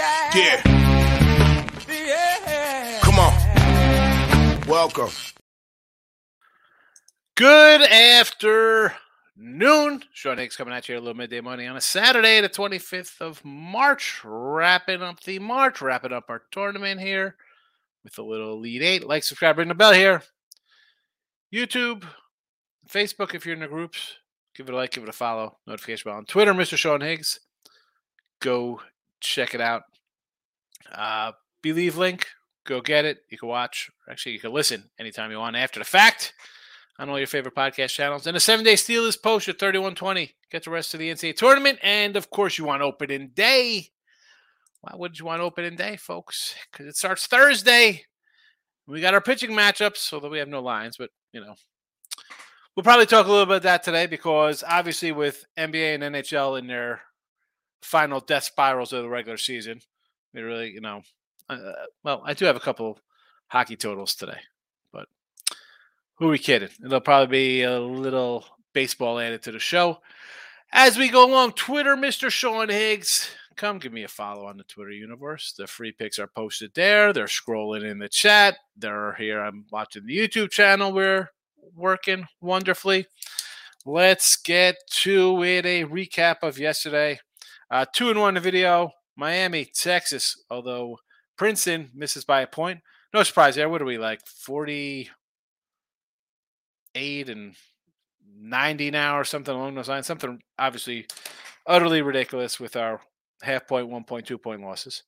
Yeah. 0.00 0.30
Yeah. 0.34 0.62
Yeah. 1.86 3.00
Come 3.02 3.18
on. 3.18 4.60
Welcome. 4.66 5.10
Good 7.36 7.82
afternoon. 7.82 8.94
Sean 10.14 10.38
Higgs 10.38 10.56
coming 10.56 10.72
at 10.72 10.88
you 10.88 10.96
a 10.96 11.00
little 11.00 11.12
midday 11.12 11.42
money 11.42 11.66
on 11.66 11.76
a 11.76 11.82
Saturday, 11.82 12.40
the 12.40 12.48
25th 12.48 13.20
of 13.20 13.44
March. 13.44 14.22
Wrapping 14.24 15.02
up 15.02 15.20
the 15.20 15.38
March, 15.38 15.82
wrapping 15.82 16.14
up 16.14 16.30
our 16.30 16.44
tournament 16.50 16.98
here 16.98 17.36
with 18.02 18.16
a 18.16 18.22
little 18.22 18.54
Elite 18.54 18.82
Eight. 18.82 19.06
Like, 19.06 19.22
subscribe, 19.22 19.58
ring 19.58 19.68
the 19.68 19.74
bell 19.74 19.92
here. 19.92 20.22
YouTube, 21.52 22.04
Facebook 22.88 23.34
if 23.34 23.44
you're 23.44 23.54
in 23.54 23.60
the 23.60 23.68
groups. 23.68 24.14
Give 24.56 24.66
it 24.66 24.72
a 24.72 24.76
like, 24.76 24.92
give 24.92 25.02
it 25.02 25.10
a 25.10 25.12
follow. 25.12 25.58
Notification 25.66 26.08
bell 26.08 26.16
on 26.16 26.24
Twitter, 26.24 26.54
Mr. 26.54 26.78
Sean 26.78 27.02
Higgs. 27.02 27.40
Go 28.40 28.80
check 29.20 29.54
it 29.54 29.60
out. 29.60 29.82
Uh, 30.94 31.32
Believe 31.62 31.96
link, 31.98 32.26
go 32.64 32.80
get 32.80 33.04
it. 33.04 33.18
You 33.28 33.36
can 33.36 33.48
watch, 33.48 33.90
actually, 34.08 34.32
you 34.32 34.40
can 34.40 34.52
listen 34.52 34.90
anytime 34.98 35.30
you 35.30 35.38
want 35.38 35.56
after 35.56 35.78
the 35.78 35.84
fact 35.84 36.32
on 36.98 37.08
all 37.08 37.18
your 37.18 37.26
favorite 37.26 37.54
podcast 37.54 37.90
channels. 37.90 38.26
And 38.26 38.36
the 38.36 38.40
seven 38.40 38.64
day 38.64 38.76
steal 38.76 39.04
is 39.04 39.16
post 39.16 39.48
at 39.48 39.58
3120. 39.58 40.34
Get 40.50 40.64
the 40.64 40.70
rest 40.70 40.94
of 40.94 41.00
the 41.00 41.10
NCAA 41.10 41.36
tournament. 41.36 41.78
And 41.82 42.16
of 42.16 42.30
course, 42.30 42.58
you 42.58 42.64
want 42.64 42.82
opening 42.82 43.30
day. 43.34 43.88
Why 44.80 44.92
would 44.94 45.18
you 45.18 45.26
want 45.26 45.42
opening 45.42 45.76
day, 45.76 45.96
folks? 45.96 46.54
Because 46.70 46.86
it 46.86 46.96
starts 46.96 47.26
Thursday. 47.26 48.04
We 48.86 49.00
got 49.00 49.14
our 49.14 49.20
pitching 49.20 49.50
matchups, 49.50 50.12
although 50.12 50.30
we 50.30 50.38
have 50.38 50.48
no 50.48 50.62
lines, 50.62 50.96
but 50.96 51.10
you 51.32 51.40
know. 51.40 51.54
We'll 52.74 52.84
probably 52.84 53.06
talk 53.06 53.26
a 53.26 53.30
little 53.30 53.46
bit 53.46 53.56
of 53.56 53.62
that 53.64 53.82
today 53.82 54.06
because 54.06 54.64
obviously 54.66 55.12
with 55.12 55.44
NBA 55.58 55.96
and 55.96 56.02
NHL 56.14 56.58
in 56.58 56.66
their 56.66 57.02
final 57.82 58.20
death 58.20 58.44
spirals 58.44 58.92
of 58.92 59.02
the 59.02 59.08
regular 59.08 59.36
season, 59.36 59.80
they 60.32 60.42
really, 60.42 60.70
you 60.70 60.80
know, 60.80 61.02
uh, 61.48 61.72
well, 62.04 62.22
I 62.24 62.34
do 62.34 62.44
have 62.44 62.56
a 62.56 62.60
couple 62.60 62.98
hockey 63.48 63.76
totals 63.76 64.14
today, 64.14 64.38
but 64.92 65.08
who 66.14 66.28
are 66.28 66.30
we 66.30 66.38
kidding? 66.38 66.68
There'll 66.78 67.00
probably 67.00 67.26
be 67.26 67.62
a 67.62 67.80
little 67.80 68.44
baseball 68.72 69.18
added 69.18 69.42
to 69.42 69.52
the 69.52 69.58
show. 69.58 69.98
As 70.72 70.96
we 70.96 71.08
go 71.08 71.28
along, 71.28 71.52
Twitter, 71.52 71.96
Mr. 71.96 72.30
Sean 72.30 72.68
Higgs. 72.68 73.30
Come 73.56 73.78
give 73.78 73.92
me 73.92 74.04
a 74.04 74.08
follow 74.08 74.46
on 74.46 74.56
the 74.56 74.64
Twitter 74.64 74.92
universe. 74.92 75.52
The 75.58 75.66
free 75.66 75.92
picks 75.92 76.18
are 76.18 76.28
posted 76.28 76.70
there. 76.74 77.12
They're 77.12 77.26
scrolling 77.26 77.84
in 77.84 77.98
the 77.98 78.08
chat. 78.08 78.56
They're 78.76 79.14
here. 79.14 79.40
I'm 79.40 79.66
watching 79.70 80.06
the 80.06 80.16
YouTube 80.16 80.50
channel. 80.50 80.92
We're 80.92 81.28
working 81.74 82.26
wonderfully. 82.40 83.06
Let's 83.84 84.36
get 84.36 84.76
to 85.02 85.42
it. 85.42 85.66
A 85.66 85.84
recap 85.84 86.36
of 86.42 86.58
yesterday. 86.58 87.18
Uh, 87.70 87.84
two 87.92 88.10
and 88.10 88.20
one 88.20 88.38
video. 88.38 88.92
Miami, 89.20 89.66
Texas. 89.66 90.42
Although 90.50 90.98
Princeton 91.36 91.90
misses 91.94 92.24
by 92.24 92.40
a 92.40 92.46
point. 92.46 92.80
No 93.14 93.22
surprise 93.22 93.54
there. 93.54 93.68
What 93.68 93.82
are 93.82 93.86
we 93.86 93.98
like? 93.98 94.26
48 94.26 95.08
and 97.28 97.54
90 98.36 98.90
now 98.90 99.18
or 99.18 99.24
something 99.24 99.54
along 99.54 99.74
those 99.74 99.88
lines. 99.88 100.06
Something 100.06 100.40
obviously 100.58 101.06
utterly 101.66 102.02
ridiculous 102.02 102.60
with 102.60 102.76
our 102.76 103.00
half 103.42 103.66
point, 103.66 103.88
one 103.88 104.04
point, 104.04 104.26
two 104.26 104.38
point 104.38 104.62
losses. 104.62 105.02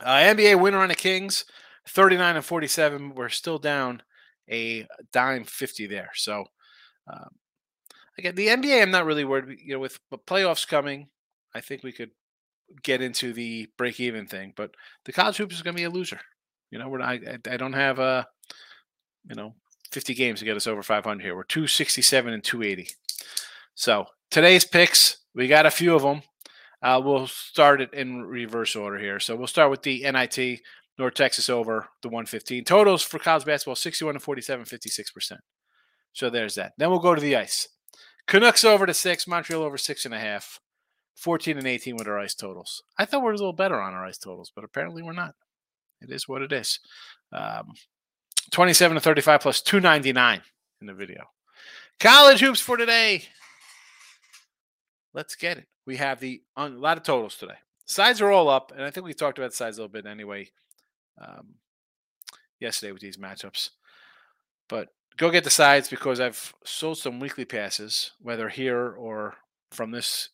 Uh, 0.00 0.16
NBA 0.16 0.60
winner 0.60 0.78
on 0.78 0.88
the 0.88 0.94
Kings, 0.94 1.44
39 1.88 2.36
and 2.36 2.44
47. 2.44 3.14
We're 3.14 3.28
still 3.28 3.58
down 3.58 4.02
a 4.50 4.86
dime 5.12 5.44
50 5.44 5.86
there. 5.86 6.10
So, 6.14 6.44
um, 7.10 7.30
again, 8.18 8.34
the 8.34 8.48
NBA, 8.48 8.82
I'm 8.82 8.90
not 8.90 9.06
really 9.06 9.24
worried. 9.24 9.58
You 9.62 9.74
know, 9.74 9.80
with 9.80 9.98
playoffs 10.26 10.66
coming, 10.66 11.08
I 11.54 11.60
think 11.60 11.82
we 11.82 11.92
could 11.92 12.10
get 12.82 13.02
into 13.02 13.32
the 13.32 13.68
break 13.76 14.00
even 14.00 14.26
thing. 14.26 14.52
But 14.56 14.70
the 15.04 15.12
college 15.12 15.36
hoops 15.36 15.54
is 15.54 15.62
going 15.62 15.74
to 15.74 15.80
be 15.80 15.84
a 15.84 15.90
loser. 15.90 16.20
You 16.70 16.78
know, 16.78 16.88
we're 16.88 17.00
I, 17.00 17.20
I 17.50 17.56
don't 17.56 17.72
have 17.72 17.98
a, 17.98 18.26
you 19.28 19.34
know, 19.34 19.54
50 19.90 20.14
games 20.14 20.38
to 20.38 20.44
get 20.44 20.56
us 20.56 20.66
over 20.66 20.82
500 20.82 21.22
here. 21.22 21.34
We're 21.34 21.44
267 21.44 22.32
and 22.32 22.44
280. 22.44 22.90
So 23.74 24.06
today's 24.30 24.64
picks, 24.64 25.16
we 25.34 25.48
got 25.48 25.66
a 25.66 25.70
few 25.70 25.94
of 25.94 26.02
them. 26.02 26.22
Uh, 26.82 27.00
we'll 27.04 27.26
start 27.26 27.80
it 27.80 27.92
in 27.92 28.22
reverse 28.22 28.74
order 28.74 28.98
here. 28.98 29.20
So 29.20 29.36
we'll 29.36 29.46
start 29.46 29.70
with 29.70 29.82
the 29.82 30.02
NIT, 30.10 30.60
North 30.98 31.14
Texas 31.14 31.50
over 31.50 31.88
the 32.02 32.08
115. 32.08 32.64
Totals 32.64 33.02
for 33.02 33.18
college 33.18 33.44
basketball 33.44 33.74
61 33.74 34.14
to 34.14 34.20
47, 34.20 34.64
56%. 34.64 35.32
So 36.12 36.30
there's 36.30 36.54
that. 36.54 36.72
Then 36.78 36.90
we'll 36.90 37.00
go 37.00 37.14
to 37.14 37.20
the 37.20 37.36
ice. 37.36 37.68
Canucks 38.26 38.64
over 38.64 38.86
to 38.86 38.94
six, 38.94 39.26
Montreal 39.26 39.62
over 39.62 39.76
six 39.76 40.04
and 40.04 40.14
a 40.14 40.20
half, 40.20 40.60
14 41.20 41.58
and 41.58 41.66
18 41.66 41.96
with 41.96 42.08
our 42.08 42.18
ice 42.18 42.34
totals. 42.34 42.82
I 42.98 43.04
thought 43.04 43.20
we 43.20 43.26
were 43.26 43.32
a 43.32 43.36
little 43.36 43.52
better 43.52 43.80
on 43.80 43.92
our 43.92 44.04
ice 44.04 44.18
totals, 44.18 44.50
but 44.54 44.64
apparently 44.64 45.02
we're 45.02 45.12
not. 45.12 45.34
It 46.00 46.10
is 46.10 46.26
what 46.26 46.42
it 46.42 46.52
is. 46.52 46.80
Um, 47.32 47.74
27 48.50 48.94
to 48.96 49.00
35 49.00 49.40
plus 49.40 49.60
299 49.60 50.42
in 50.80 50.86
the 50.86 50.94
video. 50.94 51.24
College 51.98 52.40
hoops 52.40 52.60
for 52.60 52.76
today. 52.76 53.24
Let's 55.12 55.34
get 55.34 55.58
it. 55.58 55.66
We 55.86 55.96
have 55.96 56.20
the 56.20 56.42
a 56.56 56.68
lot 56.68 56.96
of 56.96 57.02
totals 57.02 57.36
today. 57.36 57.58
Sides 57.84 58.20
are 58.20 58.30
all 58.30 58.48
up, 58.48 58.72
and 58.74 58.82
I 58.82 58.90
think 58.90 59.04
we 59.04 59.12
talked 59.12 59.38
about 59.38 59.52
sides 59.52 59.76
a 59.76 59.82
little 59.82 59.92
bit 59.92 60.06
anyway 60.06 60.48
um, 61.20 61.54
yesterday 62.60 62.92
with 62.92 63.02
these 63.02 63.16
matchups. 63.16 63.70
But 64.68 64.88
go 65.16 65.30
get 65.30 65.44
the 65.44 65.50
sides 65.50 65.88
because 65.88 66.20
I've 66.20 66.54
sold 66.64 66.98
some 66.98 67.20
weekly 67.20 67.44
passes, 67.44 68.12
whether 68.20 68.48
here 68.48 68.94
or 68.96 69.34
from 69.72 69.90
this, 69.90 70.30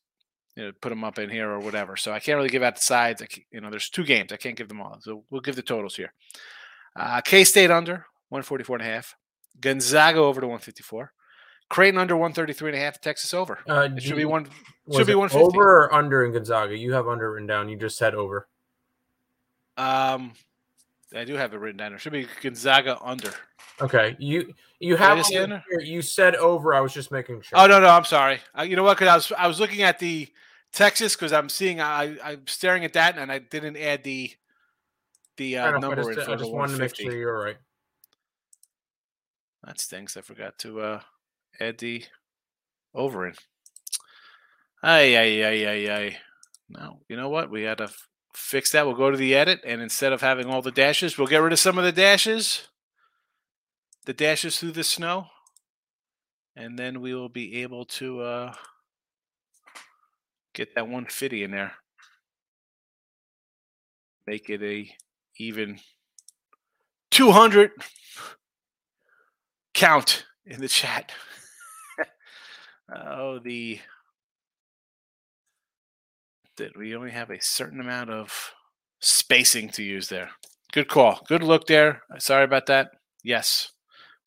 you 0.57 0.65
know, 0.65 0.73
put 0.81 0.89
them 0.89 1.05
up 1.05 1.19
in 1.19 1.29
here 1.31 1.51
or 1.51 1.61
whatever. 1.61 1.97
So 1.97 2.13
I 2.13 2.19
can't 2.19 2.37
really 2.37 2.49
give 2.49 2.63
out 2.63 2.75
the 2.77 2.81
sides. 2.83 3.23
I, 3.23 3.27
you 3.51 3.61
know, 3.61 3.71
there's 3.71 3.91
two 3.91 4.05
games. 4.05 4.33
I 4.33 4.37
can't 4.37 4.57
give 4.57 4.69
them 4.69 4.81
all. 4.81 4.99
So 5.01 5.25
we'll 5.31 5.43
give 5.43 5.57
the 5.57 5.63
totals 5.63 5.95
here. 5.97 6.13
Uh, 6.99 7.21
K 7.21 7.45
State 7.45 7.71
under 7.71 8.07
144 8.31 8.77
and 8.77 8.83
a 8.87 8.91
half. 8.91 9.15
Gonzaga 9.61 10.19
over 10.19 10.41
to 10.41 10.47
154. 10.47 11.13
Creighton 11.69 11.99
under 12.01 12.17
133 12.17 12.71
and 12.71 12.79
a 12.79 12.81
half. 12.81 13.01
Texas 13.01 13.35
over. 13.35 13.59
Uh, 13.69 13.89
It 13.97 14.03
should 14.03 14.17
be 14.17 14.25
one. 14.25 14.47
Should 14.93 15.07
be 15.07 15.13
it 15.13 15.17
150. 15.19 15.39
over 15.39 15.85
or 15.85 15.95
under 15.95 16.25
in 16.25 16.33
Gonzaga. 16.33 16.77
You 16.77 16.93
have 16.93 17.09
under 17.09 17.33
written 17.33 17.47
down. 17.47 17.69
You 17.69 17.77
just 17.77 17.99
said 17.99 18.15
over. 18.15 18.49
Um, 19.77 20.33
I 21.15 21.25
do 21.25 21.35
have 21.35 21.53
it 21.53 21.59
written 21.59 21.77
down. 21.77 21.93
It 21.93 22.01
should 22.01 22.13
be 22.13 22.27
Gonzaga 22.43 22.99
under. 23.03 23.31
Okay, 23.81 24.17
you 24.19 24.55
you 24.79 24.97
have 24.97 25.19
just 25.19 25.31
say 25.31 25.37
on 25.43 25.53
under? 25.53 25.81
you 25.83 26.01
said 26.03 26.35
over. 26.37 26.73
I 26.75 26.81
was 26.81 26.95
just 26.95 27.13
making 27.13 27.43
sure. 27.43 27.59
Oh 27.59 27.67
no, 27.67 27.79
no, 27.81 27.89
I'm 27.89 28.05
sorry. 28.05 28.41
Uh, 28.59 28.63
you 28.63 28.75
know 28.77 28.83
what? 28.83 28.97
Because 28.97 29.09
I 29.09 29.15
was 29.17 29.33
I 29.39 29.47
was 29.47 29.61
looking 29.61 29.83
at 29.83 29.99
the 29.99 30.29
Texas 30.77 31.17
because 31.17 31.33
I'm 31.33 31.49
seeing 31.49 31.81
I 31.81 32.19
I'm 32.23 32.47
staring 32.47 32.85
at 32.85 32.93
that 32.93 33.17
and 33.17 33.33
I 33.33 33.39
didn't 33.39 33.79
add 33.79 34.05
the 34.05 34.31
the 35.39 35.57
uh, 35.57 35.69
enough, 35.69 35.77
I 35.77 35.81
number 35.81 35.97
just, 35.97 36.09
in 36.11 36.15
for 36.17 36.21
I 36.21 36.35
the 36.35 36.37
just 36.37 36.53
wanted 36.53 36.73
to 36.75 36.79
make 36.81 36.95
sure 36.95 37.17
you're 37.17 37.39
right. 37.39 37.57
That 39.65 39.81
stinks. 39.81 40.19
I 40.19 40.21
forgot 40.21 40.59
to 40.61 40.81
uh, 40.81 41.01
add 41.59 41.79
the 41.79 42.05
over 42.95 43.27
in. 43.27 43.35
Ay, 44.83 45.17
ay, 45.17 45.43
ay, 45.45 45.67
ay, 45.67 45.91
ay. 45.91 46.19
No, 46.69 47.01
you 47.09 47.17
know 47.17 47.31
what? 47.31 47.51
We 47.51 47.63
had 47.63 47.79
to 47.79 47.85
f- 47.85 48.09
fix 48.35 48.73
that. 48.73 48.87
We'll 48.87 48.97
go 48.97 49.11
to 49.11 49.17
the 49.17 49.35
edit, 49.35 49.63
and 49.65 49.81
instead 49.81 50.13
of 50.13 50.21
having 50.21 50.47
all 50.47 50.61
the 50.61 50.71
dashes, 50.71 51.17
we'll 51.17 51.27
get 51.27 51.39
rid 51.39 51.55
of 51.55 51.59
some 51.59 51.79
of 51.79 51.85
the 51.85 51.93
dashes, 51.93 52.69
the 54.05 54.13
dashes 54.13 54.59
through 54.59 54.73
the 54.73 54.85
snow, 54.85 55.29
and 56.55 56.79
then 56.79 57.01
we 57.01 57.15
will 57.15 57.31
be 57.31 57.63
able 57.63 57.87
to 57.87 58.21
uh, 58.21 58.55
get 60.57 60.75
that 60.75 60.85
150 60.85 61.45
in 61.45 61.51
there. 61.51 61.73
Make 64.27 64.49
it 64.49 64.63
a 64.63 64.91
even 65.39 65.79
200 67.11 67.71
count 69.75 70.25
in 70.47 70.61
the 70.61 70.69
chat. 70.69 71.13
oh, 72.97 73.39
the 73.39 73.79
that 76.57 76.77
we 76.77 76.97
only 76.97 77.11
have 77.11 77.31
a 77.31 77.41
certain 77.43 77.81
amount 77.81 78.09
of 78.09 78.53
spacing 79.01 79.69
to 79.69 79.83
use 79.83 80.09
there. 80.09 80.31
Good 80.73 80.89
call. 80.89 81.21
Good 81.29 81.43
look 81.43 81.67
there. 81.67 82.03
Uh, 82.13 82.19
Sorry 82.19 82.45
about 82.45 82.65
that. 82.67 82.93
Yes, 83.23 83.73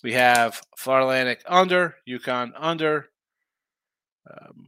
we 0.03 0.13
have 0.13 0.61
Florida 0.77 1.05
Atlantic 1.07 1.41
under, 1.47 1.95
UConn 2.07 2.51
under, 2.55 3.07
um, 4.29 4.67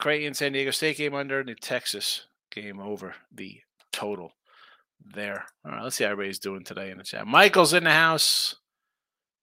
Creighton, 0.00 0.32
San 0.32 0.52
Diego 0.52 0.70
State 0.70 0.96
game 0.96 1.14
under, 1.14 1.44
New 1.44 1.54
Texas 1.54 2.26
game 2.50 2.80
over 2.80 3.14
the 3.30 3.60
total 3.92 4.32
there. 5.14 5.44
All 5.64 5.72
right, 5.72 5.82
let's 5.82 5.96
see 5.96 6.04
how 6.04 6.10
everybody's 6.10 6.38
doing 6.38 6.64
today 6.64 6.90
in 6.90 6.98
the 6.98 7.04
chat. 7.04 7.26
Michael's 7.26 7.74
in 7.74 7.84
the 7.84 7.92
house. 7.92 8.56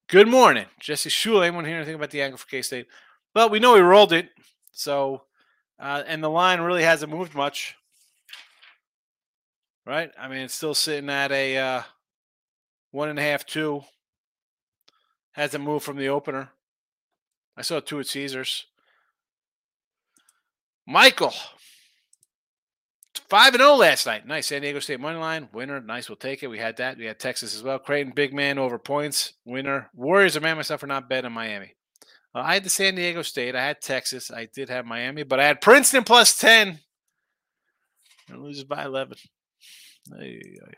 Good 0.09 0.27
morning. 0.27 0.65
Jesse 0.79 1.09
Shule. 1.09 1.45
Anyone 1.45 1.65
hear 1.65 1.77
anything 1.77 1.95
about 1.95 2.09
the 2.09 2.21
angle 2.23 2.39
for 2.39 2.47
K 2.47 2.63
State? 2.63 2.87
Well, 3.35 3.49
we 3.49 3.59
know 3.59 3.75
we 3.75 3.81
rolled 3.81 4.13
it. 4.13 4.29
So, 4.71 5.23
uh, 5.79 6.03
and 6.07 6.23
the 6.23 6.29
line 6.29 6.59
really 6.59 6.83
hasn't 6.83 7.11
moved 7.11 7.35
much. 7.35 7.75
Right? 9.85 10.09
I 10.19 10.27
mean, 10.27 10.39
it's 10.39 10.55
still 10.55 10.73
sitting 10.73 11.09
at 11.09 11.31
a 11.31 11.57
uh, 11.57 11.81
one 12.91 13.09
and 13.09 13.19
a 13.19 13.21
half, 13.21 13.45
two. 13.45 13.83
Hasn't 15.33 15.63
moved 15.63 15.85
from 15.85 15.97
the 15.97 16.09
opener. 16.09 16.49
I 17.55 17.61
saw 17.61 17.79
two 17.79 17.99
at 17.99 18.07
Caesars. 18.07 18.65
Michael, 20.87 21.33
Five 23.29 23.53
and 23.55 23.61
zero 23.61 23.75
last 23.75 24.05
night. 24.05 24.25
Nice. 24.25 24.47
San 24.47 24.61
Diego 24.61 24.79
State 24.79 25.01
money 25.01 25.19
line 25.19 25.49
winner. 25.51 25.81
Nice. 25.81 26.07
We'll 26.07 26.15
take 26.15 26.43
it. 26.43 26.47
We 26.47 26.59
had 26.59 26.77
that. 26.77 26.97
We 26.97 27.05
had 27.05 27.19
Texas 27.19 27.55
as 27.55 27.61
well. 27.61 27.77
Creighton 27.77 28.13
big 28.15 28.33
man 28.33 28.57
over 28.57 28.79
points 28.79 29.33
winner. 29.43 29.89
Warriors. 29.93 30.37
I 30.37 30.39
man 30.39 30.55
myself 30.55 30.79
for 30.79 30.87
not 30.87 31.09
betting 31.09 31.33
Miami. 31.33 31.75
Uh, 32.33 32.39
I 32.39 32.53
had 32.53 32.63
the 32.63 32.69
San 32.69 32.95
Diego 32.95 33.21
State. 33.23 33.55
I 33.55 33.65
had 33.65 33.81
Texas. 33.81 34.31
I 34.31 34.47
did 34.53 34.69
have 34.69 34.85
Miami, 34.85 35.23
but 35.23 35.41
I 35.41 35.45
had 35.45 35.59
Princeton 35.59 36.05
plus 36.05 36.37
ten. 36.37 36.79
And 38.29 38.41
loses 38.41 38.63
by 38.63 38.85
eleven. 38.85 39.17
Ay, 40.17 40.39
ay. 40.65 40.73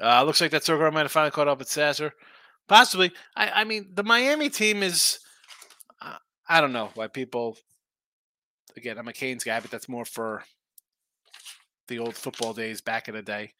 Uh, 0.00 0.24
looks 0.24 0.40
like 0.42 0.50
that 0.50 0.64
Circle 0.64 0.90
might 0.90 1.02
have 1.02 1.12
finally 1.12 1.30
caught 1.30 1.48
up 1.48 1.58
with 1.58 1.70
Sasser. 1.70 2.12
Possibly. 2.68 3.10
I, 3.34 3.48
I 3.48 3.64
mean, 3.64 3.88
the 3.94 4.04
Miami 4.04 4.50
team 4.50 4.82
is. 4.82 5.18
Uh, 6.02 6.16
I 6.46 6.60
don't 6.60 6.72
know 6.72 6.90
why 6.94 7.06
people. 7.06 7.56
Again, 8.78 8.96
I'm 8.96 9.08
a 9.08 9.12
Canes 9.12 9.42
guy, 9.42 9.58
but 9.58 9.72
that's 9.72 9.88
more 9.88 10.04
for 10.04 10.44
the 11.88 11.98
old 11.98 12.14
football 12.14 12.52
days 12.54 12.80
back 12.80 13.08
in 13.08 13.14
the 13.16 13.22
day. 13.22 13.52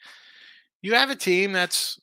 You 0.81 0.95
have 0.95 1.11
a 1.11 1.17
team 1.17 1.53
that's, 1.53 2.01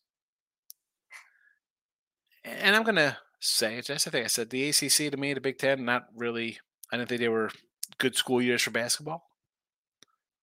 and 2.44 2.76
I'm 2.76 2.84
gonna 2.84 3.18
say 3.40 3.78
it. 3.78 3.86
Just 3.86 4.06
I 4.06 4.12
think 4.12 4.26
I 4.26 4.28
said 4.28 4.50
the 4.50 4.68
ACC 4.68 5.12
to 5.12 5.18
me, 5.18 5.34
the 5.34 5.40
Big 5.40 5.58
Ten, 5.58 5.86
not 5.86 6.08
really. 6.14 6.60
I 6.92 6.98
didn't 6.98 7.08
think 7.08 7.22
they 7.22 7.30
were 7.30 7.52
good 8.00 8.18
school 8.18 8.42
years 8.42 8.62
for 8.62 8.72
basketball, 8.72 9.24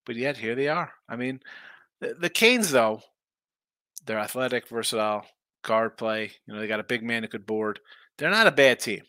but 0.06 0.16
yet 0.16 0.38
here 0.38 0.54
they 0.54 0.68
are. 0.68 0.92
I 1.10 1.16
mean, 1.16 1.40
the, 2.00 2.14
the 2.14 2.30
Canes 2.30 2.70
though, 2.70 3.02
they're 4.06 4.18
athletic, 4.18 4.66
versatile, 4.66 5.26
guard 5.62 5.98
play. 5.98 6.32
You 6.46 6.54
know, 6.54 6.60
they 6.60 6.66
got 6.66 6.80
a 6.80 6.84
big 6.84 7.02
man 7.02 7.20
that 7.20 7.32
could 7.32 7.44
board. 7.44 7.80
They're 8.16 8.30
not 8.30 8.46
a 8.46 8.52
bad 8.52 8.80
team. 8.80 9.02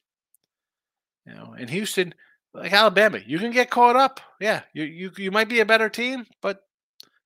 You 1.25 1.35
know, 1.35 1.55
in 1.57 1.69
Houston, 1.69 2.13
like 2.53 2.73
Alabama, 2.73 3.19
you 3.25 3.39
can 3.39 3.51
get 3.51 3.69
caught 3.69 3.95
up. 3.95 4.19
Yeah, 4.39 4.61
you 4.73 4.83
you 4.83 5.11
you 5.17 5.31
might 5.31 5.49
be 5.49 5.59
a 5.59 5.65
better 5.65 5.89
team, 5.89 6.25
but 6.41 6.61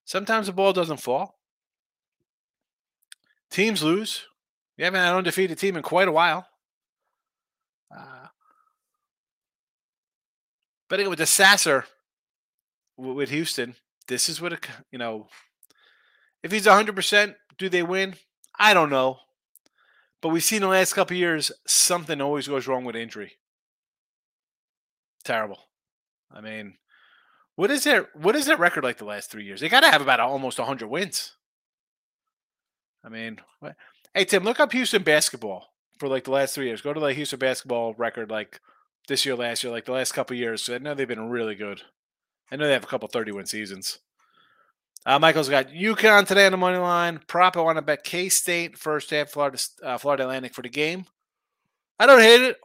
sometimes 0.06 0.47
the 0.47 0.53
ball 0.53 0.74
doesn't 0.74 1.01
fall. 1.01 1.39
Teams 3.50 3.83
lose. 3.83 4.25
You 4.77 4.85
haven't 4.85 5.00
had 5.00 5.12
an 5.12 5.18
undefeated 5.18 5.57
team 5.57 5.75
in 5.75 5.83
quite 5.83 6.07
a 6.07 6.12
while. 6.12 6.47
Uh, 7.95 8.27
but 10.89 11.00
anyway, 11.00 11.12
with 11.12 11.19
the 11.19 11.25
Sasser 11.25 11.85
with 12.97 13.30
Houston, 13.30 13.75
this 14.07 14.30
is 14.30 14.41
what 14.41 14.53
it, 14.53 14.68
you 14.91 15.00
know. 15.00 15.27
If 16.44 16.51
he's 16.51 16.65
100%, 16.65 17.35
do 17.57 17.68
they 17.68 17.83
win? 17.83 18.15
I 18.59 18.73
don't 18.73 18.89
know. 18.89 19.18
But 20.21 20.30
we've 20.30 20.44
seen 20.44 20.62
the 20.62 20.68
last 20.68 20.94
couple 20.94 21.18
years, 21.18 21.51
something 21.65 22.21
always 22.21 22.47
goes 22.47 22.68
wrong 22.68 22.85
with 22.85 22.95
injury. 22.95 23.33
Terrible. 25.27 25.59
I 26.31 26.39
mean, 26.39 26.77
what 27.57 27.69
is 27.69 27.83
their 27.83 28.07
what 28.13 28.38
is 28.38 28.45
their 28.45 28.56
record 28.56 28.85
like 28.85 28.97
the 28.97 29.03
last 29.03 29.29
three 29.29 29.44
years? 29.44 29.59
They 29.59 29.68
got 29.68 29.81
to 29.81 29.91
have 29.91 30.01
about 30.01 30.21
almost 30.21 30.57
100 30.57 30.88
wins. 30.88 31.33
I 33.03 33.09
mean, 33.09 33.39
what? 33.59 33.75
hey 34.13 34.24
Tim, 34.24 34.45
look 34.45 34.62
up 34.62 34.71
Houston 34.71 35.03
basketball 35.03 35.74
for 36.00 36.07
like 36.07 36.24
the 36.24 36.31
last 36.31 36.56
three 36.56 36.68
years. 36.68 36.81
Go 36.81 36.94
to 36.94 37.00
the 37.01 37.12
Houston 37.12 37.39
basketball 37.39 37.94
record 37.95 38.31
like 38.31 38.62
this 39.09 39.25
year, 39.25 39.35
last 39.35 39.65
year, 39.65 39.74
like 39.74 39.83
the 39.83 39.91
last 39.91 40.13
couple 40.13 40.38
years. 40.38 40.63
So 40.63 40.75
I 40.75 40.77
know 40.77 40.94
they've 40.95 41.06
been 41.06 41.30
really 41.30 41.56
good. 41.56 41.81
I 42.50 42.56
know 42.56 42.65
they 42.65 42.71
have 42.71 42.85
a 42.85 42.88
couple 42.88 43.09
30 43.09 43.33
win 43.33 43.47
seasons. 43.47 44.00
Uh, 45.06 45.19
Michael's 45.19 45.50
got 45.50 45.71
UConn 45.71 46.25
today 46.25 46.45
on 46.45 46.53
the 46.53 46.57
money 46.57 46.77
line. 46.77 47.19
Prop, 47.27 47.57
I 47.57 47.62
want 47.62 47.80
to 47.80 47.81
bet 47.81 48.06
K 48.06 48.30
State 48.30 48.77
first 48.77 49.09
half, 49.09 49.31
Florida, 49.31 49.57
uh, 49.83 49.97
Florida 49.97 50.23
Atlantic 50.23 50.53
for 50.53 50.62
the 50.62 50.69
game. 50.69 51.06
I 52.00 52.06
don't 52.06 52.21
hate 52.21 52.44
it. 52.44 52.57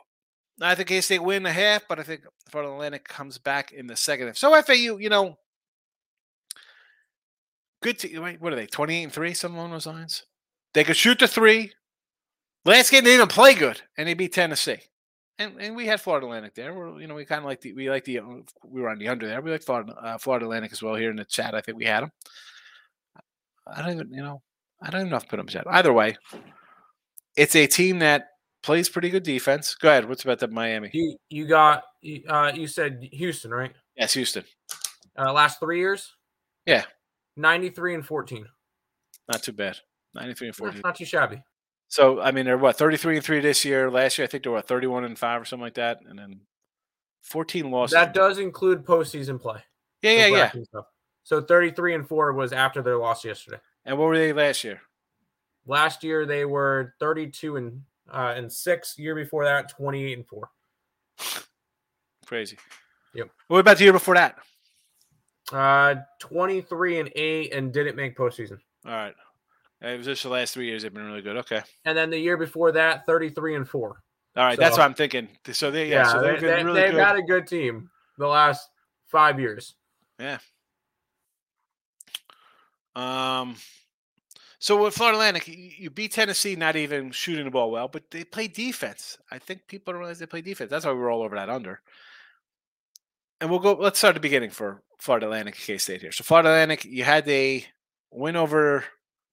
I 0.61 0.75
think 0.75 0.89
K 0.89 1.01
State 1.01 1.23
win 1.23 1.43
the 1.43 1.53
half, 1.53 1.85
but 1.89 1.99
I 1.99 2.03
think 2.03 2.23
Florida 2.51 2.73
Atlantic 2.73 3.09
comes 3.09 3.39
back 3.39 3.73
in 3.73 3.87
the 3.87 3.97
second 3.97 4.27
half. 4.27 4.37
So 4.37 4.51
FAU, 4.63 4.99
you 4.99 5.09
know, 5.09 5.39
good. 7.83 7.99
To, 8.01 8.19
wait, 8.21 8.41
what 8.41 8.53
are 8.53 8.57
they? 8.57 8.67
Twenty-eight 8.67 9.05
and 9.05 9.13
three, 9.13 9.35
something 9.35 9.59
along 9.59 9.73
those 9.73 9.87
lines. 9.87 10.25
They 10.75 10.85
could 10.85 10.97
shoot 10.97 11.19
the 11.19 11.29
three. 11.29 11.73
Last 12.65 12.91
game 12.91 13.05
they 13.05 13.17
didn't 13.17 13.31
play 13.31 13.55
good, 13.55 13.81
and 13.97 14.07
they 14.07 14.15
beat 14.15 14.33
Tennessee. 14.33 14.79
And, 15.39 15.61
and 15.61 15.75
we 15.75 15.87
had 15.87 16.01
Florida 16.01 16.27
Atlantic 16.27 16.55
there. 16.55 16.73
We're, 16.73 17.01
you 17.01 17.09
know, 17.09 17.15
we 17.15 17.25
kind 17.25 17.41
of 17.41 17.47
like 17.47 17.61
the 17.61 17.73
we 17.73 17.91
like 17.91 18.05
the 18.05 18.21
we 18.65 18.81
were 18.81 18.91
on 18.91 18.99
the 18.99 19.09
under 19.09 19.27
there. 19.27 19.41
We 19.41 19.51
like 19.51 19.65
Florida 19.65 19.93
uh, 19.95 20.19
Florida 20.19 20.47
Atlantic 20.47 20.73
as 20.73 20.83
well 20.83 20.95
here 20.95 21.11
in 21.11 21.17
the 21.17 21.25
chat. 21.25 21.55
I 21.55 21.61
think 21.61 21.79
we 21.79 21.87
had 21.87 22.03
them. 22.03 22.13
I 23.67 23.83
don't 23.83 23.93
even 23.93 24.13
you 24.13 24.23
know 24.23 24.43
I 24.81 24.91
don't 24.91 25.01
even 25.03 25.11
know 25.11 25.17
if 25.17 25.29
put 25.29 25.39
them 25.39 25.49
chat. 25.49 25.65
Either 25.67 25.93
way, 25.93 26.17
it's 27.37 27.57
a 27.57 27.67
team 27.67 28.01
that 28.01 28.29
plays 28.63 28.89
pretty 28.89 29.11
good 29.11 29.23
defense. 29.23 29.75
Go 29.75 29.89
ahead. 29.89 30.09
What's 30.09 30.25
about 30.25 30.39
the 30.39 30.49
Miami? 30.49 30.91
You 30.93 31.17
you 31.29 31.47
got 31.47 31.85
uh 32.29 32.53
you 32.55 32.67
said 32.67 33.09
Houston, 33.13 33.51
right? 33.51 33.73
Yes, 33.97 34.15
Houston. 34.15 34.45
Uh, 35.19 35.33
last 35.33 35.61
three 35.61 35.79
years. 35.79 36.13
Yeah. 36.67 36.85
Ninety 37.37 37.71
three 37.71 37.95
and 37.95 38.05
fourteen. 38.05 38.47
Not 39.31 39.43
too 39.43 39.53
bad. 39.53 39.79
Ninety 40.15 40.35
three 40.35 40.49
and 40.49 40.55
Not, 40.55 40.65
fourteen. 40.67 40.83
not 40.85 40.97
too 40.97 41.05
shabby. 41.05 41.43
So 41.89 42.21
I 42.21 42.31
mean, 42.31 42.45
they're 42.47 42.59
what 42.59 42.77
thirty 42.77 42.97
three 42.97 43.17
and 43.17 43.25
three 43.25 43.41
this 43.41 43.65
year. 43.65 43.91
Last 43.91 44.19
year, 44.19 44.25
I 44.25 44.29
think 44.29 44.45
they 44.45 44.51
were 44.51 44.61
thirty 44.63 44.87
one 44.87 45.05
and 45.05 45.19
five 45.19 45.41
or 45.41 45.45
something 45.45 45.65
like 45.65 45.75
that, 45.75 45.99
and 46.09 46.19
then 46.19 46.41
fourteen 47.23 47.71
losses. 47.71 47.93
That 47.95 48.15
does 48.15 48.39
include 48.39 48.85
postseason 48.85 49.41
play. 49.41 49.61
yeah, 50.03 50.27
yeah, 50.27 50.51
yeah. 50.55 50.81
So 51.25 51.41
thirty 51.43 51.71
three 51.71 51.95
and 51.95 52.07
four 52.07 52.33
was 52.33 52.53
after 52.53 52.83
their 52.83 52.97
loss 52.97 53.25
yesterday. 53.25 53.59
And 53.85 53.99
what 53.99 54.07
were 54.07 54.17
they 54.19 54.33
last 54.33 54.65
year? 54.65 54.81
Last 55.67 56.03
year 56.03 56.27
they 56.27 56.45
were 56.45 56.95
thirty 56.99 57.29
two 57.29 57.57
and 57.57 57.83
uh, 58.11 58.35
and 58.37 58.51
six. 58.51 58.99
Year 58.99 59.15
before 59.15 59.45
that, 59.45 59.69
twenty 59.69 60.05
eight 60.05 60.15
and 60.15 60.27
four. 60.27 60.51
Crazy. 62.27 62.57
Yep. 63.15 63.29
What 63.49 63.59
about 63.59 63.77
the 63.77 63.85
year 63.85 63.93
before 63.93 64.15
that? 64.15 64.37
Uh, 65.53 65.97
twenty 66.19 66.63
three 66.63 66.99
and 66.99 67.11
eight, 67.15 67.53
and 67.53 67.73
didn't 67.73 67.97
make 67.97 68.17
postseason. 68.17 68.59
All 68.87 68.93
right. 68.93 69.15
It 69.83 69.97
was 69.97 70.07
just 70.07 70.23
the 70.23 70.29
last 70.29 70.55
three 70.55 70.67
years 70.67 70.83
they've 70.83 70.95
been 70.95 71.05
really 71.05 71.23
good. 71.23 71.37
Okay. 71.39 71.61
And 71.85 71.99
then 71.99 72.09
the 72.09 72.19
year 72.19 72.37
before 72.37 72.73
that, 72.73 73.05
thirty 73.05 73.29
three 73.31 73.57
and 73.57 73.69
four. 73.69 74.03
All 74.37 74.45
right. 74.45 74.59
That's 74.59 74.79
what 74.79 74.85
I'm 74.85 74.95
thinking. 74.95 75.29
So 75.51 75.71
they 75.71 75.91
yeah. 75.91 76.05
Yeah, 76.05 76.13
so 76.13 76.23
they've 76.23 76.41
they, 76.41 76.65
really 76.65 76.81
they've 76.81 76.95
got 76.95 77.17
a 77.17 77.23
good 77.23 77.47
team 77.47 77.91
the 78.17 78.27
last 78.27 78.69
five 79.07 79.41
years. 79.41 79.75
Yeah. 80.19 80.39
Um. 82.95 83.57
So 84.63 84.81
with 84.81 84.95
Florida 84.95 85.19
Atlantic, 85.19 85.49
you, 85.49 85.91
beat 85.91 86.13
Tennessee, 86.13 86.55
not 86.55 86.77
even 86.77 87.11
shooting 87.11 87.47
the 87.47 87.51
ball 87.51 87.73
well, 87.73 87.89
but 87.89 88.09
they 88.13 88.23
play 88.23 88.47
defense. 88.47 89.19
I 89.29 89.41
think 89.41 89.67
people 89.67 89.93
don't 89.93 89.99
realize 89.99 90.21
they 90.21 90.27
play 90.27 90.41
defense. 90.41 90.71
That's 90.71 90.87
why 90.87 90.93
we 90.93 91.01
we're 91.01 91.13
all 91.13 91.25
over 91.25 91.35
that 91.35 91.51
under. 91.51 91.81
And 93.41 93.51
we'll 93.51 93.59
go. 93.59 93.73
Let's 93.73 93.99
start 93.99 94.13
at 94.13 94.15
the 94.15 94.21
beginning 94.21 94.51
for 94.51 94.85
Florida 95.01 95.27
Atlantic, 95.27 95.57
K 95.57 95.79
State 95.79 96.01
here. 96.01 96.13
So 96.13 96.23
Florida 96.23 96.51
Atlantic, 96.51 96.85
you 96.85 97.03
had 97.03 97.29
a 97.29 97.67
win 98.13 98.37
over 98.37 98.85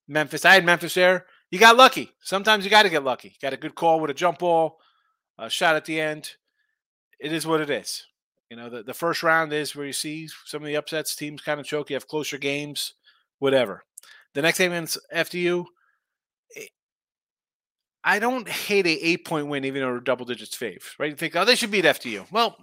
Memphis. 0.08 0.46
I 0.46 0.56
had 0.56 0.66
Memphis 0.66 0.96
there. 0.96 1.28
You 1.52 1.60
got 1.60 1.78
lucky. 1.78 2.10
Sometimes 2.24 2.66
you 2.66 2.72
got 2.72 2.84
to 2.84 2.90
get 2.90 3.04
lucky. 3.04 3.36
Got 3.40 3.54
a 3.54 3.58
good 3.58 3.76
call 3.76 4.00
with 4.00 4.10
a 4.10 4.16
jump 4.16 4.40
ball, 4.40 4.80
a 5.38 5.48
shot 5.48 5.76
at 5.76 5.86
the 5.86 6.02
end. 6.02 6.32
It 7.20 7.32
is 7.32 7.46
what 7.46 7.62
it 7.62 7.70
is. 7.70 8.04
You 8.50 8.58
know, 8.58 8.68
the, 8.68 8.82
the 8.82 8.96
first 8.96 9.22
round 9.22 9.54
is 9.54 9.76
where 9.76 9.86
you 9.86 9.94
see 9.94 10.28
some 10.46 10.64
of 10.64 10.68
the 10.68 10.76
upsets. 10.76 11.16
Teams 11.16 11.44
kind 11.44 11.60
of 11.60 11.68
choke. 11.68 11.92
You 11.92 11.98
have 11.98 12.08
closer 12.08 12.40
games, 12.40 12.96
whatever. 13.38 13.84
The 14.34 14.42
next 14.42 14.58
game 14.60 14.72
against 14.72 14.98
FDU. 15.14 15.66
eh, 16.56 16.66
I 18.04 18.20
don't 18.20 18.48
hate 18.48 18.86
a 18.88 18.90
eight 19.06 19.26
point 19.26 19.48
win, 19.48 19.66
even 19.66 19.82
though 19.82 20.00
double 20.00 20.26
digits 20.26 20.58
fave, 20.58 20.84
right? 21.00 21.10
You 21.12 21.16
think, 21.16 21.36
oh, 21.36 21.46
they 21.46 21.56
should 21.56 21.72
beat 21.72 21.86
FDU. 21.86 22.26
Well, 22.32 22.56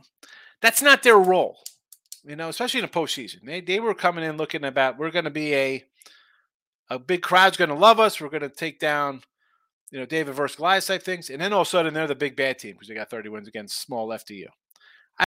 that's 0.63 0.83
not 0.83 1.03
their 1.03 1.19
role, 1.19 1.59
you 2.25 2.37
know, 2.37 2.49
especially 2.49 2.81
in 2.81 2.87
the 2.87 2.93
postseason. 2.93 3.45
They 3.45 3.61
they 3.61 3.81
were 3.81 3.95
coming 3.95 4.25
in 4.25 4.37
looking 4.37 4.65
about 4.65 4.99
we're 4.99 5.11
going 5.11 5.25
to 5.27 5.31
be 5.31 5.55
a 5.55 5.85
a 6.91 6.99
big 6.99 7.23
crowd's 7.23 7.57
going 7.57 7.71
to 7.71 7.75
love 7.77 8.01
us. 8.01 8.21
We're 8.21 8.29
going 8.29 8.43
to 8.43 8.49
take 8.49 8.79
down, 8.79 9.23
you 9.91 9.99
know, 9.99 10.07
David 10.07 10.35
versus 10.35 10.57
Goliath 10.57 10.87
type 10.87 11.03
things, 11.03 11.31
and 11.31 11.41
then 11.41 11.53
all 11.53 11.63
of 11.63 11.67
a 11.67 11.71
sudden 11.71 11.93
they're 11.95 12.07
the 12.07 12.15
big 12.15 12.37
bad 12.37 12.59
team 12.59 12.73
because 12.75 12.89
they 12.89 12.95
got 12.95 13.11
30 13.11 13.29
wins 13.29 13.49
against 13.49 13.81
small 13.83 14.09
FDU. 14.09 14.47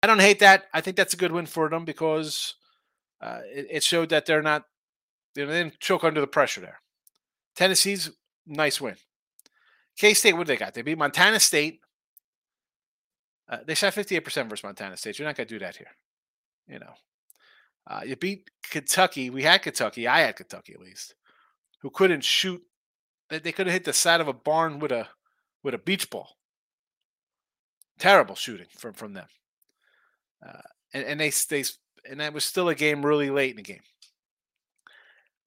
I 0.03 0.07
don't 0.07 0.21
hate 0.21 0.41
that. 0.41 0.67
I 0.73 0.81
think 0.81 0.97
that's 0.97 1.15
a 1.15 1.19
good 1.19 1.33
win 1.33 1.47
for 1.47 1.69
them 1.69 1.85
because 1.85 2.55
uh, 3.21 3.41
it, 3.45 3.67
it 3.71 3.83
showed 3.83 4.11
that 4.11 4.27
they're 4.27 4.43
not, 4.43 4.65
they 5.47 5.63
didn't 5.63 5.81
choke 5.81 6.05
under 6.05 6.21
the 6.21 6.27
pressure 6.27 6.61
there. 6.61 6.81
Tennessee's 7.57 8.11
nice 8.47 8.81
win. 8.81 8.97
K 9.97 10.15
State, 10.15 10.35
what 10.35 10.47
they 10.47 10.57
got? 10.57 10.75
They 10.75 10.83
beat 10.83 10.99
Montana 10.99 11.41
State. 11.41 11.81
Uh, 13.49 13.59
they 13.67 13.75
shot 13.75 13.95
58% 13.95 14.25
versus 14.49 14.63
Montana 14.63 14.97
State. 14.97 15.19
You're 15.19 15.27
not 15.27 15.37
going 15.37 15.49
to 15.49 15.55
do 15.55 15.59
that 15.59 15.77
here. 15.77 15.89
You 16.69 16.79
know, 16.79 16.93
uh, 17.87 18.03
you 18.07 18.15
beat 18.15 18.51
Kentucky. 18.71 19.31
We 19.31 19.43
had 19.43 19.63
Kentucky. 19.63 20.07
I 20.07 20.21
had 20.21 20.37
Kentucky 20.37 20.75
at 20.75 20.81
least, 20.81 21.15
who 21.81 21.91
couldn't 21.91 22.25
shoot. 22.25 22.63
They, 23.31 23.39
they 23.39 23.53
could 23.53 23.67
have 23.67 23.73
hit 23.73 23.85
the 23.85 23.93
side 23.93 24.21
of 24.21 24.29
a 24.29 24.33
barn 24.33 24.79
with 24.79 24.93
a 24.93 25.09
with 25.63 25.75
a 25.75 25.79
beach 25.79 26.11
ball. 26.11 26.37
Terrible 27.99 28.35
shooting 28.35 28.67
from 28.77 28.93
from 28.93 29.15
them. 29.15 29.27
Uh, 30.47 30.61
and, 30.93 31.05
and 31.05 31.21
they 31.21 31.31
they 31.49 31.65
and 32.09 32.21
that 32.21 32.35
was 32.35 32.45
still 32.45 32.69
a 32.69 32.75
game 32.75 33.05
really 33.05 33.31
late 33.31 33.51
in 33.51 33.57
the 33.57 33.63
game. 33.63 33.81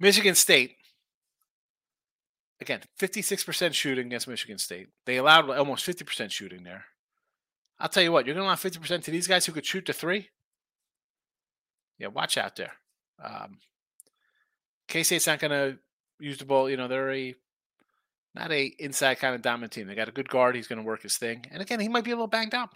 Michigan 0.02 0.34
State, 0.34 0.78
again, 2.60 2.82
56% 3.00 3.74
shooting 3.74 4.08
against 4.08 4.28
Michigan 4.28 4.58
State. 4.58 4.88
They 5.06 5.18
allowed 5.18 5.52
almost 5.52 5.86
50% 5.86 6.32
shooting 6.32 6.64
there. 6.64 6.86
I'll 7.80 7.88
tell 7.88 8.02
you 8.02 8.12
what, 8.12 8.26
you're 8.26 8.34
going 8.34 8.44
to 8.44 8.48
allow 8.48 8.56
50% 8.56 9.04
to 9.04 9.12
these 9.12 9.28
guys 9.28 9.46
who 9.46 9.52
could 9.52 9.66
shoot 9.66 9.86
to 9.86 9.94
three? 9.94 10.30
Yeah, 12.00 12.08
watch 12.08 12.36
out 12.36 12.56
there. 12.56 12.74
Um, 13.24 13.60
K 14.88 15.04
State's 15.04 15.28
not 15.28 15.40
going 15.40 15.52
to 15.52 15.78
use 16.20 16.40
the 16.40 16.46
ball. 16.46 16.68
You 16.68 16.78
know, 16.78 16.88
they're 16.88 17.12
a 17.12 17.36
not 18.34 18.52
a 18.52 18.74
inside 18.80 19.20
kind 19.20 19.36
of 19.36 19.44
dominant 19.44 19.72
team. 19.72 19.86
They 19.86 19.94
got 19.94 20.10
a 20.10 20.14
good 20.14 20.30
guard. 20.30 20.56
He's 20.56 20.68
going 20.68 20.80
to 20.80 20.86
work 20.86 21.04
his 21.04 21.18
thing. 21.18 21.46
And 21.52 21.62
again, 21.62 21.80
he 21.80 21.90
might 21.90 22.04
be 22.06 22.12
a 22.12 22.16
little 22.16 22.28
banged 22.28 22.56
up. 22.56 22.76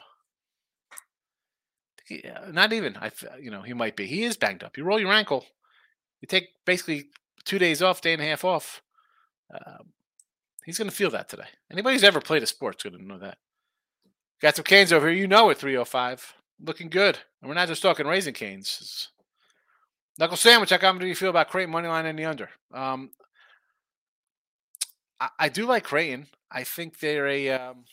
He, 2.06 2.24
uh, 2.24 2.52
not 2.52 2.72
even. 2.72 2.96
I, 2.98 3.12
you 3.42 3.50
know, 3.50 3.64
he 3.64 3.74
might 3.74 3.96
be. 3.96 4.06
He 4.06 4.24
is 4.24 4.38
banged 4.38 4.64
up. 4.64 4.78
You 4.78 4.84
roll 4.84 5.00
your 5.00 5.12
ankle. 5.12 5.46
You 6.26 6.28
take 6.28 6.56
basically 6.66 7.10
two 7.44 7.60
days 7.60 7.84
off, 7.84 8.02
day 8.02 8.14
and 8.14 8.22
a 8.22 8.26
half 8.26 8.44
off. 8.44 8.82
Um, 9.54 9.90
he's 10.66 10.80
going 10.80 10.90
to 10.90 10.96
feel 10.96 11.12
that 11.12 11.30
today. 11.30 11.46
Anybody 11.72 11.94
who's 11.94 12.04
ever 12.04 12.20
played 12.20 12.42
a 12.42 12.48
sport's 12.48 12.82
going 12.82 12.98
to 12.98 13.06
know 13.06 13.20
that. 13.20 13.38
Got 14.42 14.56
some 14.56 14.66
canes 14.66 14.92
over 14.92 15.08
here. 15.08 15.20
You 15.20 15.28
know 15.28 15.52
it, 15.52 15.60
305. 15.60 16.34
Looking 16.66 16.90
good. 16.90 17.20
And 17.40 17.48
we're 17.48 17.54
not 17.54 17.68
just 17.68 17.84
talking 17.84 18.08
raising 18.08 18.34
canes. 18.34 18.80
It's 18.82 19.10
Knuckle 20.18 20.36
sandwich. 20.36 20.72
How 20.72 20.94
do 20.94 21.06
you 21.06 21.14
feel 21.14 21.30
about 21.30 21.50
Creighton 21.50 21.72
money 21.72 21.90
line 21.90 22.08
and 22.08 22.18
the 22.18 22.26
under? 22.26 22.50
Um, 22.74 23.12
I, 25.20 25.30
I, 25.38 25.50
do 25.50 25.68
like 25.68 25.84
Creighton. 25.84 26.26
I 26.50 26.64
think 26.64 26.98
they're 26.98 27.28
a, 27.28 27.50
um, 27.50 27.86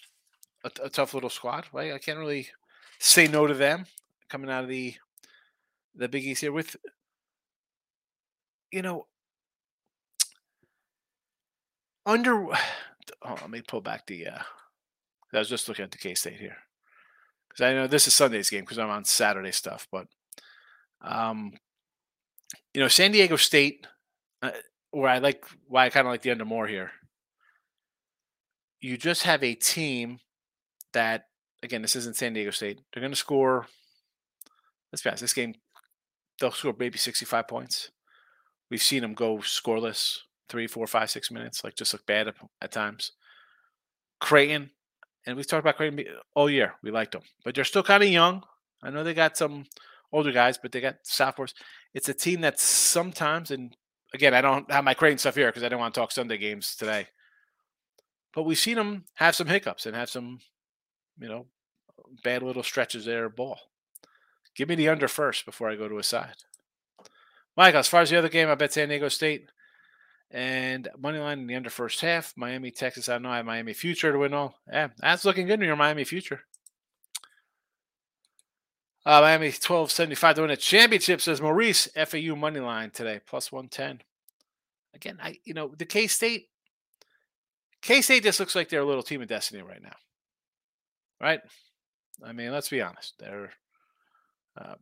a, 0.65 0.71
a 0.85 0.89
tough 0.89 1.13
little 1.13 1.29
squad. 1.29 1.67
Right? 1.71 1.93
I 1.93 1.99
can't 1.99 2.19
really 2.19 2.49
say 2.99 3.29
no 3.29 3.47
to 3.47 3.53
them 3.53 3.85
coming 4.31 4.49
out 4.49 4.63
of 4.63 4.71
the 4.71 4.95
the 5.95 6.09
Big 6.09 6.25
East 6.25 6.41
here 6.41 6.53
with 6.53 6.75
you 8.73 8.83
know 8.83 9.07
under. 12.07 12.47
Oh, 13.25 13.35
let 13.41 13.51
me 13.51 13.63
pull 13.63 13.81
back 13.81 14.07
the. 14.07 14.27
Uh, 14.29 14.43
I 15.33 15.39
was 15.39 15.49
just 15.49 15.69
looking 15.69 15.85
at 15.85 15.91
the 15.93 15.99
K 15.99 16.15
State 16.15 16.41
here 16.41 16.57
because 17.49 17.65
I 17.65 17.73
know 17.73 17.87
this 17.87 18.09
is 18.09 18.15
Sunday's 18.15 18.51
game 18.51 18.63
because 18.63 18.79
I'm 18.79 18.91
on 18.91 19.05
Saturday 19.05 19.53
stuff, 19.53 19.87
but 19.93 20.07
um, 21.03 21.53
you 22.75 22.81
know, 22.81 22.89
San 22.89 23.13
Diego 23.13 23.37
State, 23.37 23.87
uh, 24.43 24.51
where 24.91 25.11
I 25.11 25.19
like 25.19 25.45
why 25.69 25.87
I 25.87 25.91
kind 25.91 26.07
of 26.07 26.13
like 26.13 26.23
the 26.23 26.31
under 26.31 26.45
more 26.45 26.67
here. 26.67 26.93
You 28.81 28.97
just 28.97 29.23
have 29.25 29.45
a 29.45 29.55
team 29.55 30.19
that, 30.93 31.27
again, 31.63 31.83
this 31.83 31.97
isn't 31.97 32.17
San 32.17 32.33
Diego 32.33 32.51
State. 32.51 32.81
They're 32.93 33.01
going 33.01 33.13
to 33.13 33.17
score. 33.17 33.67
Let's 34.93 35.07
honest. 35.07 35.23
This 35.23 35.33
game, 35.33 35.55
they'll 36.41 36.51
score 36.51 36.75
maybe 36.77 36.99
65 36.99 37.47
points. 37.47 37.91
We've 38.73 38.83
seen 38.83 39.03
them 39.03 39.13
go 39.13 39.37
scoreless 39.37 40.21
three, 40.49 40.67
four, 40.67 40.87
five, 40.87 41.11
six 41.11 41.31
minutes, 41.31 41.63
like 41.63 41.75
just 41.75 41.93
look 41.93 42.07
bad 42.07 42.29
at, 42.29 42.37
at 42.63 42.73
times. 42.73 43.13
Creighton, 44.19 44.71
and 45.27 45.37
we've 45.37 45.47
talked 45.47 45.61
about 45.61 45.77
Creighton 45.77 46.03
all 46.35 46.49
year. 46.49 46.73
We 46.83 46.91
liked 46.91 47.13
them, 47.13 47.21
but 47.45 47.55
they're 47.55 47.65
still 47.65 47.83
kind 47.83 48.03
of 48.03 48.09
young. 48.09 48.43
I 48.83 48.89
know 48.89 49.05
they 49.05 49.13
got 49.13 49.37
some 49.37 49.67
older 50.11 50.33
guys, 50.33 50.57
but 50.57 50.73
they 50.73 50.81
got 50.81 50.97
sophomores. 51.03 51.53
It's 51.93 52.09
a 52.09 52.15
team 52.15 52.41
that 52.41 52.59
sometimes, 52.59 53.51
and 53.51 53.77
again, 54.15 54.33
I 54.33 54.41
don't 54.41 54.71
have 54.71 54.85
my 54.85 54.95
Creighton 54.95 55.19
stuff 55.19 55.35
here 55.35 55.49
because 55.49 55.65
I 55.65 55.69
don't 55.69 55.79
want 55.79 55.93
to 55.93 56.01
talk 56.01 56.11
Sunday 56.11 56.39
games 56.39 56.75
today. 56.75 57.09
But 58.33 58.45
we've 58.45 58.57
seen 58.59 58.77
them 58.77 59.05
have 59.17 59.37
some 59.37 59.49
hiccups 59.49 59.85
and 59.85 59.95
have 59.95 60.09
some, 60.09 60.39
you 61.21 61.29
know, 61.29 61.45
bad 62.25 62.43
little 62.43 62.63
stretches 62.63 63.05
there 63.05 63.29
ball. 63.29 63.59
Give 64.57 64.71
me 64.71 64.77
the 64.77 64.89
under 64.89 65.09
first 65.09 65.45
before 65.45 65.69
I 65.69 65.77
go 65.77 65.91
to 65.91 65.99
a 65.99 66.03
side. 66.03 66.37
Mike, 67.57 67.75
as 67.75 67.89
far 67.89 68.03
as 68.03 68.11
the 68.11 68.19
other 68.19 68.29
game, 68.29 68.49
I 68.49 68.55
bet 68.55 68.73
San 68.73 68.89
Diego 68.89 69.09
State 69.09 69.49
and 70.31 70.89
money 70.99 71.19
line 71.19 71.41
in 71.41 71.47
the 71.47 71.55
under 71.55 71.71
first 71.71 72.01
half. 72.01 72.33
Miami, 72.37 72.71
Texas. 72.71 73.09
I 73.09 73.19
know 73.19 73.31
I 73.31 73.39
have 73.39 73.47
Miami 73.47 73.75
future 73.75 74.13
to 74.13 74.19
win 74.19 74.35
all. 74.35 74.55
Yeah, 74.71 74.89
that's 74.99 75.25
looking 75.25 75.47
good 75.47 75.61
in 75.61 75.67
your 75.67 75.77
Miami 75.77 76.05
future. 76.05 76.41
Uh, 79.05 79.21
Miami 79.21 79.47
1275 79.47 80.37
to 80.37 80.43
win 80.43 80.51
a 80.51 80.57
championship, 80.57 81.21
says 81.21 81.41
Maurice. 81.41 81.89
FAU 81.89 82.37
money 82.37 82.61
line 82.61 82.91
today, 82.91 83.21
plus 83.27 83.51
110. 83.51 84.01
Again, 84.95 85.19
I 85.23 85.39
you 85.45 85.55
know, 85.55 85.75
the 85.77 85.85
K 85.85 86.07
State, 86.07 86.49
K 87.83 88.01
State 88.01 88.23
just 88.23 88.41
looks 88.41 88.55
like 88.55 88.69
they're 88.69 88.81
a 88.81 88.87
little 88.87 89.03
team 89.03 89.21
of 89.21 89.29
destiny 89.29 89.63
right 89.63 89.83
now. 89.83 89.97
Right? 91.21 91.41
I 92.25 92.33
mean, 92.33 92.53
let's 92.53 92.69
be 92.69 92.81
honest. 92.81 93.15
They're 93.19 93.51
uh, 94.57 94.75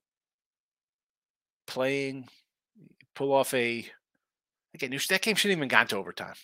playing, 1.66 2.28
pull 3.14 3.32
off 3.32 3.52
a, 3.54 3.86
again, 4.74 4.90
that 4.90 5.22
game 5.22 5.36
shouldn't 5.36 5.58
even 5.58 5.68
gone 5.68 5.86
to 5.88 5.96
overtime. 5.96 6.34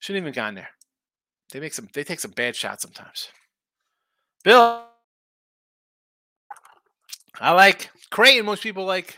Shouldn't 0.00 0.22
even 0.22 0.32
gone 0.32 0.54
there. 0.54 0.70
They 1.50 1.60
make 1.60 1.74
some, 1.74 1.88
they 1.92 2.04
take 2.04 2.20
some 2.20 2.30
bad 2.32 2.54
shots 2.54 2.82
sometimes. 2.82 3.28
Bill, 4.44 4.84
I 7.40 7.52
like 7.52 7.90
Creighton. 8.10 8.46
Most 8.46 8.62
people 8.62 8.84
like 8.84 9.16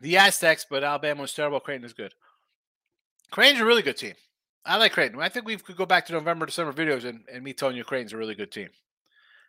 the 0.00 0.16
Aztecs, 0.16 0.66
but 0.68 0.84
Alabama 0.84 1.22
was 1.22 1.32
terrible. 1.32 1.60
Creighton 1.60 1.84
is 1.84 1.92
good. 1.92 2.12
Creighton's 3.30 3.60
a 3.60 3.64
really 3.64 3.82
good 3.82 3.96
team. 3.96 4.14
I 4.64 4.76
like 4.76 4.92
Creighton. 4.92 5.20
I 5.20 5.28
think 5.28 5.46
we 5.46 5.56
could 5.56 5.76
go 5.76 5.86
back 5.86 6.06
to 6.06 6.12
November, 6.12 6.46
December 6.46 6.72
videos 6.72 7.04
and, 7.04 7.20
and 7.32 7.42
me 7.42 7.52
telling 7.52 7.76
you 7.76 7.84
Creighton's 7.84 8.12
a 8.12 8.16
really 8.16 8.34
good 8.34 8.50
team. 8.50 8.68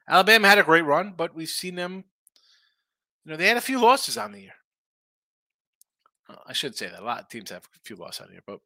Alabama 0.08 0.48
had 0.48 0.60
a 0.60 0.64
great 0.64 0.86
run, 0.86 1.14
but 1.18 1.36
we've 1.36 1.50
seen 1.50 1.76
them, 1.76 2.04
you 3.26 3.32
know, 3.32 3.38
they 3.38 3.48
had 3.48 3.58
a 3.58 3.62
few 3.62 3.80
losses 3.80 4.18
on 4.18 4.32
the 4.32 4.42
year. 4.42 4.54
I 6.46 6.54
should 6.54 6.76
say 6.76 6.88
that. 6.88 7.02
A 7.02 7.06
lot 7.06 7.22
of 7.22 7.30
teams 7.30 7.52
have 7.52 7.64
a 7.64 7.80
few 7.84 7.96
losses 7.96 8.22
on 8.22 8.32
here, 8.32 8.44
but 8.46 8.60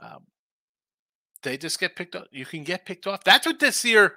um, 0.00 0.26
they 1.42 1.56
just 1.56 1.80
get 1.80 1.96
picked 1.96 2.16
up. 2.16 2.28
You 2.30 2.46
can 2.46 2.64
get 2.64 2.86
picked 2.86 3.06
off. 3.06 3.24
That's 3.24 3.46
what 3.46 3.58
this 3.58 3.84
year, 3.84 4.14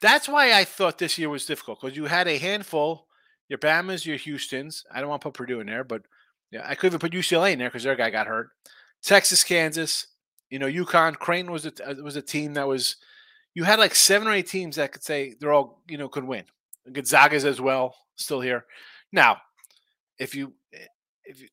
that's 0.00 0.28
why 0.28 0.52
I 0.52 0.64
thought 0.64 0.98
this 0.98 1.18
year 1.18 1.28
was 1.28 1.46
difficult 1.46 1.80
because 1.80 1.96
you 1.96 2.06
had 2.06 2.28
a 2.28 2.38
handful 2.38 3.08
your 3.48 3.58
Bama's, 3.58 4.06
your 4.06 4.16
Houston's. 4.16 4.84
I 4.92 5.00
don't 5.00 5.08
want 5.08 5.22
to 5.22 5.28
put 5.28 5.34
Purdue 5.34 5.60
in 5.60 5.66
there, 5.66 5.84
but 5.84 6.02
yeah, 6.50 6.64
I 6.66 6.74
could 6.74 6.88
even 6.88 7.00
put 7.00 7.12
UCLA 7.12 7.52
in 7.52 7.58
there 7.58 7.68
because 7.68 7.82
their 7.82 7.96
guy 7.96 8.10
got 8.10 8.26
hurt. 8.26 8.50
Texas, 9.02 9.44
Kansas, 9.44 10.06
you 10.50 10.58
know, 10.58 10.66
UConn, 10.66 11.18
Crane 11.18 11.50
was 11.50 11.66
a 11.66 11.72
uh, 11.86 11.94
was 12.02 12.16
a 12.16 12.22
team 12.22 12.54
that 12.54 12.68
was. 12.68 12.96
You 13.54 13.64
had 13.64 13.78
like 13.78 13.94
seven 13.94 14.28
or 14.28 14.32
eight 14.32 14.46
teams 14.46 14.76
that 14.76 14.92
could 14.92 15.02
say 15.02 15.34
they're 15.40 15.52
all 15.52 15.82
you 15.88 15.98
know 15.98 16.08
could 16.08 16.24
win. 16.24 16.44
Gonzaga's 16.92 17.44
as 17.44 17.60
well, 17.60 17.94
still 18.16 18.40
here. 18.40 18.64
Now, 19.12 19.38
if 20.18 20.34
you 20.34 20.52
eh, 20.72 20.86
if 21.24 21.40
you, 21.40 21.48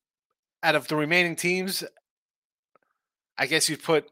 out 0.62 0.74
of 0.74 0.88
the 0.88 0.96
remaining 0.96 1.36
teams, 1.36 1.84
I 3.38 3.46
guess 3.46 3.68
you 3.68 3.76
put 3.76 4.10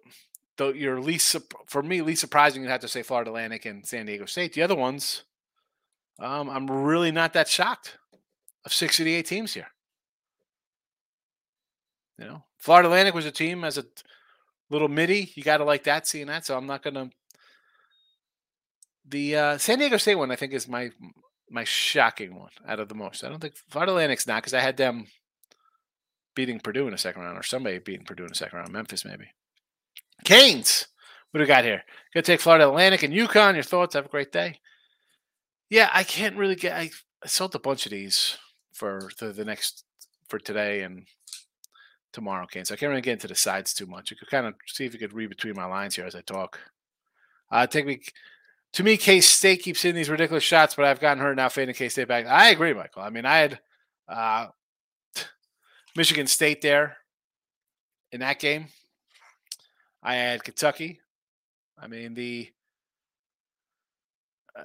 the 0.56 0.72
your 0.72 1.00
least 1.00 1.36
for 1.66 1.82
me 1.82 2.02
least 2.02 2.20
surprising. 2.20 2.62
You'd 2.62 2.70
have 2.70 2.80
to 2.80 2.88
say 2.88 3.02
Florida 3.02 3.30
Atlantic 3.30 3.64
and 3.66 3.86
San 3.86 4.06
Diego 4.06 4.26
State. 4.26 4.52
The 4.52 4.62
other 4.62 4.74
ones, 4.74 5.24
um, 6.18 6.48
I'm 6.48 6.70
really 6.70 7.10
not 7.10 7.32
that 7.32 7.48
shocked 7.48 7.98
of 8.64 8.72
68 8.72 9.26
teams 9.26 9.54
here. 9.54 9.68
You 12.18 12.26
know, 12.26 12.44
Florida 12.58 12.88
Atlantic 12.88 13.14
was 13.14 13.26
a 13.26 13.32
team 13.32 13.64
as 13.64 13.78
a 13.78 13.84
little 14.70 14.88
midi. 14.88 15.32
You 15.34 15.42
got 15.42 15.58
to 15.58 15.64
like 15.64 15.84
that, 15.84 16.06
seeing 16.06 16.28
that. 16.28 16.46
So 16.46 16.56
I'm 16.56 16.66
not 16.66 16.82
to. 16.84 17.10
The 19.06 19.36
uh, 19.36 19.58
San 19.58 19.78
Diego 19.78 19.96
State 19.96 20.14
one, 20.14 20.30
I 20.30 20.36
think, 20.36 20.52
is 20.52 20.68
my 20.68 20.90
my 21.50 21.64
shocking 21.64 22.34
one 22.34 22.50
out 22.66 22.80
of 22.80 22.88
the 22.88 22.94
most. 22.94 23.22
I 23.22 23.28
don't 23.28 23.40
think 23.40 23.56
Florida 23.68 23.92
Atlantic's 23.92 24.26
not 24.26 24.36
because 24.36 24.54
I 24.54 24.60
had 24.60 24.76
them 24.76 25.06
beating 26.34 26.60
Purdue 26.60 26.88
in 26.88 26.94
a 26.94 26.98
second 26.98 27.22
round, 27.22 27.38
or 27.38 27.42
somebody 27.42 27.78
beating 27.78 28.04
Purdue 28.04 28.24
in 28.24 28.32
a 28.32 28.34
second 28.34 28.58
round. 28.58 28.72
Memphis, 28.72 29.04
maybe. 29.04 29.26
Canes. 30.24 30.86
What 31.30 31.38
do 31.38 31.42
we 31.42 31.48
got 31.48 31.64
here? 31.64 31.82
Gonna 32.12 32.22
take 32.22 32.40
Florida 32.40 32.68
Atlantic 32.68 33.02
and 33.02 33.12
UConn. 33.12 33.54
Your 33.54 33.62
thoughts? 33.62 33.94
Have 33.94 34.06
a 34.06 34.08
great 34.08 34.32
day. 34.32 34.60
Yeah, 35.68 35.90
I 35.92 36.04
can't 36.04 36.36
really 36.36 36.54
get. 36.54 36.74
I, 36.74 36.90
I 37.22 37.26
sold 37.26 37.54
a 37.54 37.58
bunch 37.58 37.86
of 37.86 37.92
these 37.92 38.38
for 38.72 39.10
the, 39.18 39.32
the 39.32 39.44
next 39.44 39.84
for 40.28 40.38
today 40.38 40.82
and 40.82 41.06
tomorrow, 42.12 42.46
Kane. 42.46 42.64
So 42.64 42.74
I 42.74 42.76
can't 42.76 42.90
really 42.90 43.02
get 43.02 43.14
into 43.14 43.28
the 43.28 43.34
sides 43.34 43.74
too 43.74 43.86
much. 43.86 44.10
You 44.10 44.16
could 44.16 44.30
kind 44.30 44.46
of 44.46 44.54
see 44.66 44.84
if 44.84 44.92
you 44.92 44.98
could 45.00 45.12
read 45.12 45.28
between 45.28 45.56
my 45.56 45.66
lines 45.66 45.96
here 45.96 46.06
as 46.06 46.14
I 46.14 46.20
talk. 46.20 46.60
Uh, 47.50 47.66
take 47.66 47.86
me 47.86 48.00
to 48.74 48.82
me, 48.82 48.96
K 48.96 49.20
State 49.20 49.62
keeps 49.62 49.82
hitting 49.82 49.94
these 49.94 50.10
ridiculous 50.10 50.42
shots, 50.42 50.74
but 50.74 50.84
I've 50.84 51.00
gotten 51.00 51.22
hurt 51.22 51.36
now 51.36 51.48
fading 51.48 51.74
K 51.74 51.88
State 51.88 52.08
back. 52.08 52.26
I 52.26 52.50
agree, 52.50 52.74
Michael. 52.74 53.02
I 53.02 53.10
mean, 53.10 53.24
I 53.24 53.38
had 53.38 53.60
uh, 54.08 54.46
Michigan 55.96 56.26
State 56.26 56.60
there 56.62 56.96
in 58.12 58.20
that 58.20 58.38
game. 58.38 58.66
I 60.02 60.14
had 60.16 60.44
Kentucky. 60.44 61.00
I 61.78 61.86
mean, 61.86 62.14
the 62.14 62.50
uh, 64.56 64.62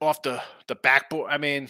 off 0.00 0.22
the 0.22 0.42
the 0.66 0.74
backboard. 0.74 1.30
I 1.30 1.38
mean, 1.38 1.68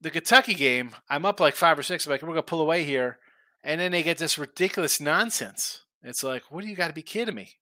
the 0.00 0.10
Kentucky 0.10 0.54
game, 0.54 0.90
I'm 1.08 1.24
up 1.24 1.40
like 1.40 1.56
five 1.56 1.78
or 1.78 1.82
six. 1.82 2.06
I'm 2.06 2.12
like, 2.12 2.22
we're 2.22 2.28
gonna 2.28 2.42
pull 2.42 2.60
away 2.60 2.84
here, 2.84 3.18
and 3.64 3.80
then 3.80 3.92
they 3.92 4.02
get 4.02 4.18
this 4.18 4.38
ridiculous 4.38 5.00
nonsense. 5.00 5.82
It's 6.02 6.22
like, 6.22 6.44
what 6.50 6.62
do 6.62 6.68
you 6.68 6.76
got 6.76 6.88
to 6.88 6.94
be 6.94 7.02
kidding 7.02 7.34
me? 7.34 7.54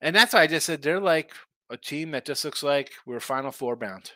And 0.00 0.14
that's 0.14 0.32
why 0.32 0.42
I 0.42 0.46
just 0.46 0.66
said 0.66 0.82
they're 0.82 1.00
like 1.00 1.32
a 1.68 1.76
team 1.76 2.12
that 2.12 2.24
just 2.24 2.44
looks 2.44 2.62
like 2.62 2.92
we're 3.04 3.20
Final 3.20 3.52
Four 3.52 3.76
bound. 3.76 4.12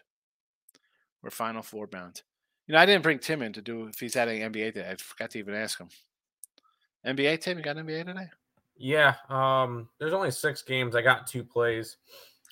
We're 1.22 1.30
Final 1.30 1.62
Four 1.62 1.86
bound. 1.86 2.22
You 2.70 2.76
know, 2.76 2.82
I 2.82 2.86
didn't 2.86 3.02
bring 3.02 3.18
Tim 3.18 3.42
in 3.42 3.52
to 3.54 3.60
do 3.60 3.88
if 3.88 3.98
he's 3.98 4.14
had 4.14 4.28
any 4.28 4.42
NBA 4.42 4.74
today. 4.74 4.88
I 4.88 4.94
forgot 4.94 5.30
to 5.30 5.40
even 5.40 5.56
ask 5.56 5.76
him. 5.76 5.88
NBA, 7.04 7.40
Tim, 7.40 7.58
you 7.58 7.64
got 7.64 7.74
NBA 7.74 8.06
today? 8.06 8.28
Yeah. 8.76 9.14
Um, 9.28 9.88
there's 9.98 10.12
only 10.12 10.30
six 10.30 10.62
games. 10.62 10.94
I 10.94 11.02
got 11.02 11.26
two 11.26 11.42
plays 11.42 11.96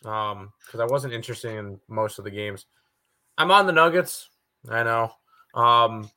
um, 0.04 0.52
because 0.66 0.80
I 0.80 0.87
wasn't 0.87 1.14
interested 1.14 1.56
in 1.56 1.78
most 1.87 2.18
of 2.18 2.25
the 2.25 2.32
games. 2.32 2.66
I'm 3.38 3.52
on 3.52 3.68
the 3.68 3.72
Nuggets. 3.72 4.30
I 4.68 4.82
know. 4.82 5.12
Um, 5.54 6.10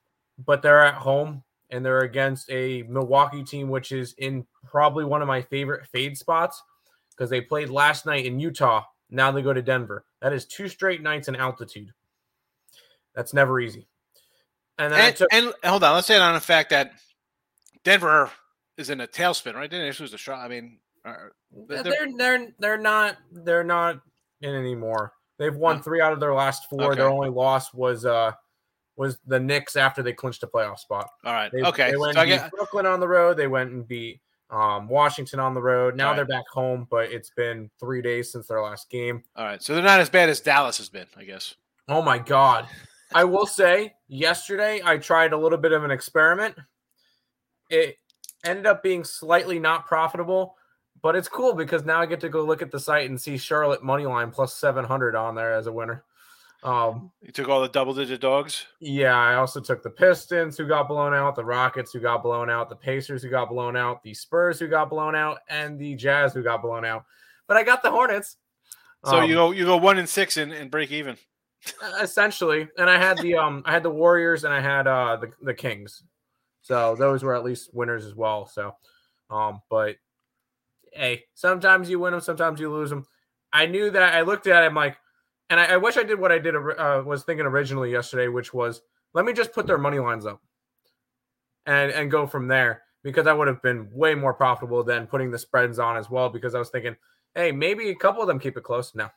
but 0.47 0.63
they're 0.63 0.83
at 0.83 0.95
home 0.95 1.43
and 1.69 1.85
they're 1.85 1.99
against 1.99 2.49
a 2.49 2.81
Milwaukee 2.89 3.43
team, 3.43 3.69
which 3.69 3.91
is 3.91 4.15
in 4.17 4.47
probably 4.65 5.05
one 5.05 5.21
of 5.21 5.27
my 5.27 5.43
favorite 5.43 5.85
fade 5.85 6.17
spots 6.17 6.59
because 7.11 7.29
they 7.29 7.39
played 7.39 7.69
last 7.69 8.07
night 8.07 8.25
in 8.25 8.39
Utah. 8.39 8.83
Now 9.11 9.31
they 9.31 9.43
go 9.43 9.53
to 9.53 9.61
Denver. 9.61 10.05
That 10.23 10.33
is 10.33 10.47
two 10.47 10.69
straight 10.69 11.03
nights 11.03 11.27
in 11.27 11.35
altitude. 11.35 11.91
That's 13.13 13.35
never 13.35 13.59
easy. 13.59 13.87
And 14.81 14.93
then 14.93 14.99
And, 14.99 15.15
took, 15.15 15.27
and 15.31 15.53
hold 15.63 15.83
on, 15.83 15.93
let's 15.95 16.07
say 16.07 16.15
it 16.15 16.21
on 16.21 16.33
the 16.33 16.39
fact 16.39 16.69
that 16.71 16.91
Denver 17.83 18.29
is 18.77 18.89
in 18.89 19.01
a 19.01 19.07
tailspin, 19.07 19.53
right? 19.55 19.69
Didn't 19.69 19.87
issue 19.87 20.07
the 20.07 20.17
shot. 20.17 20.39
I 20.39 20.47
mean, 20.47 20.79
uh, 21.05 21.13
they're, 21.67 21.83
they're- 21.83 22.07
they're 22.17 22.47
they're 22.59 22.77
not 22.77 23.17
they're 23.31 23.63
not 23.63 23.99
in 24.41 24.53
anymore. 24.55 25.13
They've 25.37 25.55
won 25.55 25.77
No. 25.77 25.81
three 25.81 26.01
out 26.01 26.13
of 26.13 26.19
their 26.19 26.33
last 26.33 26.69
four. 26.69 26.95
Their 26.95 27.09
only 27.09 27.29
loss 27.29 27.73
was 27.73 28.05
uh 28.05 28.31
was 28.97 29.17
the 29.25 29.39
Knicks 29.39 29.75
after 29.75 30.03
they 30.03 30.13
clinched 30.13 30.43
a 30.43 30.47
playoff 30.47 30.77
spot. 30.79 31.07
all 31.25 31.33
right, 31.33 31.51
They, 31.51 31.61
okay. 31.63 31.91
They 31.91 31.97
went 31.97 32.13
so 32.15 32.21
and 32.21 32.29
beat 32.29 32.35
get, 32.37 32.51
Brooklyn 32.51 32.85
on 32.85 32.99
the 32.99 33.07
road. 33.07 33.37
They 33.37 33.47
went 33.47 33.71
and 33.71 33.87
beat 33.87 34.19
um, 34.51 34.87
Washington 34.89 35.39
on 35.39 35.53
the 35.55 35.61
road. 35.61 35.95
Now 35.95 36.09
Right. 36.09 36.17
they're 36.17 36.25
back 36.25 36.43
home, 36.51 36.85
but 36.91 37.09
it's 37.11 37.29
been 37.31 37.71
three 37.79 38.01
days 38.01 38.31
since 38.31 38.47
their 38.47 38.61
last 38.61 38.89
game. 38.89 39.23
all 39.35 39.45
right, 39.45 39.61
so 39.63 39.73
they're 39.73 39.81
not 39.83 40.01
as 40.01 40.09
bad 40.09 40.29
as 40.29 40.41
Dallas 40.41 40.77
has 40.77 40.89
been, 40.89 41.07
I 41.17 41.23
guess. 41.23 41.55
Oh 41.87 42.01
my 42.01 42.19
god! 42.19 42.67
I 43.13 43.23
will 43.23 43.45
say, 43.45 43.93
yesterday 44.07 44.81
I 44.83 44.97
tried 44.97 45.33
a 45.33 45.37
little 45.37 45.57
bit 45.57 45.71
of 45.71 45.83
an 45.83 45.91
experiment. 45.91 46.55
It 47.69 47.97
ended 48.45 48.65
up 48.65 48.83
being 48.83 49.03
slightly 49.03 49.59
not 49.59 49.87
profitable, 49.87 50.55
but 51.01 51.15
it's 51.15 51.27
cool 51.27 51.53
because 51.53 51.85
now 51.85 51.99
I 51.99 52.05
get 52.05 52.19
to 52.21 52.29
go 52.29 52.43
look 52.43 52.61
at 52.61 52.71
the 52.71 52.79
site 52.79 53.09
and 53.09 53.19
see 53.19 53.37
Charlotte 53.37 53.83
moneyline 53.83 54.31
plus 54.31 54.55
seven 54.55 54.85
hundred 54.85 55.15
on 55.15 55.35
there 55.35 55.53
as 55.53 55.67
a 55.67 55.71
winner. 55.71 56.03
Um, 56.63 57.11
You 57.21 57.31
took 57.31 57.49
all 57.49 57.61
the 57.61 57.69
double-digit 57.69 58.21
dogs. 58.21 58.67
Yeah, 58.79 59.17
I 59.17 59.35
also 59.35 59.59
took 59.59 59.81
the 59.81 59.89
Pistons 59.89 60.57
who 60.57 60.67
got 60.67 60.87
blown 60.87 61.13
out, 61.13 61.35
the 61.35 61.43
Rockets 61.43 61.91
who 61.91 61.99
got 61.99 62.21
blown 62.21 62.51
out, 62.51 62.69
the 62.69 62.75
Pacers 62.75 63.23
who 63.23 63.29
got 63.29 63.49
blown 63.49 63.75
out, 63.75 64.03
the 64.03 64.13
Spurs 64.13 64.59
who 64.59 64.67
got 64.67 64.89
blown 64.89 65.15
out, 65.15 65.39
and 65.49 65.79
the 65.79 65.95
Jazz 65.95 66.33
who 66.33 66.43
got 66.43 66.61
blown 66.61 66.85
out. 66.85 67.05
But 67.47 67.57
I 67.57 67.63
got 67.63 67.81
the 67.81 67.89
Hornets. 67.89 68.37
So 69.05 69.21
um, 69.21 69.29
you 69.29 69.33
go 69.33 69.51
you 69.51 69.65
go 69.65 69.77
one 69.77 69.97
and 69.97 70.07
six 70.07 70.37
and, 70.37 70.53
and 70.53 70.69
break 70.69 70.91
even. 70.91 71.17
essentially, 72.01 72.67
and 72.77 72.89
I 72.89 72.97
had 72.97 73.17
the 73.19 73.35
um 73.37 73.63
I 73.65 73.71
had 73.71 73.83
the 73.83 73.89
Warriors 73.89 74.43
and 74.43 74.53
I 74.53 74.61
had 74.61 74.87
uh 74.87 75.17
the, 75.17 75.31
the 75.41 75.53
Kings. 75.53 76.03
So 76.61 76.95
those 76.95 77.23
were 77.23 77.35
at 77.35 77.43
least 77.43 77.73
winners 77.73 78.05
as 78.05 78.15
well. 78.15 78.45
So 78.45 78.75
um 79.29 79.61
but 79.69 79.97
hey, 80.93 81.23
sometimes 81.33 81.89
you 81.89 81.99
win 81.99 82.11
them, 82.11 82.21
sometimes 82.21 82.59
you 82.59 82.71
lose 82.71 82.89
them. 82.89 83.05
I 83.53 83.65
knew 83.65 83.89
that 83.89 84.13
I 84.13 84.21
looked 84.21 84.47
at 84.47 84.63
it, 84.63 84.67
I'm 84.67 84.75
like, 84.75 84.97
and 85.49 85.59
I, 85.59 85.65
I 85.65 85.77
wish 85.77 85.97
I 85.97 86.03
did 86.03 86.19
what 86.19 86.31
I 86.31 86.39
did 86.39 86.55
uh, 86.55 87.03
was 87.05 87.23
thinking 87.23 87.45
originally 87.45 87.91
yesterday, 87.91 88.27
which 88.27 88.53
was 88.53 88.81
let 89.13 89.25
me 89.25 89.33
just 89.33 89.51
put 89.51 89.67
their 89.67 89.77
money 89.77 89.99
lines 89.99 90.25
up 90.25 90.41
and 91.65 91.91
and 91.91 92.11
go 92.11 92.25
from 92.25 92.47
there 92.47 92.83
because 93.03 93.27
I 93.27 93.33
would 93.33 93.47
have 93.47 93.61
been 93.61 93.89
way 93.91 94.15
more 94.15 94.33
profitable 94.33 94.83
than 94.83 95.07
putting 95.07 95.31
the 95.31 95.39
spreads 95.39 95.79
on 95.79 95.97
as 95.97 96.09
well 96.09 96.29
because 96.29 96.55
I 96.55 96.59
was 96.59 96.69
thinking, 96.69 96.95
hey, 97.35 97.51
maybe 97.51 97.89
a 97.89 97.95
couple 97.95 98.21
of 98.21 98.27
them 98.27 98.39
keep 98.39 98.57
it 98.57 98.63
close. 98.63 98.93
No, 98.95 99.09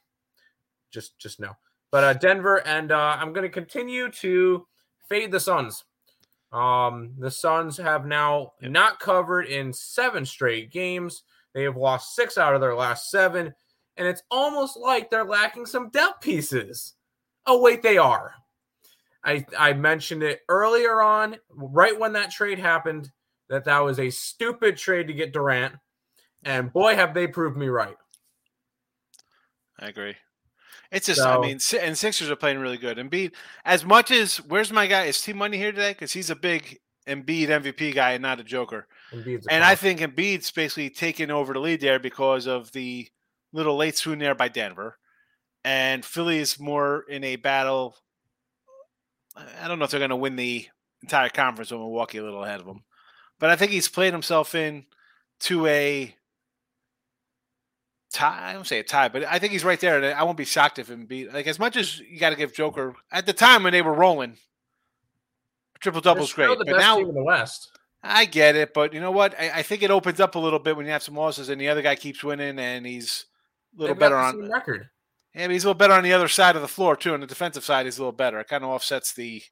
just 0.90 1.18
just 1.18 1.40
no. 1.40 1.50
But 1.94 2.02
uh, 2.02 2.14
Denver 2.14 2.56
and 2.66 2.90
uh, 2.90 3.16
I'm 3.20 3.32
going 3.32 3.44
to 3.44 3.48
continue 3.48 4.10
to 4.10 4.66
fade 5.08 5.30
the 5.30 5.38
Suns. 5.38 5.84
Um, 6.50 7.12
the 7.20 7.30
Suns 7.30 7.76
have 7.76 8.04
now 8.04 8.54
Yep. 8.60 8.72
not 8.72 8.98
covered 8.98 9.46
in 9.46 9.72
seven 9.72 10.26
straight 10.26 10.72
games. 10.72 11.22
They 11.52 11.62
have 11.62 11.76
lost 11.76 12.16
six 12.16 12.36
out 12.36 12.52
of 12.52 12.60
their 12.60 12.74
last 12.74 13.12
seven, 13.12 13.54
and 13.96 14.08
it's 14.08 14.24
almost 14.28 14.76
like 14.76 15.08
they're 15.08 15.24
lacking 15.24 15.66
some 15.66 15.88
depth 15.90 16.20
pieces. 16.20 16.94
Oh 17.46 17.62
wait, 17.62 17.80
they 17.80 17.96
are. 17.96 18.34
I 19.24 19.46
I 19.56 19.72
mentioned 19.72 20.24
it 20.24 20.40
earlier 20.48 21.00
on, 21.00 21.36
right 21.48 21.96
when 21.96 22.14
that 22.14 22.32
trade 22.32 22.58
happened, 22.58 23.08
that 23.48 23.66
that 23.66 23.84
was 23.84 24.00
a 24.00 24.10
stupid 24.10 24.76
trade 24.76 25.06
to 25.06 25.14
get 25.14 25.32
Durant, 25.32 25.76
and 26.42 26.72
boy, 26.72 26.96
have 26.96 27.14
they 27.14 27.28
proved 27.28 27.56
me 27.56 27.68
right. 27.68 27.96
I 29.78 29.86
agree. 29.86 30.16
It's 30.94 31.06
just, 31.06 31.20
I 31.20 31.38
mean, 31.38 31.58
and 31.80 31.98
Sixers 31.98 32.30
are 32.30 32.36
playing 32.36 32.58
really 32.58 32.76
good. 32.76 32.98
Embiid, 32.98 33.32
as 33.64 33.84
much 33.84 34.10
as 34.10 34.36
where's 34.36 34.72
my 34.72 34.86
guy? 34.86 35.04
Is 35.06 35.20
T 35.20 35.32
Money 35.32 35.56
here 35.56 35.72
today? 35.72 35.90
Because 35.90 36.12
he's 36.12 36.30
a 36.30 36.36
big 36.36 36.78
Embiid 37.08 37.48
MVP 37.48 37.94
guy 37.94 38.12
and 38.12 38.22
not 38.22 38.40
a 38.40 38.44
joker. 38.44 38.86
Embiid's 39.12 39.46
And 39.48 39.64
I 39.64 39.74
con- 39.74 39.76
think 39.76 40.00
Embiid's 40.00 40.50
basically 40.50 40.90
taken 40.90 41.30
over 41.30 41.52
the 41.52 41.58
lead 41.58 41.80
there 41.80 41.98
because 41.98 42.46
of 42.46 42.70
the 42.72 43.08
little 43.52 43.76
late 43.76 43.96
swoon 43.96 44.20
there 44.20 44.34
by 44.34 44.48
Denver. 44.48 44.98
And 45.64 46.04
Philly 46.04 46.38
is 46.38 46.60
more 46.60 47.04
in 47.08 47.24
a 47.24 47.36
battle. 47.36 47.96
I 49.36 49.46
I 49.62 49.68
don't 49.68 49.78
know 49.78 49.86
if 49.86 49.90
they're 49.90 50.00
going 50.00 50.10
to 50.10 50.16
win 50.16 50.36
the 50.36 50.68
entire 51.02 51.28
conference 51.28 51.70
with 51.70 51.80
Milwaukee 51.80 52.18
a 52.18 52.22
little 52.22 52.44
ahead 52.44 52.60
of 52.60 52.66
them. 52.66 52.84
But 53.40 53.50
I 53.50 53.56
think 53.56 53.72
he's 53.72 53.88
played 53.88 54.12
himself 54.12 54.54
in 54.54 54.86
to 55.40 55.66
a 55.66 56.14
tie. 58.14 58.50
I 58.50 58.52
don't 58.52 58.66
say 58.66 58.78
a 58.78 58.84
tie, 58.84 59.08
but 59.08 59.24
I 59.24 59.38
think 59.38 59.52
he's 59.52 59.64
right 59.64 59.80
there. 59.80 59.96
And 59.96 60.06
I 60.06 60.22
won't 60.22 60.38
be 60.38 60.44
shocked 60.44 60.78
if 60.78 60.88
Embiid, 60.88 61.32
like 61.32 61.46
as 61.46 61.58
much 61.58 61.76
as 61.76 61.98
you 61.98 62.18
got 62.18 62.30
to 62.30 62.36
give 62.36 62.54
Joker 62.54 62.94
at 63.12 63.26
the 63.26 63.32
time 63.32 63.64
when 63.64 63.72
they 63.72 63.82
were 63.82 63.92
rolling, 63.92 64.36
triple 65.80 66.00
double's 66.00 66.32
great. 66.32 66.56
But 66.56 66.66
now 66.66 66.98
in 66.98 67.12
the 67.12 67.22
West. 67.22 67.70
I 68.02 68.26
get 68.26 68.54
it, 68.54 68.74
but 68.74 68.92
you 68.92 69.00
know 69.00 69.10
what? 69.10 69.34
I, 69.38 69.50
I 69.56 69.62
think 69.62 69.82
it 69.82 69.90
opens 69.90 70.20
up 70.20 70.34
a 70.34 70.38
little 70.38 70.58
bit 70.58 70.76
when 70.76 70.84
you 70.84 70.92
have 70.92 71.02
some 71.02 71.16
losses 71.16 71.48
and 71.48 71.58
the 71.60 71.68
other 71.68 71.80
guy 71.80 71.96
keeps 71.96 72.22
winning 72.22 72.58
and 72.58 72.84
he's 72.86 73.24
a 73.76 73.80
little 73.80 73.94
They've 73.94 74.00
better 74.00 74.16
on. 74.16 74.50
record. 74.50 74.88
Yeah, 75.34 75.46
but 75.46 75.52
he's 75.52 75.64
a 75.64 75.68
little 75.68 75.78
better 75.78 75.94
on 75.94 76.04
the 76.04 76.12
other 76.12 76.28
side 76.28 76.54
of 76.54 76.62
the 76.62 76.68
floor 76.68 76.96
too. 76.96 77.14
On 77.14 77.20
the 77.20 77.26
defensive 77.26 77.64
side, 77.64 77.86
he's 77.86 77.96
a 77.98 78.02
little 78.02 78.12
better. 78.12 78.38
It 78.40 78.48
kind 78.48 78.62
of 78.62 78.70
offsets 78.70 79.14
the, 79.14 79.42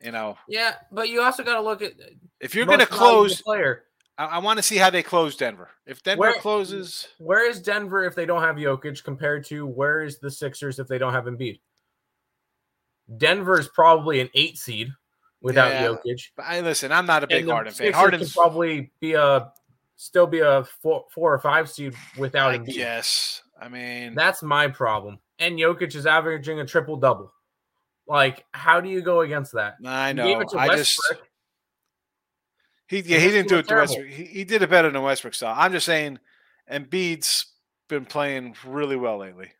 you 0.00 0.12
know, 0.12 0.38
Yeah, 0.48 0.74
but 0.92 1.08
you 1.08 1.22
also 1.22 1.42
got 1.42 1.54
to 1.54 1.60
look 1.60 1.82
at 1.82 1.92
if 2.38 2.54
you're 2.54 2.66
going 2.66 2.78
to 2.78 2.86
close, 2.86 3.42
player. 3.42 3.84
I, 4.20 4.24
I 4.26 4.38
want 4.38 4.58
to 4.58 4.62
see 4.62 4.76
how 4.76 4.90
they 4.90 5.02
close 5.02 5.34
Denver. 5.36 5.70
If 5.86 6.02
Denver 6.02 6.20
Where- 6.20 6.34
closes, 6.34 7.08
Where 7.18 7.48
is 7.48 7.60
Denver 7.62 8.04
if 8.04 8.14
they 8.14 8.26
don't 8.26 8.42
have 8.42 8.56
Jokic 8.56 9.02
compared 9.02 9.44
to 9.46 9.66
where 9.66 10.02
is 10.04 10.18
the 10.18 10.30
Sixers 10.30 10.78
if 10.78 10.86
they 10.88 10.98
don't 10.98 11.14
have 11.14 11.24
Embiid? 11.24 11.60
Denver 13.16 13.58
is 13.58 13.68
probably 13.68 14.20
an 14.20 14.28
eight 14.34 14.56
seed 14.58 14.88
without 15.40 15.70
Yeah, 15.70 15.86
Jokic. 15.88 16.28
but 16.36 16.44
I 16.46 16.60
listen. 16.60 16.92
I'm 16.92 17.06
not 17.06 17.24
a 17.24 17.26
big 17.26 17.48
Harden 17.48 17.72
fan. 17.72 17.92
Harden's, 17.92 18.32
could 18.32 18.40
probably 18.40 18.92
be 19.00 19.14
a 19.14 19.50
still 19.96 20.26
be 20.26 20.40
a 20.40 20.64
four, 20.82 21.06
four 21.12 21.32
or 21.34 21.38
five 21.38 21.68
seed 21.70 21.94
without 22.16 22.54
Embiid. 22.54 22.74
guess. 22.74 23.42
I 23.60 23.68
mean, 23.68 24.14
That's 24.14 24.42
my 24.42 24.68
problem. 24.68 25.18
And 25.38 25.58
Jokic 25.58 25.94
is 25.94 26.06
averaging 26.06 26.60
a 26.60 26.66
triple 26.66 26.96
double. 26.96 27.32
Like, 28.06 28.44
how 28.52 28.80
do 28.80 28.88
you 28.88 29.00
go 29.02 29.20
against 29.20 29.52
that? 29.54 29.76
I 29.84 30.12
know. 30.12 30.24
gave 30.26 30.40
it 30.40 30.48
to 30.50 30.58
I 30.58 30.76
just. 30.76 31.00
He 32.90 32.98
yeah 33.02 33.18
he 33.18 33.28
didn't 33.28 33.48
do 33.48 33.50
doing 33.50 33.60
it 33.60 33.68
to. 33.68 33.74
Westbrook. 33.76 34.08
He, 34.08 34.24
he 34.24 34.44
did 34.44 34.62
it 34.62 34.68
better 34.68 34.90
than 34.90 35.00
Westbrook. 35.00 35.34
So 35.34 35.46
I'm 35.46 35.70
just 35.70 35.86
saying, 35.86 36.18
Embiid's 36.70 37.46
been 37.88 38.04
playing 38.04 38.56
really 38.66 38.96
well 38.96 39.18
lately. 39.18 39.52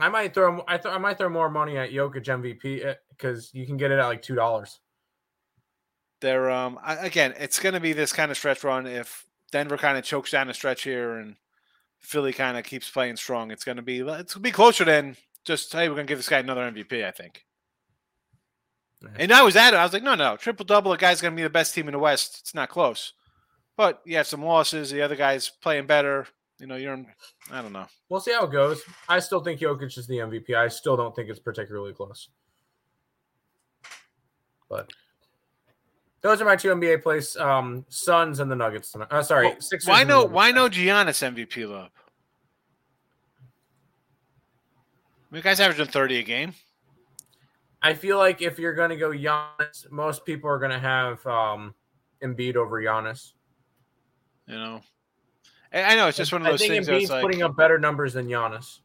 I 0.00 0.08
might 0.08 0.34
throw. 0.34 0.64
I, 0.66 0.76
th- 0.76 0.92
I 0.92 0.98
might 0.98 1.16
throw 1.16 1.28
more 1.28 1.48
money 1.48 1.78
at 1.78 1.90
Jokic 1.90 2.24
MVP 2.24 2.96
because 3.10 3.54
you 3.54 3.66
can 3.66 3.76
get 3.76 3.92
it 3.92 4.00
at 4.00 4.06
like 4.06 4.20
two 4.20 4.34
dollars. 4.34 4.80
They're 6.20 6.50
um 6.50 6.80
I, 6.82 6.96
again, 7.06 7.34
it's 7.38 7.60
going 7.60 7.74
to 7.74 7.80
be 7.80 7.92
this 7.92 8.12
kind 8.12 8.32
of 8.32 8.36
stretch 8.36 8.64
run. 8.64 8.88
If 8.88 9.24
Denver 9.52 9.78
kind 9.78 9.96
of 9.96 10.02
chokes 10.02 10.32
down 10.32 10.48
the 10.48 10.54
stretch 10.54 10.82
here 10.82 11.18
and 11.18 11.36
Philly 12.00 12.32
kind 12.32 12.58
of 12.58 12.64
keeps 12.64 12.90
playing 12.90 13.14
strong, 13.14 13.52
it's 13.52 13.62
going 13.62 13.76
to 13.76 13.82
be 13.82 14.00
it's 14.00 14.04
going 14.04 14.26
to 14.26 14.40
be 14.40 14.50
closer 14.50 14.84
than 14.84 15.16
just 15.44 15.72
hey, 15.72 15.88
we're 15.88 15.94
going 15.94 16.08
to 16.08 16.10
give 16.10 16.18
this 16.18 16.28
guy 16.28 16.40
another 16.40 16.68
MVP. 16.68 17.04
I 17.04 17.12
think. 17.12 17.45
Yeah. 19.14 19.22
And 19.22 19.32
I 19.32 19.42
was 19.42 19.56
at 19.56 19.74
it. 19.74 19.76
I 19.76 19.82
was 19.84 19.92
like, 19.92 20.02
no, 20.02 20.14
no, 20.14 20.36
triple 20.36 20.64
double. 20.64 20.90
The 20.92 20.96
guy's 20.98 21.20
going 21.20 21.32
to 21.32 21.36
be 21.36 21.42
the 21.42 21.50
best 21.50 21.74
team 21.74 21.88
in 21.88 21.92
the 21.92 21.98
West. 21.98 22.38
It's 22.40 22.54
not 22.54 22.68
close. 22.68 23.12
But 23.76 24.00
you 24.04 24.16
have 24.16 24.26
some 24.26 24.42
losses. 24.42 24.90
The 24.90 25.02
other 25.02 25.16
guy's 25.16 25.48
playing 25.48 25.86
better. 25.86 26.26
You 26.58 26.66
know, 26.66 26.76
you're. 26.76 27.04
I 27.52 27.60
don't 27.60 27.72
know. 27.72 27.86
We'll 28.08 28.20
see 28.20 28.32
how 28.32 28.44
it 28.46 28.52
goes. 28.52 28.82
I 29.08 29.18
still 29.18 29.40
think 29.40 29.60
Jokic 29.60 29.98
is 29.98 30.06
the 30.06 30.16
MVP. 30.16 30.54
I 30.54 30.68
still 30.68 30.96
don't 30.96 31.14
think 31.14 31.28
it's 31.28 31.38
particularly 31.38 31.92
close. 31.92 32.28
But 34.70 34.90
those 36.22 36.40
are 36.40 36.46
my 36.46 36.56
two 36.56 36.68
NBA 36.74 37.02
plays: 37.02 37.36
um, 37.36 37.84
Suns 37.90 38.40
and 38.40 38.50
the 38.50 38.56
Nuggets 38.56 38.90
tonight. 38.90 39.08
Uh, 39.10 39.22
sorry, 39.22 39.48
Well, 39.48 39.60
Sixers. 39.60 39.88
why 39.88 40.02
no? 40.04 40.24
Why 40.24 40.50
no 40.50 40.68
Giannis 40.70 41.22
MVP 41.22 41.68
love? 41.68 41.90
I 45.30 45.34
mean, 45.34 45.40
the 45.40 45.42
guy's 45.42 45.60
averaging 45.60 45.86
thirty 45.86 46.18
a 46.18 46.22
game. 46.22 46.54
I 47.86 47.94
feel 47.94 48.18
like 48.18 48.42
if 48.42 48.58
you're 48.58 48.74
going 48.74 48.90
to 48.90 48.96
go 48.96 49.10
Giannis, 49.10 49.88
most 49.92 50.24
people 50.24 50.50
are 50.50 50.58
going 50.58 50.72
to 50.72 50.78
have 50.80 51.24
um, 51.24 51.72
Embiid 52.20 52.56
over 52.56 52.82
Giannis. 52.82 53.34
You 54.48 54.56
know, 54.56 54.80
I 55.72 55.82
I 55.82 55.94
know 55.94 56.08
it's 56.08 56.16
just 56.16 56.32
one 56.32 56.42
of 56.42 56.48
I 56.48 56.50
those 56.50 56.60
think 56.60 56.72
things. 56.72 56.88
Embiid's 56.88 57.10
like, 57.10 57.22
putting 57.22 57.42
up 57.42 57.56
better 57.56 57.78
numbers 57.78 58.14
than 58.14 58.26
Giannis. 58.26 58.80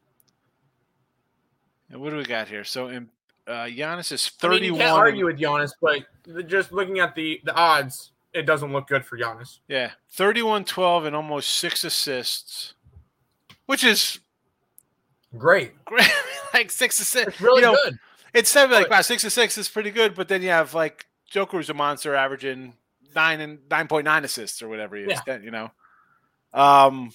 what 1.89 2.11
do 2.11 2.15
we 2.17 2.23
got 2.23 2.47
here? 2.47 2.63
So, 2.63 2.89
in, 2.89 3.09
uh, 3.47 3.65
Giannis 3.65 4.11
is 4.11 4.27
thirty-one. 4.27 4.59
I 4.59 4.61
mean, 4.61 4.73
you 4.73 4.77
can't 4.77 4.99
argue 4.99 5.25
with 5.25 5.39
Giannis, 5.39 5.71
but 5.81 6.47
just 6.47 6.71
looking 6.71 6.99
at 6.99 7.15
the 7.15 7.41
the 7.43 7.55
odds, 7.55 8.11
it 8.33 8.43
doesn't 8.43 8.71
look 8.71 8.87
good 8.87 9.03
for 9.03 9.17
Giannis. 9.17 9.61
yeah, 9.67 9.91
31, 10.11 10.65
12, 10.65 11.05
and 11.05 11.15
almost 11.15 11.49
six 11.57 11.83
assists, 11.83 12.75
which 13.65 13.83
is 13.83 14.19
Great, 15.37 15.83
great. 15.85 16.11
like 16.53 16.69
six 16.71 16.99
assists. 16.99 17.29
it's 17.29 17.41
really 17.41 17.61
you 17.61 17.67
know, 17.67 17.77
good. 17.85 17.97
It's 18.34 18.50
seven 18.50 18.72
like 18.76 18.89
wow, 18.89 19.02
six 19.02 19.24
to 19.24 19.30
six 19.30 19.58
is 19.58 19.67
pretty 19.70 19.91
good, 19.91 20.15
but 20.15 20.28
then 20.28 20.41
you 20.41 20.50
have 20.50 20.74
like 20.74 21.06
Joker 21.30 21.58
who's 21.58 21.70
a 21.70 21.74
monster 21.74 22.15
averaging 22.15 22.74
nine 23.15 23.41
and 23.41 23.60
nine 23.70 23.88
point 23.88 24.06
nine 24.06 24.24
assists 24.24 24.62
or 24.62 24.70
whatever 24.70 24.96
he 24.96 25.04
is. 25.04 25.20
Yeah. 25.28 25.39
you 25.39 25.52
know. 25.52 25.72
Um 26.54 27.12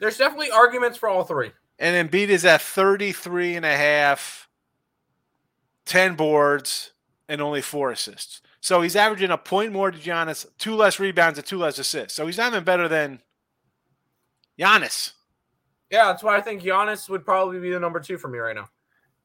There's 0.00 0.18
definitely 0.18 0.50
arguments 0.50 0.98
for 0.98 1.08
all 1.08 1.24
three. 1.24 1.52
and 1.78 2.10
Embiid 2.10 2.28
is 2.28 2.44
at 2.44 2.60
33 2.60 3.56
and 3.56 3.64
a 3.66 3.76
half, 3.76 4.48
10 5.86 6.14
boards, 6.14 6.92
and 7.28 7.40
only 7.40 7.60
four 7.62 7.90
assists. 7.90 8.40
So 8.60 8.80
he's 8.80 8.96
averaging 8.96 9.30
a 9.30 9.36
point 9.38 9.72
more 9.72 9.90
to 9.90 9.98
Giannis, 9.98 10.46
two 10.58 10.74
less 10.74 10.98
rebounds, 10.98 11.38
and 11.38 11.46
two 11.46 11.58
less 11.58 11.78
assists. 11.78 12.14
So 12.14 12.24
he's 12.26 12.38
not 12.38 12.52
even 12.52 12.64
better 12.64 12.88
than 12.88 13.20
Giannis. 14.58 15.12
Yeah, 15.90 16.06
that's 16.06 16.22
why 16.22 16.36
I 16.36 16.40
think 16.40 16.62
Giannis 16.62 17.08
would 17.08 17.24
probably 17.24 17.60
be 17.60 17.70
the 17.70 17.78
number 17.80 18.00
two 18.00 18.16
for 18.18 18.28
me 18.28 18.38
right 18.38 18.54
now. 18.56 18.68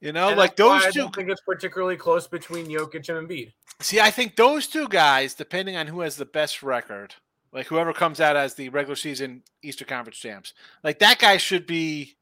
You 0.02 0.14
know, 0.14 0.30
And 0.30 0.38
like 0.38 0.56
those 0.56 0.84
I 0.86 0.92
two. 0.92 1.00
don't 1.02 1.16
think 1.16 1.30
it's 1.30 1.42
particularly 1.42 1.98
close 1.98 2.26
between 2.26 2.68
Jokic 2.68 3.10
and 3.10 3.28
Embiid. 3.28 3.52
See, 3.82 4.00
I 4.00 4.12
think 4.12 4.36
those 4.36 4.68
two 4.68 4.88
guys, 4.88 5.34
depending 5.34 5.76
on 5.76 5.88
who 5.88 6.02
has 6.02 6.16
the 6.16 6.26
best 6.26 6.64
record, 6.64 7.16
like 7.52 7.68
whoever 7.68 7.92
comes 7.92 8.22
out 8.22 8.38
as 8.38 8.54
the 8.54 8.70
regular 8.70 8.96
season 8.96 9.44
Easter 9.62 9.84
Conference 9.84 10.18
champs, 10.18 10.54
like 10.84 11.00
that 11.00 11.20
guy 11.20 11.38
should 11.38 11.66
be 11.68 12.16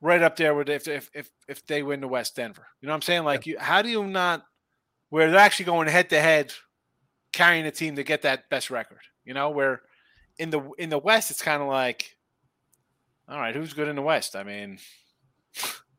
right 0.00 0.22
up 0.22 0.36
there 0.36 0.54
with 0.54 0.68
if 0.68 0.86
if 0.86 1.10
if, 1.12 1.30
if 1.48 1.66
they 1.66 1.82
win 1.82 2.00
the 2.00 2.08
West 2.08 2.36
Denver. 2.36 2.66
You 2.80 2.86
know 2.86 2.92
what 2.92 2.96
I'm 2.96 3.02
saying? 3.02 3.24
Like, 3.24 3.46
you, 3.46 3.58
how 3.58 3.82
do 3.82 3.88
you 3.88 4.06
not 4.06 4.44
where 5.08 5.28
they're 5.28 5.40
actually 5.40 5.64
going 5.66 5.88
head 5.88 6.10
to 6.10 6.20
head, 6.20 6.52
carrying 7.32 7.66
a 7.66 7.72
team 7.72 7.96
to 7.96 8.04
get 8.04 8.22
that 8.22 8.48
best 8.48 8.70
record? 8.70 9.00
You 9.24 9.34
know, 9.34 9.50
where 9.50 9.82
in 10.38 10.50
the 10.50 10.70
in 10.78 10.88
the 10.88 10.98
West 10.98 11.32
it's 11.32 11.42
kind 11.42 11.62
of 11.62 11.68
like, 11.68 12.16
all 13.28 13.38
right, 13.40 13.56
who's 13.56 13.72
good 13.72 13.88
in 13.88 13.96
the 13.96 14.02
West? 14.02 14.36
I 14.36 14.44
mean. 14.44 14.78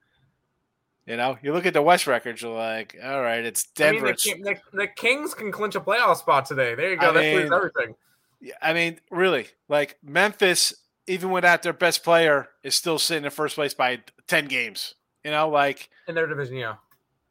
You 1.12 1.18
know, 1.18 1.38
you 1.42 1.52
look 1.52 1.66
at 1.66 1.74
the 1.74 1.82
West 1.82 2.08
records, 2.08 2.42
you're 2.42 2.58
like, 2.58 2.96
all 3.04 3.22
right, 3.22 3.44
it's 3.44 3.66
Denver. 3.66 4.08
I 4.08 4.12
mean, 4.26 4.44
the, 4.44 4.54
the, 4.72 4.78
the 4.78 4.88
Kings 4.88 5.34
can 5.34 5.52
clinch 5.52 5.76
a 5.76 5.82
playoff 5.82 6.16
spot 6.16 6.46
today. 6.46 6.74
There 6.74 6.90
you 6.90 6.96
go. 6.96 7.10
I 7.10 7.12
that 7.12 7.20
mean, 7.20 7.52
everything. 7.52 7.96
Yeah, 8.40 8.54
I 8.62 8.72
mean, 8.72 8.98
really, 9.10 9.48
like 9.68 9.98
Memphis, 10.02 10.74
even 11.08 11.30
without 11.32 11.64
their 11.64 11.74
best 11.74 12.06
player, 12.06 12.48
is 12.64 12.76
still 12.76 12.98
sitting 12.98 13.26
in 13.26 13.30
first 13.30 13.56
place 13.56 13.74
by 13.74 14.00
ten 14.28 14.46
games. 14.46 14.96
You 15.26 15.32
know, 15.32 15.50
like 15.50 15.90
In 16.08 16.16
their 16.16 16.28
division, 16.28 16.56
yeah. 16.56 16.76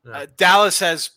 Yeah. 0.04 0.12
uh, 0.12 0.26
Dallas 0.36 0.78
has 0.80 1.12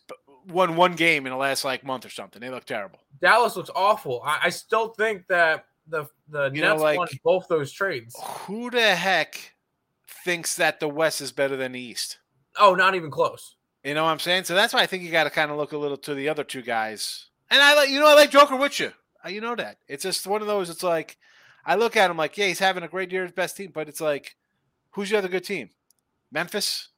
won 0.47 0.77
one 0.77 0.93
game 0.93 1.25
in 1.25 1.33
the 1.33 1.37
last 1.37 1.65
like 1.65 1.83
month 1.83 2.05
or 2.05 2.09
something. 2.09 2.39
They 2.39 2.49
look 2.49 2.63
terrible. 2.63 2.99
Dallas 3.21 3.57
looks 3.57 3.71
awful. 3.75 4.21
I, 4.23 4.39
I 4.43 4.49
still 4.51 4.93
think 4.93 5.27
that 5.27 5.65
the 5.89 6.07
the 6.29 6.49
You 6.53 6.61
know, 6.61 6.77
like- 6.77 6.97
won 6.97 7.09
both 7.25 7.49
those 7.49 7.73
trades. 7.73 8.15
Who 8.45 8.69
the 8.69 8.95
heck 8.95 9.51
thinks 10.23 10.55
that 10.55 10.79
the 10.79 10.87
West 10.87 11.19
is 11.19 11.33
better 11.33 11.57
than 11.57 11.73
the 11.73 11.81
East? 11.81 12.19
Oh, 12.59 12.75
not 12.75 12.95
even 12.95 13.09
close. 13.11 13.55
You 13.83 13.93
know 13.93 14.03
what 14.03 14.11
I'm 14.11 14.19
saying? 14.19 14.45
So 14.45 14.55
that's 14.55 14.73
why 14.73 14.81
I 14.81 14.85
think 14.85 15.03
you 15.03 15.11
got 15.11 15.25
to 15.25 15.29
kind 15.29 15.51
of 15.51 15.57
look 15.57 15.73
a 15.73 15.77
little 15.77 15.97
to 15.97 16.13
the 16.13 16.29
other 16.29 16.43
two 16.43 16.61
guys. 16.61 17.27
And 17.51 17.61
I 17.61 17.75
like, 17.75 17.89
you 17.89 17.99
know, 17.99 18.07
I 18.07 18.13
like 18.13 18.31
Joker 18.31 18.55
with 18.55 18.79
you. 18.79 18.91
Uh, 19.25 19.29
You 19.29 19.41
know 19.41 19.55
that. 19.55 19.77
It's 19.87 20.03
just 20.03 20.25
one 20.27 20.41
of 20.41 20.47
those. 20.47 20.69
It's 20.69 20.83
like 20.83 21.17
I 21.65 21.75
look 21.75 21.97
at 21.97 22.09
him 22.09 22.17
like, 22.17 22.37
yeah, 22.37 22.47
he's 22.47 22.59
having 22.59 22.83
a 22.83 22.87
great 22.87 23.11
year, 23.11 23.23
his 23.23 23.31
best 23.31 23.57
team, 23.57 23.71
but 23.73 23.89
it's 23.89 24.01
like, 24.01 24.35
who's 24.91 25.09
the 25.09 25.17
other 25.17 25.27
good 25.27 25.43
team? 25.43 25.69
Memphis. 26.31 26.89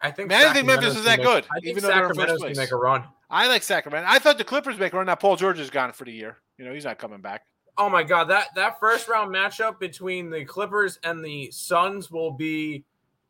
I 0.00 0.10
think. 0.10 0.28
Man, 0.28 0.46
I 0.46 0.52
think 0.52 0.66
Memphis 0.66 0.96
is 0.96 1.04
that 1.04 1.18
make- 1.18 1.26
good, 1.26 1.44
I 1.50 1.54
think 1.60 1.66
even 1.66 1.82
though 1.82 1.88
they're 1.88 2.02
in 2.02 2.08
first 2.08 2.20
Sacramento's 2.20 2.42
gonna 2.42 2.54
make 2.56 2.70
a 2.72 2.76
run. 2.76 3.04
I 3.30 3.48
like 3.48 3.62
Sacramento. 3.62 4.06
I 4.08 4.18
thought 4.18 4.38
the 4.38 4.44
Clippers 4.44 4.78
make 4.78 4.92
a 4.92 4.96
run. 4.96 5.06
Now 5.06 5.16
Paul 5.16 5.36
George 5.36 5.58
is 5.58 5.70
gone 5.70 5.92
for 5.92 6.04
the 6.04 6.12
year. 6.12 6.38
You 6.56 6.64
know, 6.64 6.72
he's 6.72 6.84
not 6.84 6.98
coming 6.98 7.20
back. 7.20 7.42
Oh 7.76 7.88
my 7.88 8.02
god, 8.02 8.24
that 8.24 8.48
that 8.54 8.78
first 8.80 9.08
round 9.08 9.34
matchup 9.34 9.78
between 9.78 10.30
the 10.30 10.44
Clippers 10.44 10.98
and 11.02 11.24
the 11.24 11.50
Suns 11.50 12.10
will 12.10 12.30
be 12.30 12.84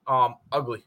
um 0.08 0.36
ugly. 0.50 0.84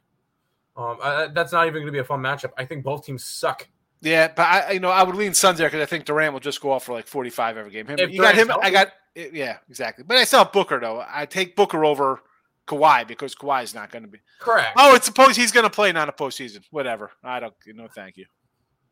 Um, 0.75 0.97
uh, 1.01 1.27
that's 1.27 1.51
not 1.51 1.67
even 1.67 1.81
going 1.81 1.87
to 1.87 1.91
be 1.91 1.99
a 1.99 2.03
fun 2.03 2.21
matchup. 2.21 2.51
I 2.57 2.65
think 2.65 2.83
both 2.83 3.05
teams 3.05 3.25
suck. 3.25 3.67
Yeah, 4.01 4.29
but 4.35 4.43
I, 4.43 4.59
I- 4.59 4.71
you 4.71 4.79
know, 4.79 4.89
I 4.89 5.03
would 5.03 5.15
lean 5.15 5.33
Suns 5.33 5.57
there 5.59 5.67
because 5.67 5.81
I 5.81 5.85
think 5.85 6.05
Durant 6.05 6.33
will 6.33 6.39
just 6.39 6.61
go 6.61 6.71
off 6.71 6.85
for 6.85 6.93
like 6.93 7.05
45 7.07 7.57
every 7.57 7.71
game. 7.71 7.87
Him, 7.87 8.09
you 8.09 8.19
got 8.21 8.35
him. 8.35 8.47
Durant's 8.47 8.65
I 8.65 8.71
got, 8.71 8.87
yeah, 9.15 9.57
exactly. 9.69 10.03
But 10.07 10.17
I 10.17 10.23
still 10.23 10.39
have 10.39 10.51
Booker 10.51 10.79
though. 10.79 11.03
I 11.07 11.25
take 11.25 11.55
Booker 11.55 11.83
over 11.85 12.21
Kawhi 12.67 13.05
because 13.07 13.35
Kawhi 13.35 13.63
is 13.63 13.75
not 13.75 13.91
going 13.91 14.03
to 14.03 14.09
be. 14.09 14.19
Correct. 14.39 14.71
Oh, 14.77 14.95
it's 14.95 15.05
supposed 15.05 15.35
he's 15.35 15.51
going 15.51 15.65
to 15.65 15.69
play, 15.69 15.91
not 15.91 16.07
a 16.09 16.13
postseason. 16.13 16.61
Whatever. 16.71 17.11
I 17.23 17.39
don't. 17.41 17.53
No, 17.67 17.87
thank 17.93 18.17
you. 18.17 18.25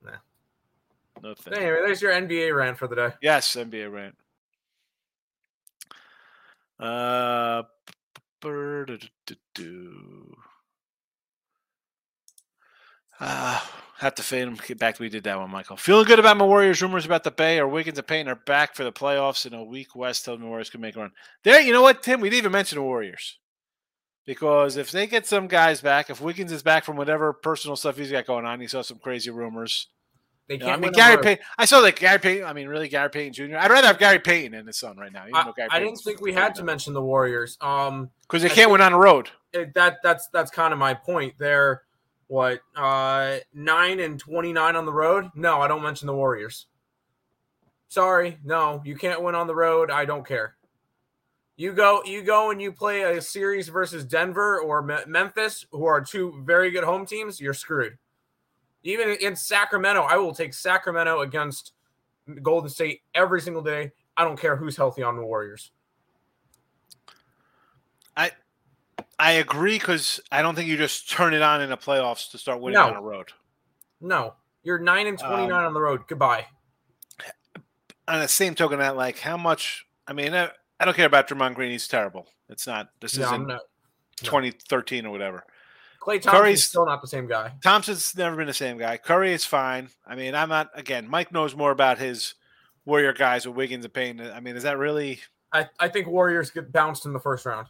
Nah. 0.04 0.12
No 1.24 1.34
thank. 1.34 1.56
you. 1.56 1.62
Anyway, 1.64 1.80
there's 1.86 2.02
your 2.02 2.12
NBA 2.12 2.56
rant 2.56 2.78
for 2.78 2.88
the 2.88 2.96
day. 2.96 3.10
Yes, 3.22 3.56
NBA 3.56 3.92
rant. 3.92 4.16
Uh. 6.80 7.64
Uh, 13.20 13.60
have 13.98 14.16
to 14.16 14.24
fade 14.24 14.48
him. 14.48 14.58
Get 14.66 14.80
back. 14.80 15.00
We 15.00 15.10
did 15.10 15.26
that 15.26 15.38
one, 15.38 15.52
Michael. 15.52 15.76
Feeling 15.76 16.06
good 16.06 16.20
about 16.20 16.38
my 16.38 16.46
Warriors. 16.46 16.82
Rumors 16.82 17.06
about 17.06 17.26
the 17.26 17.32
Bay 17.32 17.60
or 17.60 17.68
Wiggins 17.68 17.98
and 17.98 18.08
Payne 18.08 18.30
are 18.30 18.36
back 18.36 18.76
for 18.76 18.86
the 18.86 18.94
playoffs 18.94 19.46
in 19.46 19.54
a 19.54 19.64
week. 19.64 19.94
West 19.96 20.24
tells 20.24 20.40
me 20.40 20.48
Warriors 20.48 20.70
can 20.70 20.80
make 20.80 20.96
a 20.96 21.00
run. 21.00 21.12
There, 21.44 21.60
you 21.60 21.74
know 21.74 21.82
what, 21.82 22.02
Tim? 22.02 22.22
We 22.22 22.30
didn't 22.30 22.44
even 22.44 22.52
mention 22.54 22.78
the 22.78 22.84
Warriors 22.84 23.38
because 24.26 24.78
if 24.78 24.92
they 24.92 25.06
get 25.06 25.28
some 25.28 25.48
guys 25.48 25.82
back, 25.82 26.10
if 26.10 26.22
Wiggins 26.22 26.52
is 26.52 26.64
back 26.64 26.86
from 26.86 26.96
whatever 26.96 27.34
personal 27.34 27.76
stuff 27.76 27.98
he's 27.98 28.12
got 28.12 28.26
going 28.26 28.46
on, 28.46 28.62
he 28.62 28.68
saw 28.68 28.82
some 28.82 29.00
crazy 29.00 29.32
rumors. 29.32 29.90
They 30.50 30.58
can't. 30.58 30.72
I 30.72 30.78
mean, 30.78 30.92
Gary 30.94 31.16
the. 31.16 31.22
Payton. 31.22 31.46
I 31.60 31.66
saw 31.66 31.80
that 31.82 31.96
Gary 31.96 32.18
Payton. 32.18 32.44
I 32.44 32.54
mean, 32.54 32.68
really, 32.68 32.90
Gary 32.90 33.12
Payton 33.12 33.34
Jr. 33.34 33.58
I'd 33.58 33.70
rather 33.70 33.86
have 33.86 34.00
Gary 34.00 34.18
Payton 34.18 34.56
in 34.56 34.66
his 34.66 34.78
son 34.78 34.98
right 34.98 35.14
now. 35.14 35.26
I, 35.32 35.52
Gary 35.56 35.70
I 35.72 35.80
didn't 35.80 35.98
think 35.98 36.22
we 36.22 36.34
had 36.34 36.56
to 36.56 36.64
mention 36.64 36.94
the 36.94 37.04
Warriors. 37.04 37.56
Um, 37.62 38.10
because 38.24 38.42
they 38.42 38.50
I 38.50 38.54
can't 38.54 38.72
win 38.72 38.82
on 38.82 38.92
the 38.92 38.98
road. 38.98 39.30
it, 39.54 39.76
that 39.76 39.98
that's 40.02 40.28
that's 40.30 40.50
kind 40.50 40.74
of 40.74 40.80
my 40.80 40.96
point. 40.96 41.36
They're 41.38 41.84
what 42.28 42.62
uh 42.76 43.38
nine 43.54 44.00
and 44.00 44.20
twenty 44.20 44.52
nine 44.52 44.76
on 44.76 44.88
the 44.88 44.92
road. 44.92 45.30
No, 45.36 45.62
I 45.62 45.68
don't 45.68 45.84
mention 45.84 46.08
the 46.08 46.16
Warriors. 46.16 46.66
Sorry, 47.88 48.40
no, 48.44 48.82
you 48.84 48.96
can't 48.96 49.22
win 49.22 49.36
on 49.36 49.46
the 49.46 49.56
road. 49.56 49.92
I 49.92 50.06
don't 50.06 50.26
care. 50.28 50.56
You 51.58 51.74
go, 51.74 52.02
you 52.06 52.24
go, 52.24 52.50
and 52.50 52.60
you 52.60 52.72
play 52.72 53.02
a 53.02 53.22
series 53.22 53.68
versus 53.68 54.04
Denver 54.04 54.60
or 54.60 54.82
Me- 54.82 55.06
Memphis, 55.06 55.66
who 55.72 55.86
are 55.86 56.02
two 56.02 56.42
very 56.44 56.72
good 56.72 56.84
home 56.84 57.06
teams. 57.06 57.40
You're 57.40 57.54
screwed. 57.54 57.98
Even 58.84 59.10
in 59.22 59.36
Sacramento, 59.36 60.04
I 60.04 60.18
will 60.18 60.34
take 60.34 60.54
Sacramento 60.54 61.22
against 61.22 61.74
Golden 62.42 62.70
State 62.70 63.02
every 63.14 63.42
single 63.42 63.62
day. 63.62 63.92
I 64.16 64.24
don't 64.24 64.40
care 64.40 64.56
who's 64.56 64.78
healthy 64.78 65.04
on 65.04 65.16
the 65.18 65.24
Warriors. 65.24 65.72
I 68.16 68.32
I 69.18 69.34
agree 69.34 69.78
because 69.78 70.20
I 70.32 70.42
don't 70.42 70.56
think 70.56 70.68
you 70.70 70.78
just 70.78 71.10
turn 71.10 71.34
it 71.34 71.42
on 71.42 71.62
in 71.62 71.70
the 71.70 71.78
playoffs 71.78 72.32
to 72.32 72.38
start 72.38 72.62
winning 72.62 72.80
No. 72.80 72.88
on 72.88 72.94
the 72.94 73.02
road. 73.02 73.32
No, 74.02 74.36
you're 74.64 74.80
nine 74.80 75.08
and 75.08 75.18
twenty 75.20 75.48
nine 75.48 75.62
Um, 75.62 75.68
on 75.68 75.74
the 75.74 75.82
road. 75.82 76.02
Goodbye. 76.08 76.46
On 78.08 78.20
the 78.20 78.28
same 78.28 78.56
token, 78.56 78.80
that 78.80 78.96
like 78.96 79.20
how 79.20 79.38
much? 79.38 79.86
I 80.08 80.14
mean, 80.14 80.34
I, 80.34 80.50
I 80.80 80.86
don't 80.86 80.96
care 80.96 81.06
about 81.06 81.28
Draymond 81.28 81.56
Green. 81.56 81.72
He's 81.72 81.88
terrible. 81.88 82.28
It's 82.50 82.66
not. 82.66 82.90
This 83.00 83.18
No, 83.18 83.26
isn't 83.26 83.48
no. 83.48 83.60
2013 84.24 85.06
or 85.06 85.12
whatever. 85.12 85.46
Klay 86.02 86.14
Thompson's 86.22 86.32
Curry's- 86.32 86.68
still 86.68 86.86
not 86.86 87.02
the 87.02 87.08
same 87.08 87.28
guy. 87.28 87.54
Thompson's 87.62 88.16
never 88.16 88.36
been 88.38 88.48
the 88.48 88.54
same 88.54 88.78
guy. 88.78 88.98
Curry 88.98 89.34
is 89.34 89.44
fine. 89.46 89.90
I 90.08 90.16
mean, 90.16 90.34
I'm 90.36 90.50
not. 90.50 90.70
Again, 90.74 91.08
Mike 91.10 91.32
knows 91.32 91.56
more 91.56 91.72
about 91.72 91.98
his 91.98 92.36
Warrior 92.86 93.14
guys 93.14 93.46
with 93.46 93.56
Wiggins 93.58 93.84
and 93.86 93.94
Payne. 93.94 94.22
I 94.22 94.40
mean, 94.40 94.56
is 94.56 94.64
that 94.64 94.78
really? 94.78 95.20
I, 95.52 95.68
I 95.80 95.90
think 95.90 96.08
Warriors 96.08 96.52
get 96.52 96.72
bounced 96.72 97.06
in 97.06 97.14
the 97.14 97.20
first 97.20 97.46
round 97.46 97.68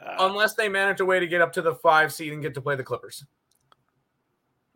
Uh, 0.00 0.16
unless 0.20 0.54
they 0.54 0.68
manage 0.68 1.00
a 1.00 1.04
way 1.04 1.20
to 1.20 1.26
get 1.26 1.40
up 1.40 1.52
to 1.52 1.62
the 1.62 1.74
five 1.76 2.12
seed 2.12 2.32
and 2.32 2.42
get 2.42 2.54
to 2.54 2.60
play 2.60 2.74
the 2.74 2.82
Clippers. 2.84 3.24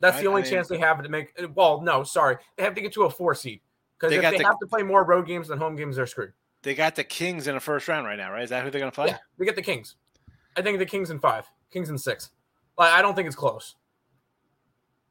That's 0.01 0.19
I- 0.19 0.21
the 0.23 0.27
only 0.29 0.43
I 0.43 0.45
mean- 0.45 0.53
chance 0.53 0.69
they 0.69 0.79
have 0.79 1.03
to 1.03 1.09
make. 1.09 1.33
Well, 1.55 1.81
no, 1.81 2.05
sorry, 2.05 2.37
they 2.57 2.63
have 2.63 2.75
to 2.75 2.81
get 2.81 2.93
to 2.95 3.05
a 3.05 3.11
four 3.11 3.35
seed 3.35 3.61
because 3.99 4.11
They 4.11 4.17
if 4.25 4.31
they 4.31 4.39
the- 4.39 4.45
have 4.45 4.59
to 4.61 4.67
play 4.67 4.83
more 4.83 5.05
road 5.05 5.27
games 5.27 5.49
than 5.49 5.59
home 5.59 5.75
games, 5.77 5.97
they're 5.97 6.07
screwed. 6.07 6.33
they 6.63 6.75
got 6.75 6.95
the 6.97 7.05
Kings 7.05 7.47
in 7.47 7.55
the 7.55 7.61
first 7.61 7.87
round 7.89 8.07
right 8.07 8.17
now, 8.19 8.31
right? 8.33 8.43
Is 8.43 8.51
that 8.51 8.63
who 8.65 8.71
they're 8.71 8.81
going 8.81 8.91
to 8.91 8.95
play? 8.95 9.07
Yeah, 9.09 9.19
they 9.39 9.45
get 9.45 9.57
the 9.57 9.63
Kings. 9.63 9.97
I 10.57 10.63
think 10.63 10.79
the 10.79 10.87
Kings 10.87 11.11
in 11.11 11.19
five, 11.21 11.47
Kings 11.71 11.91
in 11.91 11.97
six. 11.99 12.31
Like 12.79 12.93
I 12.93 13.03
don't 13.03 13.15
think 13.15 13.27
it's 13.27 13.37
close. 13.37 13.75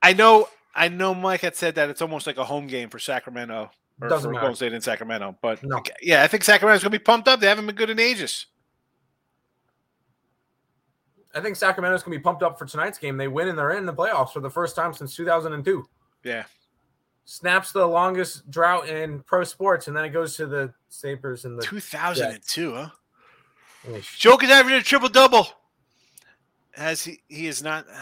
I 0.01 0.13
know. 0.13 0.47
I 0.73 0.87
know. 0.89 1.15
Mike 1.15 1.41
had 1.41 1.55
said 1.55 1.75
that 1.75 1.89
it's 1.89 2.01
almost 2.01 2.27
like 2.27 2.37
a 2.37 2.43
home 2.45 2.67
game 2.67 2.89
for 2.89 2.99
Sacramento 2.99 3.71
or 4.01 4.07
Doesn't 4.07 4.29
for 4.29 4.33
matter. 4.33 4.41
Golden 4.41 4.55
State 4.55 4.73
in 4.73 4.81
Sacramento. 4.81 5.37
But 5.41 5.63
No. 5.63 5.81
yeah, 6.01 6.23
I 6.23 6.27
think 6.27 6.43
Sacramento's 6.43 6.83
going 6.83 6.91
to 6.91 6.99
be 6.99 7.03
pumped 7.03 7.27
up. 7.27 7.39
They 7.39 7.47
haven't 7.47 7.65
been 7.65 7.75
good 7.75 7.89
in 7.89 7.99
ages. 7.99 8.45
I 11.35 11.41
think 11.41 11.57
Sacramento's 11.57 12.01
gonna 12.01 12.15
be 12.15 12.21
pumped 12.23 12.43
up 12.43 12.57
for 12.57 12.65
tonight's 12.65 12.97
game. 12.97 13.17
They 13.17 13.27
win 13.27 13.49
and 13.49 13.57
they're 13.59 13.71
in 13.71 13.85
the 13.85 13.93
playoffs 13.93 14.31
for 14.31 14.39
the 14.39 14.49
first 14.49 14.73
time 14.73 14.93
since 14.93 15.15
2002. 15.17 15.85
Yeah. 16.23 16.45
Snaps 17.25 17.73
the 17.73 17.85
longest 17.85 18.49
drought 18.49 18.87
in 18.87 19.19
pro 19.21 19.43
sports, 19.43 19.87
and 19.87 19.97
then 19.97 20.05
it 20.05 20.09
goes 20.11 20.37
to 20.37 20.45
the 20.45 20.73
Sabres 20.87 21.43
in 21.43 21.57
the 21.57 21.63
2002, 21.63 22.73
huh? 22.73 22.89
Ish. 23.91 24.21
Jokic 24.21 24.49
averaging 24.49 24.79
a 24.79 24.83
triple 24.83 25.09
double. 25.09 25.47
Has 26.75 27.03
he? 27.03 27.21
He 27.27 27.47
is 27.47 27.63
not. 27.63 27.85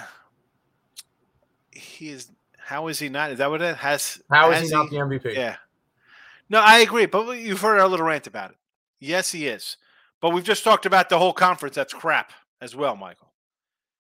He 1.75 2.09
is. 2.09 2.29
How 2.59 2.88
is 2.88 2.99
he 2.99 3.09
not? 3.09 3.31
Is 3.31 3.39
that 3.39 3.49
what 3.49 3.59
it 3.62 3.75
has? 3.77 4.21
How 4.29 4.51
is 4.51 4.59
has 4.59 4.69
he 4.69 4.75
not 4.75 4.91
the 4.91 4.97
MVP? 4.97 5.33
Yeah. 5.33 5.55
No, 6.49 6.59
I 6.59 6.79
agree. 6.79 7.07
But 7.07 7.39
you've 7.39 7.62
heard 7.62 7.79
our 7.79 7.88
little 7.88 8.05
rant 8.05 8.27
about 8.27 8.51
it. 8.51 8.57
Yes, 8.99 9.31
he 9.31 9.47
is. 9.47 9.77
But 10.21 10.29
we've 10.33 10.43
just 10.43 10.63
talked 10.63 10.86
about 10.86 11.09
the 11.09 11.17
whole 11.17 11.33
conference. 11.33 11.75
That's 11.75 11.93
crap 11.93 12.31
as 12.62 12.75
well, 12.75 12.95
Michael. 12.95 13.33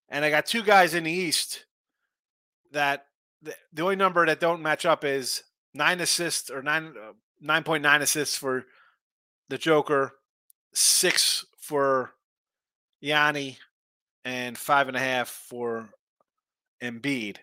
and 0.07 0.23
I 0.23 0.29
got 0.29 0.45
two 0.45 0.61
guys 0.61 0.93
in 0.93 1.03
the 1.05 1.11
East 1.11 1.65
that 2.71 3.07
the, 3.41 3.55
the 3.73 3.81
only 3.81 3.95
number 3.95 4.23
that 4.25 4.39
don't 4.39 4.61
match 4.61 4.85
up 4.85 5.03
is 5.03 5.43
nine 5.73 5.99
assists 5.99 6.51
or 6.51 6.61
nine 6.61 6.93
uh, 6.95 7.13
nine 7.41 7.63
point 7.63 7.81
nine 7.81 8.03
assists 8.03 8.37
for 8.37 8.65
the 9.49 9.57
Joker, 9.57 10.13
six 10.73 11.43
for 11.57 12.13
Yanni, 13.01 13.57
and 14.25 14.57
five 14.57 14.87
and 14.87 14.97
a 14.97 14.99
half 14.99 15.29
for 15.29 15.89
Embiid. 16.81 17.37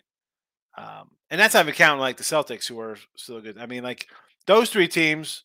Um, 0.77 1.11
and 1.31 1.41
that's 1.41 1.55
not 1.55 1.65
even 1.65 1.75
counting 1.75 2.01
like 2.01 2.17
the 2.17 2.25
Celtics, 2.25 2.67
who 2.67 2.81
are 2.81 2.97
still 3.17 3.41
good. 3.41 3.59
I 3.59 3.67
mean, 3.67 3.83
like 3.83 4.09
those 4.47 4.71
three 4.71 4.89
teams, 4.89 5.45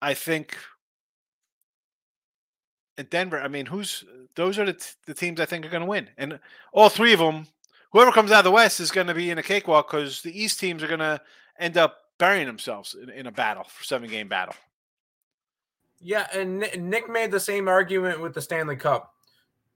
I 0.00 0.14
think. 0.14 0.56
And 2.96 3.10
Denver, 3.10 3.40
I 3.40 3.48
mean, 3.48 3.66
who's 3.66 4.04
those 4.36 4.58
are 4.58 4.66
the, 4.66 4.74
t- 4.74 4.90
the 5.06 5.14
teams 5.14 5.40
I 5.40 5.46
think 5.46 5.66
are 5.66 5.70
going 5.70 5.82
to 5.82 5.88
win, 5.88 6.08
and 6.16 6.38
all 6.72 6.88
three 6.88 7.12
of 7.12 7.18
them, 7.18 7.48
whoever 7.90 8.12
comes 8.12 8.30
out 8.30 8.38
of 8.38 8.44
the 8.44 8.52
West 8.52 8.78
is 8.78 8.92
going 8.92 9.08
to 9.08 9.14
be 9.14 9.30
in 9.30 9.38
a 9.38 9.42
cakewalk 9.42 9.90
because 9.90 10.22
the 10.22 10.38
East 10.38 10.60
teams 10.60 10.82
are 10.82 10.88
going 10.88 11.00
to 11.00 11.20
end 11.58 11.76
up 11.76 11.96
burying 12.18 12.46
themselves 12.46 12.94
in, 12.94 13.10
in 13.10 13.26
a 13.26 13.32
battle, 13.32 13.66
seven 13.82 14.08
game 14.08 14.28
battle. 14.28 14.54
Yeah, 16.00 16.26
and 16.34 16.58
Nick 16.78 17.08
made 17.08 17.30
the 17.30 17.40
same 17.40 17.66
argument 17.66 18.20
with 18.20 18.34
the 18.34 18.42
Stanley 18.42 18.76
Cup. 18.76 19.13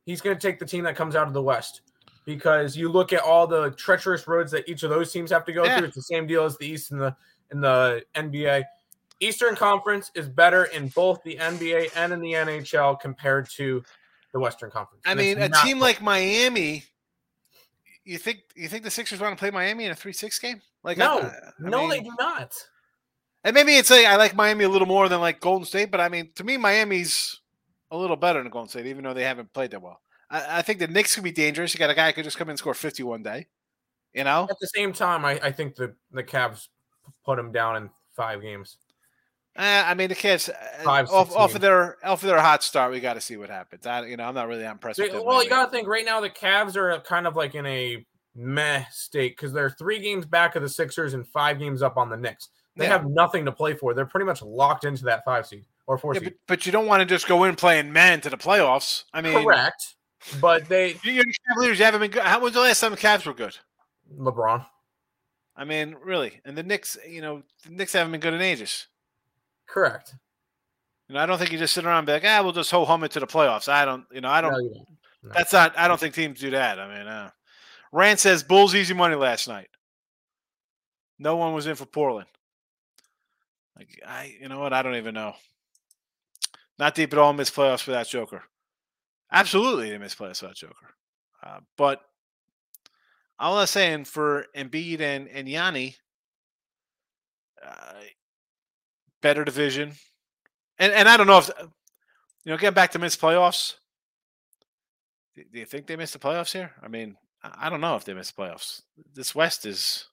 He's 0.08 0.22
going 0.22 0.34
to 0.34 0.40
take 0.40 0.58
the 0.58 0.64
team 0.64 0.84
that 0.84 0.96
comes 0.96 1.14
out 1.14 1.28
of 1.28 1.34
the 1.34 1.42
West 1.42 1.82
because 2.24 2.74
you 2.78 2.88
look 2.88 3.12
at 3.12 3.20
all 3.20 3.46
the 3.46 3.72
treacherous 3.72 4.26
roads 4.26 4.50
that 4.52 4.66
each 4.66 4.82
of 4.82 4.88
those 4.88 5.12
teams 5.12 5.30
have 5.30 5.44
to 5.44 5.52
go 5.52 5.64
Yeah. 5.64 5.76
through. 5.78 5.88
It's 5.88 5.96
the 5.96 6.02
same 6.02 6.26
deal 6.26 6.44
as 6.44 6.56
the 6.56 6.66
East 6.66 6.92
and 6.92 7.00
the 7.00 7.14
in 7.50 7.60
the 7.60 8.02
NBA. 8.14 8.64
Eastern 9.20 9.54
Conference 9.54 10.10
is 10.14 10.26
better 10.28 10.64
in 10.64 10.88
both 10.88 11.22
the 11.24 11.36
NBA 11.36 11.90
and 11.94 12.12
in 12.14 12.20
the 12.20 12.32
NHL 12.32 12.98
compared 12.98 13.50
to 13.56 13.82
the 14.32 14.40
Western 14.40 14.70
Conference. 14.70 15.02
I 15.06 15.10
And 15.10 15.18
mean, 15.20 15.36
a 15.38 15.48
team 15.50 15.76
close. 15.76 15.80
like 15.80 16.00
Miami, 16.02 16.84
you 18.04 18.16
think 18.16 18.40
you 18.54 18.68
think 18.68 18.84
the 18.84 18.90
Sixers 18.90 19.20
want 19.20 19.36
to 19.36 19.38
play 19.38 19.50
Miami 19.50 19.84
in 19.84 19.90
a 19.90 19.94
three 19.94 20.14
six 20.14 20.38
game? 20.38 20.62
Like 20.82 20.96
no, 20.96 21.18
I- 21.20 21.26
I 21.26 21.50
no, 21.58 21.86
they 21.86 22.00
do 22.00 22.12
not. 22.18 22.54
And 23.44 23.52
maybe 23.54 23.76
it's 23.76 23.90
like 23.90 24.06
I 24.06 24.16
like 24.16 24.34
Miami 24.34 24.64
a 24.64 24.68
little 24.70 24.86
more 24.88 25.08
than 25.10 25.20
like 25.20 25.40
Golden 25.40 25.66
State, 25.66 25.90
but 25.90 26.00
I 26.00 26.08
mean, 26.08 26.30
to 26.36 26.44
me, 26.44 26.56
Miami's 26.56 27.40
a 27.90 27.96
little 27.96 28.16
better 28.16 28.42
than 28.42 28.50
Golden 28.50 28.68
State, 28.68 28.86
even 28.86 29.04
though 29.04 29.14
they 29.14 29.24
haven't 29.24 29.52
played 29.52 29.70
that 29.72 29.82
well. 29.82 30.00
I, 30.30 30.58
I 30.58 30.62
think 30.62 30.78
the 30.78 30.88
Knicks 30.88 31.14
could 31.14 31.24
be 31.24 31.32
dangerous. 31.32 31.72
You 31.74 31.78
got 31.78 31.90
a 31.90 31.94
guy 31.94 32.08
who 32.08 32.12
could 32.12 32.24
just 32.24 32.38
come 32.38 32.48
in 32.48 32.52
and 32.52 32.58
score 32.58 32.74
fifty 32.74 33.02
one 33.02 33.22
day. 33.22 33.46
You 34.14 34.24
know, 34.24 34.46
At 34.50 34.56
the 34.60 34.68
same 34.68 34.92
time, 34.92 35.24
I, 35.24 35.38
I 35.42 35.52
think 35.52 35.74
the 35.74 35.94
the 36.12 36.24
Cavs 36.24 36.68
put 37.24 37.36
them 37.36 37.52
down 37.52 37.76
in 37.76 37.90
five 38.16 38.42
games. 38.42 38.78
Uh, 39.56 39.84
I 39.86 39.94
mean, 39.94 40.08
the 40.08 40.14
kids 40.14 40.48
uh, 40.48 40.54
Five, 40.84 41.10
off, 41.10 41.34
off 41.34 41.54
of 41.54 41.60
their 41.60 41.96
off 42.06 42.22
of 42.22 42.28
their 42.28 42.40
hot 42.40 42.62
start. 42.62 42.92
We 42.92 43.00
got 43.00 43.14
to 43.14 43.20
see 43.20 43.36
what 43.36 43.50
happens. 43.50 43.86
I, 43.86 44.06
you 44.06 44.16
know, 44.16 44.24
I'm 44.24 44.34
not 44.34 44.46
really 44.48 44.62
that 44.62 44.70
impressed. 44.72 45.00
with 45.00 45.12
them 45.12 45.24
well, 45.24 45.42
you 45.42 45.50
got 45.50 45.66
to 45.66 45.70
think 45.70 45.88
right 45.88 46.04
now 46.04 46.20
the 46.20 46.30
Cavs 46.30 46.76
are 46.76 46.98
kind 47.00 47.26
of 47.26 47.34
like 47.36 47.54
in 47.54 47.66
a 47.66 48.06
meh 48.36 48.84
state 48.92 49.36
because 49.36 49.52
they're 49.52 49.70
three 49.70 49.98
games 49.98 50.24
back 50.24 50.54
of 50.54 50.62
the 50.62 50.68
Sixers 50.68 51.14
and 51.14 51.26
five 51.26 51.58
games 51.58 51.82
up 51.82 51.96
on 51.96 52.08
the 52.08 52.16
Knicks. 52.16 52.48
They 52.76 52.84
Yeah. 52.84 52.92
have 52.92 53.06
nothing 53.06 53.44
to 53.46 53.52
play 53.52 53.74
for. 53.74 53.94
They're 53.94 54.06
pretty 54.06 54.26
much 54.26 54.42
locked 54.42 54.84
into 54.84 55.04
that 55.04 55.24
five 55.24 55.46
seed 55.46 55.64
or 55.88 55.98
four 55.98 56.14
Yeah, 56.14 56.20
but, 56.22 56.34
but 56.46 56.66
you 56.66 56.70
don't 56.70 56.86
want 56.86 57.00
to 57.00 57.06
just 57.06 57.26
go 57.26 57.44
in 57.44 57.56
playing 57.56 57.92
men 57.92 58.20
to 58.20 58.30
the 58.30 58.36
playoffs. 58.36 59.04
I 59.12 59.22
mean, 59.22 59.42
Correct. 59.42 59.96
But 60.40 60.68
they 60.68 60.90
You, 61.02 61.24
Cavaliers, 61.48 61.78
you 61.78 61.84
haven't 61.84 62.00
been 62.00 62.10
good. 62.10 62.22
How 62.22 62.40
was 62.40 62.54
the 62.54 62.60
last 62.60 62.80
time 62.80 62.92
the 62.92 62.96
Cavs 62.96 63.26
were 63.26 63.34
good? 63.34 63.56
LeBron. 64.16 64.64
I 65.56 65.64
mean, 65.64 65.96
really. 66.04 66.40
And 66.44 66.56
the 66.56 66.62
Knicks, 66.62 66.96
you 67.08 67.20
know, 67.20 67.42
the 67.64 67.70
Knicks 67.70 67.92
haven't 67.92 68.12
been 68.12 68.20
good 68.20 68.34
in 68.34 68.40
ages. 68.40 68.86
Correct. 69.66 70.14
You 71.08 71.14
know, 71.14 71.20
I 71.20 71.26
don't 71.26 71.38
think 71.38 71.52
you 71.52 71.58
just 71.58 71.74
sit 71.74 71.84
around 71.84 71.98
and 71.98 72.06
be 72.06 72.12
like, 72.12 72.24
ah, 72.24 72.40
we'll 72.42 72.52
just 72.52 72.70
ho 72.70 72.84
hum 72.84 73.02
it 73.02 73.10
to 73.12 73.20
the 73.20 73.26
playoffs. 73.26 73.68
I 73.68 73.84
don't, 73.84 74.04
you 74.12 74.20
know, 74.20 74.28
I 74.28 74.40
don't. 74.40 74.52
No, 74.52 74.58
don't. 74.58 74.88
No. 75.22 75.30
That's 75.34 75.52
not. 75.52 75.76
I 75.76 75.88
don't 75.88 75.98
think 75.98 76.14
teams 76.14 76.38
do 76.38 76.50
that. 76.50 76.78
I 76.78 76.98
mean, 76.98 77.06
uh, 77.06 77.30
Rand 77.92 78.20
says 78.20 78.42
Bulls 78.42 78.74
easy 78.74 78.94
money 78.94 79.14
last 79.14 79.48
night. 79.48 79.68
No 81.18 81.36
one 81.36 81.54
was 81.54 81.66
in 81.66 81.74
for 81.74 81.86
Portland. 81.86 82.28
Like 83.76 84.00
I, 84.06 84.36
you 84.40 84.48
know 84.48 84.60
what? 84.60 84.72
I 84.72 84.82
don't 84.82 84.96
even 84.96 85.14
know. 85.14 85.34
Not 86.78 86.94
deep 86.94 87.12
at 87.12 87.18
all. 87.18 87.32
Miss 87.32 87.50
playoffs 87.50 87.84
that 87.86 88.08
Joker. 88.08 88.44
Absolutely, 89.32 89.90
they 89.90 89.98
miss 89.98 90.14
playoffs 90.14 90.40
that 90.40 90.54
Joker. 90.54 90.94
Uh, 91.42 91.60
but 91.76 92.02
all 93.38 93.58
I'm 93.58 93.66
saying 93.66 94.04
for 94.04 94.46
Embiid 94.56 95.00
and 95.00 95.28
and 95.28 95.48
Yanni, 95.48 95.96
uh, 97.64 98.00
better 99.20 99.44
division, 99.44 99.92
and 100.78 100.92
and 100.92 101.08
I 101.08 101.16
don't 101.16 101.26
know 101.26 101.38
if 101.38 101.50
you 102.44 102.52
know. 102.52 102.56
Getting 102.56 102.74
back 102.74 102.92
to 102.92 102.98
miss 102.98 103.16
playoffs. 103.16 103.74
Do 105.34 105.44
do 105.52 105.58
you 105.58 105.66
think 105.66 105.86
they 105.86 105.96
missed 105.96 106.12
the 106.12 106.18
playoffs 106.18 106.52
here? 106.52 106.72
I 106.82 106.88
mean, 106.88 107.16
I 107.42 107.66
I 107.66 107.70
don't 107.70 107.80
know 107.80 107.96
if 107.96 108.04
they 108.04 108.14
missed 108.14 108.36
the 108.36 108.42
playoffs. 108.42 108.82
This 109.14 109.34
West 109.34 109.66
is. 109.66 110.06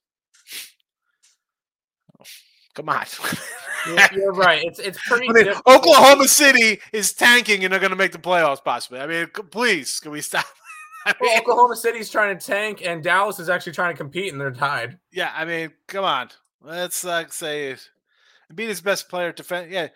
Oh, 2.20 2.24
come 2.74 2.88
on. 2.88 3.06
You're, 3.86 3.98
you're 4.12 4.32
right. 4.32 4.62
It's 4.64 4.78
it's 4.78 4.98
pretty. 5.06 5.28
I 5.28 5.32
mean, 5.32 5.44
difficult. 5.44 5.76
Oklahoma 5.76 6.28
City 6.28 6.80
is 6.92 7.12
tanking 7.12 7.64
and 7.64 7.72
they're 7.72 7.80
going 7.80 7.90
to 7.90 7.96
make 7.96 8.12
the 8.12 8.18
playoffs 8.18 8.62
possibly. 8.64 9.00
I 9.00 9.06
mean, 9.06 9.26
please, 9.50 10.00
can 10.00 10.10
we 10.10 10.20
stop? 10.20 10.44
I 11.06 11.14
Well, 11.20 11.30
mean, 11.30 11.40
Oklahoma 11.40 11.76
City's 11.76 12.10
trying 12.10 12.36
to 12.36 12.44
tank, 12.44 12.82
and 12.84 13.02
Dallas 13.02 13.38
is 13.38 13.48
actually 13.48 13.72
trying 13.72 13.94
to 13.94 13.96
compete, 13.96 14.32
and 14.32 14.40
they're 14.40 14.50
tied. 14.50 14.98
yeah, 15.12 15.32
I 15.36 15.44
mean, 15.44 15.72
come 15.86 16.04
on. 16.04 16.30
Let's 16.60 17.04
like 17.04 17.32
say 17.32 17.68
it. 17.70 17.88
His 18.56 18.80
best 18.80 19.08
player 19.08 19.32
defense. 19.32 19.68
Yeah, 19.70 19.88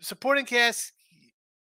supporting 0.00 0.44
cast. 0.44 0.92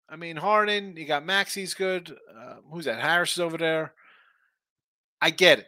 I 0.08 0.16
mean, 0.16 0.37
Harden. 0.37 0.96
You 0.96 1.06
got 1.06 1.24
Maxey's 1.24 1.74
good. 1.74 2.16
Uh, 2.35 2.56
who's 2.70 2.85
that? 2.87 3.00
Harris 3.00 3.32
is 3.32 3.40
over 3.40 3.56
there. 3.58 3.92
I 5.20 5.30
get 5.30 5.61
it. 5.61 5.66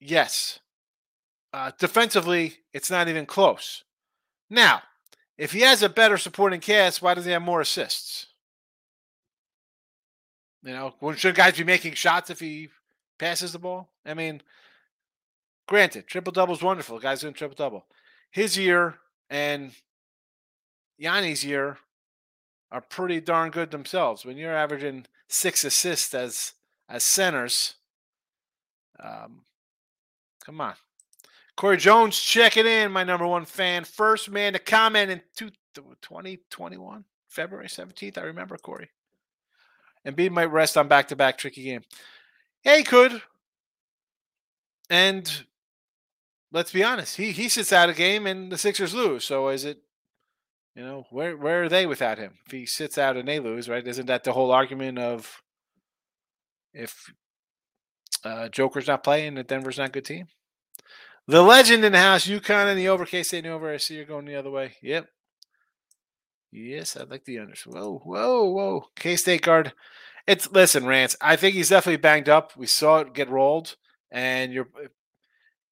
Yes. 0.00 0.58
Uh, 1.52 1.72
defensively, 1.78 2.54
it's 2.72 2.90
not 2.90 3.08
even 3.08 3.26
close. 3.26 3.84
Now, 4.50 4.82
if 5.38 5.52
he 5.52 5.60
has 5.60 5.82
a 5.82 5.88
better 5.88 6.18
supporting 6.18 6.60
cast, 6.60 7.00
why 7.00 7.14
does 7.14 7.24
he 7.24 7.30
have 7.30 7.40
more 7.40 7.60
assists? 7.60 8.26
You 10.62 10.74
know, 10.74 11.14
should 11.16 11.36
guys 11.36 11.56
be 11.56 11.64
making 11.64 11.94
shots 11.94 12.28
if 12.28 12.40
he 12.40 12.68
passes 13.18 13.52
the 13.52 13.58
ball? 13.58 13.88
I 14.04 14.12
mean, 14.12 14.42
granted, 15.66 16.06
triple 16.06 16.32
double 16.32 16.54
is 16.54 16.62
wonderful. 16.62 16.98
The 16.98 17.02
guy's 17.02 17.20
doing 17.20 17.32
triple 17.32 17.54
double. 17.54 17.86
His 18.30 18.58
year 18.58 18.96
and 19.30 19.72
Yanni's 20.98 21.44
year 21.44 21.78
are 22.70 22.82
pretty 22.82 23.20
darn 23.20 23.50
good 23.50 23.70
themselves. 23.70 24.24
When 24.24 24.36
you're 24.36 24.54
averaging 24.54 25.06
six 25.28 25.64
assists 25.64 26.12
as 26.12 26.52
as 26.88 27.04
centers, 27.04 27.74
um, 28.98 29.42
come 30.44 30.60
on. 30.60 30.74
Corey 31.60 31.76
Jones 31.76 32.18
checking 32.18 32.66
in, 32.66 32.90
my 32.90 33.04
number 33.04 33.26
one 33.26 33.44
fan. 33.44 33.84
First 33.84 34.30
man 34.30 34.54
to 34.54 34.58
comment 34.58 35.10
in 35.10 35.20
two, 35.36 35.50
2021, 35.74 37.04
February 37.28 37.66
17th. 37.66 38.16
I 38.16 38.22
remember 38.22 38.56
Corey. 38.56 38.88
Embiid 40.06 40.30
might 40.30 40.46
rest 40.46 40.78
on 40.78 40.88
back 40.88 41.08
to 41.08 41.16
back 41.16 41.36
tricky 41.36 41.62
game. 41.62 41.82
Yeah, 42.64 42.78
he 42.78 42.82
could. 42.82 43.20
And 44.88 45.44
let's 46.50 46.72
be 46.72 46.82
honest, 46.82 47.18
he 47.18 47.30
he 47.30 47.50
sits 47.50 47.74
out 47.74 47.90
a 47.90 47.92
game 47.94 48.26
and 48.26 48.50
the 48.50 48.56
Sixers 48.56 48.94
lose. 48.94 49.26
So 49.26 49.50
is 49.50 49.66
it, 49.66 49.82
you 50.74 50.82
know, 50.82 51.04
where 51.10 51.36
where 51.36 51.64
are 51.64 51.68
they 51.68 51.84
without 51.84 52.16
him? 52.16 52.38
If 52.46 52.52
he 52.52 52.64
sits 52.64 52.96
out 52.96 53.18
and 53.18 53.28
they 53.28 53.38
lose, 53.38 53.68
right? 53.68 53.86
Isn't 53.86 54.06
that 54.06 54.24
the 54.24 54.32
whole 54.32 54.50
argument 54.50 54.98
of 54.98 55.42
if 56.72 57.12
uh, 58.24 58.48
Joker's 58.48 58.86
not 58.86 59.04
playing, 59.04 59.34
that 59.34 59.48
Denver's 59.48 59.76
not 59.76 59.88
a 59.88 59.92
good 59.92 60.06
team? 60.06 60.28
The 61.30 61.42
legend 61.42 61.84
in 61.84 61.92
the 61.92 61.98
house, 61.98 62.26
UConn 62.26 62.66
and 62.66 62.76
the 62.76 62.88
over, 62.88 63.06
K 63.06 63.22
State 63.22 63.44
and 63.44 63.54
over. 63.54 63.72
I 63.72 63.76
see 63.76 63.94
you're 63.94 64.04
going 64.04 64.24
the 64.24 64.34
other 64.34 64.50
way. 64.50 64.72
Yep. 64.82 65.06
Yes, 66.50 66.96
I 66.96 67.04
like 67.04 67.24
the 67.24 67.36
unders. 67.36 67.64
Whoa, 67.64 68.02
whoa, 68.04 68.50
whoa. 68.50 68.86
K 68.96 69.14
State 69.14 69.42
guard. 69.42 69.72
It's 70.26 70.50
listen, 70.50 70.86
Rance. 70.86 71.14
I 71.20 71.36
think 71.36 71.54
he's 71.54 71.68
definitely 71.68 71.98
banged 71.98 72.28
up. 72.28 72.56
We 72.56 72.66
saw 72.66 72.98
it 72.98 73.14
get 73.14 73.30
rolled, 73.30 73.76
and 74.10 74.52
you're 74.52 74.66
uh, 74.76 74.88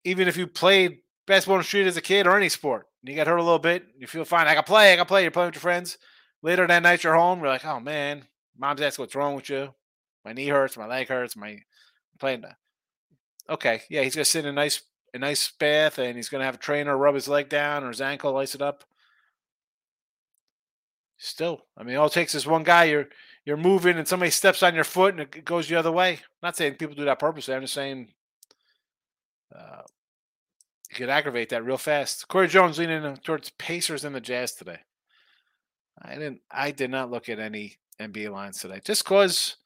even 0.04 0.28
if 0.28 0.36
you 0.36 0.46
played 0.46 0.98
basketball 1.26 1.56
on 1.56 1.62
the 1.62 1.64
street 1.64 1.88
as 1.88 1.96
a 1.96 2.02
kid 2.02 2.28
or 2.28 2.36
any 2.36 2.48
sport, 2.48 2.86
and 3.02 3.10
you 3.10 3.16
got 3.16 3.26
hurt 3.26 3.40
a 3.40 3.42
little 3.42 3.58
bit, 3.58 3.82
you 3.98 4.06
feel 4.06 4.24
fine. 4.24 4.46
I 4.46 4.54
can 4.54 4.62
play. 4.62 4.92
I 4.92 4.96
can 4.96 5.06
play. 5.06 5.22
You're 5.22 5.32
playing 5.32 5.48
with 5.48 5.56
your 5.56 5.62
friends. 5.62 5.98
Later 6.40 6.68
that 6.68 6.84
night, 6.84 7.02
you're 7.02 7.16
home. 7.16 7.40
You're 7.40 7.48
like, 7.48 7.64
oh 7.64 7.80
man, 7.80 8.22
mom's 8.56 8.80
asking 8.80 9.02
what's 9.02 9.16
wrong 9.16 9.34
with 9.34 9.50
you. 9.50 9.74
My 10.24 10.34
knee 10.34 10.46
hurts. 10.46 10.76
My 10.76 10.86
leg 10.86 11.08
hurts. 11.08 11.36
My 11.36 11.48
I'm 11.48 11.64
playing. 12.20 12.44
Okay, 13.50 13.82
yeah, 13.90 14.02
he's 14.02 14.14
gonna 14.14 14.24
sit 14.24 14.44
in 14.44 14.50
a 14.50 14.52
nice 14.52 14.82
a 15.14 15.18
nice 15.18 15.50
bath, 15.50 15.98
and 15.98 16.16
he's 16.16 16.28
gonna 16.28 16.44
have 16.44 16.56
a 16.56 16.58
trainer 16.58 16.96
rub 16.96 17.14
his 17.14 17.28
leg 17.28 17.48
down 17.48 17.84
or 17.84 17.88
his 17.88 18.00
ankle, 18.00 18.36
ice 18.36 18.54
it 18.54 18.62
up. 18.62 18.84
Still, 21.16 21.66
I 21.76 21.82
mean, 21.82 21.96
all 21.96 22.06
it 22.06 22.12
takes 22.12 22.34
is 22.34 22.46
one 22.46 22.62
guy. 22.62 22.84
You're 22.84 23.08
you're 23.44 23.56
moving, 23.56 23.96
and 23.96 24.06
somebody 24.06 24.30
steps 24.30 24.62
on 24.62 24.74
your 24.74 24.84
foot, 24.84 25.14
and 25.14 25.22
it 25.22 25.44
goes 25.44 25.68
the 25.68 25.76
other 25.76 25.90
way. 25.90 26.12
I'm 26.12 26.20
not 26.42 26.56
saying 26.56 26.74
people 26.74 26.94
do 26.94 27.06
that 27.06 27.18
purposely. 27.18 27.54
I'm 27.54 27.62
just 27.62 27.74
saying 27.74 28.08
uh, 29.54 29.82
you 30.90 30.96
could 30.96 31.08
aggravate 31.08 31.48
that 31.48 31.64
real 31.64 31.78
fast. 31.78 32.28
Corey 32.28 32.48
Jones 32.48 32.78
leaning 32.78 33.16
towards 33.18 33.50
Pacers 33.50 34.04
and 34.04 34.14
the 34.14 34.20
Jazz 34.20 34.52
today. 34.52 34.80
I 36.00 36.14
didn't. 36.14 36.40
I 36.50 36.70
did 36.70 36.90
not 36.90 37.10
look 37.10 37.28
at 37.28 37.38
any 37.40 37.78
NBA 38.00 38.30
lines 38.30 38.60
today, 38.60 38.80
just 38.84 39.04
cause 39.04 39.56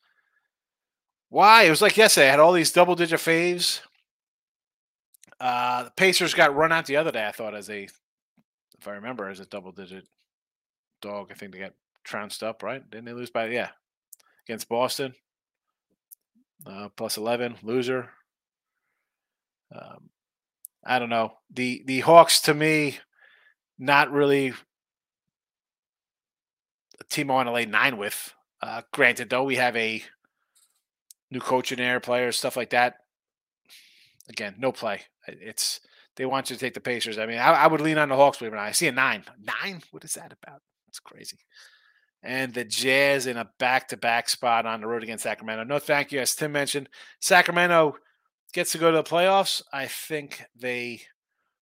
Why? 1.28 1.64
It 1.64 1.70
was 1.70 1.82
like 1.82 1.96
yesterday. 1.96 2.28
I 2.28 2.30
had 2.30 2.40
all 2.40 2.52
these 2.52 2.72
double 2.72 2.94
digit 2.94 3.20
faves. 3.20 3.80
Uh, 5.42 5.82
the 5.82 5.90
Pacers 5.90 6.34
got 6.34 6.54
run 6.54 6.70
out 6.70 6.86
the 6.86 6.96
other 6.96 7.10
day. 7.10 7.26
I 7.26 7.32
thought 7.32 7.52
as 7.52 7.68
a, 7.68 7.82
if 7.82 8.86
I 8.86 8.92
remember, 8.92 9.28
as 9.28 9.40
a 9.40 9.46
double 9.46 9.72
digit 9.72 10.06
dog. 11.00 11.30
I 11.32 11.34
think 11.34 11.52
they 11.52 11.58
got 11.58 11.74
trounced 12.04 12.44
up, 12.44 12.62
right? 12.62 12.88
Didn't 12.88 13.06
they 13.06 13.12
lose 13.12 13.30
by 13.30 13.48
yeah 13.48 13.70
against 14.46 14.68
Boston? 14.68 15.14
Uh, 16.64 16.90
plus 16.96 17.16
eleven 17.16 17.56
loser. 17.64 18.10
Um, 19.74 20.10
I 20.84 21.00
don't 21.00 21.10
know 21.10 21.34
the 21.52 21.82
the 21.86 22.00
Hawks 22.00 22.40
to 22.42 22.54
me, 22.54 23.00
not 23.80 24.12
really 24.12 24.54
a 27.00 27.04
team 27.10 27.32
I 27.32 27.34
want 27.34 27.48
to 27.48 27.52
lay 27.52 27.66
nine 27.66 27.96
with. 27.96 28.32
Uh, 28.62 28.82
granted, 28.92 29.28
though, 29.28 29.42
we 29.42 29.56
have 29.56 29.74
a 29.76 30.04
new 31.32 31.40
coach 31.40 31.72
in 31.72 31.80
air 31.80 31.98
players, 31.98 32.38
stuff 32.38 32.56
like 32.56 32.70
that. 32.70 32.98
Again, 34.28 34.54
no 34.58 34.70
play. 34.70 35.00
It's 35.26 35.80
they 36.16 36.26
want 36.26 36.50
you 36.50 36.56
to 36.56 36.60
take 36.60 36.74
the 36.74 36.80
Pacers. 36.80 37.18
I 37.18 37.26
mean, 37.26 37.38
I, 37.38 37.52
I 37.52 37.66
would 37.66 37.80
lean 37.80 37.98
on 37.98 38.08
the 38.08 38.16
Hawks, 38.16 38.38
believe 38.38 38.52
it 38.52 38.56
or 38.56 38.58
not. 38.58 38.66
I 38.66 38.72
see 38.72 38.88
a 38.88 38.92
nine. 38.92 39.24
Nine? 39.40 39.82
What 39.90 40.04
is 40.04 40.14
that 40.14 40.32
about? 40.32 40.60
It's 40.88 41.00
crazy. 41.00 41.38
And 42.22 42.52
the 42.54 42.64
Jazz 42.64 43.26
in 43.26 43.36
a 43.36 43.50
back-to-back 43.58 44.28
spot 44.28 44.66
on 44.66 44.80
the 44.80 44.86
road 44.86 45.02
against 45.02 45.24
Sacramento. 45.24 45.64
No, 45.64 45.78
thank 45.78 46.12
you. 46.12 46.20
As 46.20 46.34
Tim 46.34 46.52
mentioned, 46.52 46.88
Sacramento 47.20 47.96
gets 48.52 48.72
to 48.72 48.78
go 48.78 48.90
to 48.90 48.98
the 48.98 49.02
playoffs. 49.02 49.62
I 49.72 49.86
think 49.86 50.44
they 50.54 51.02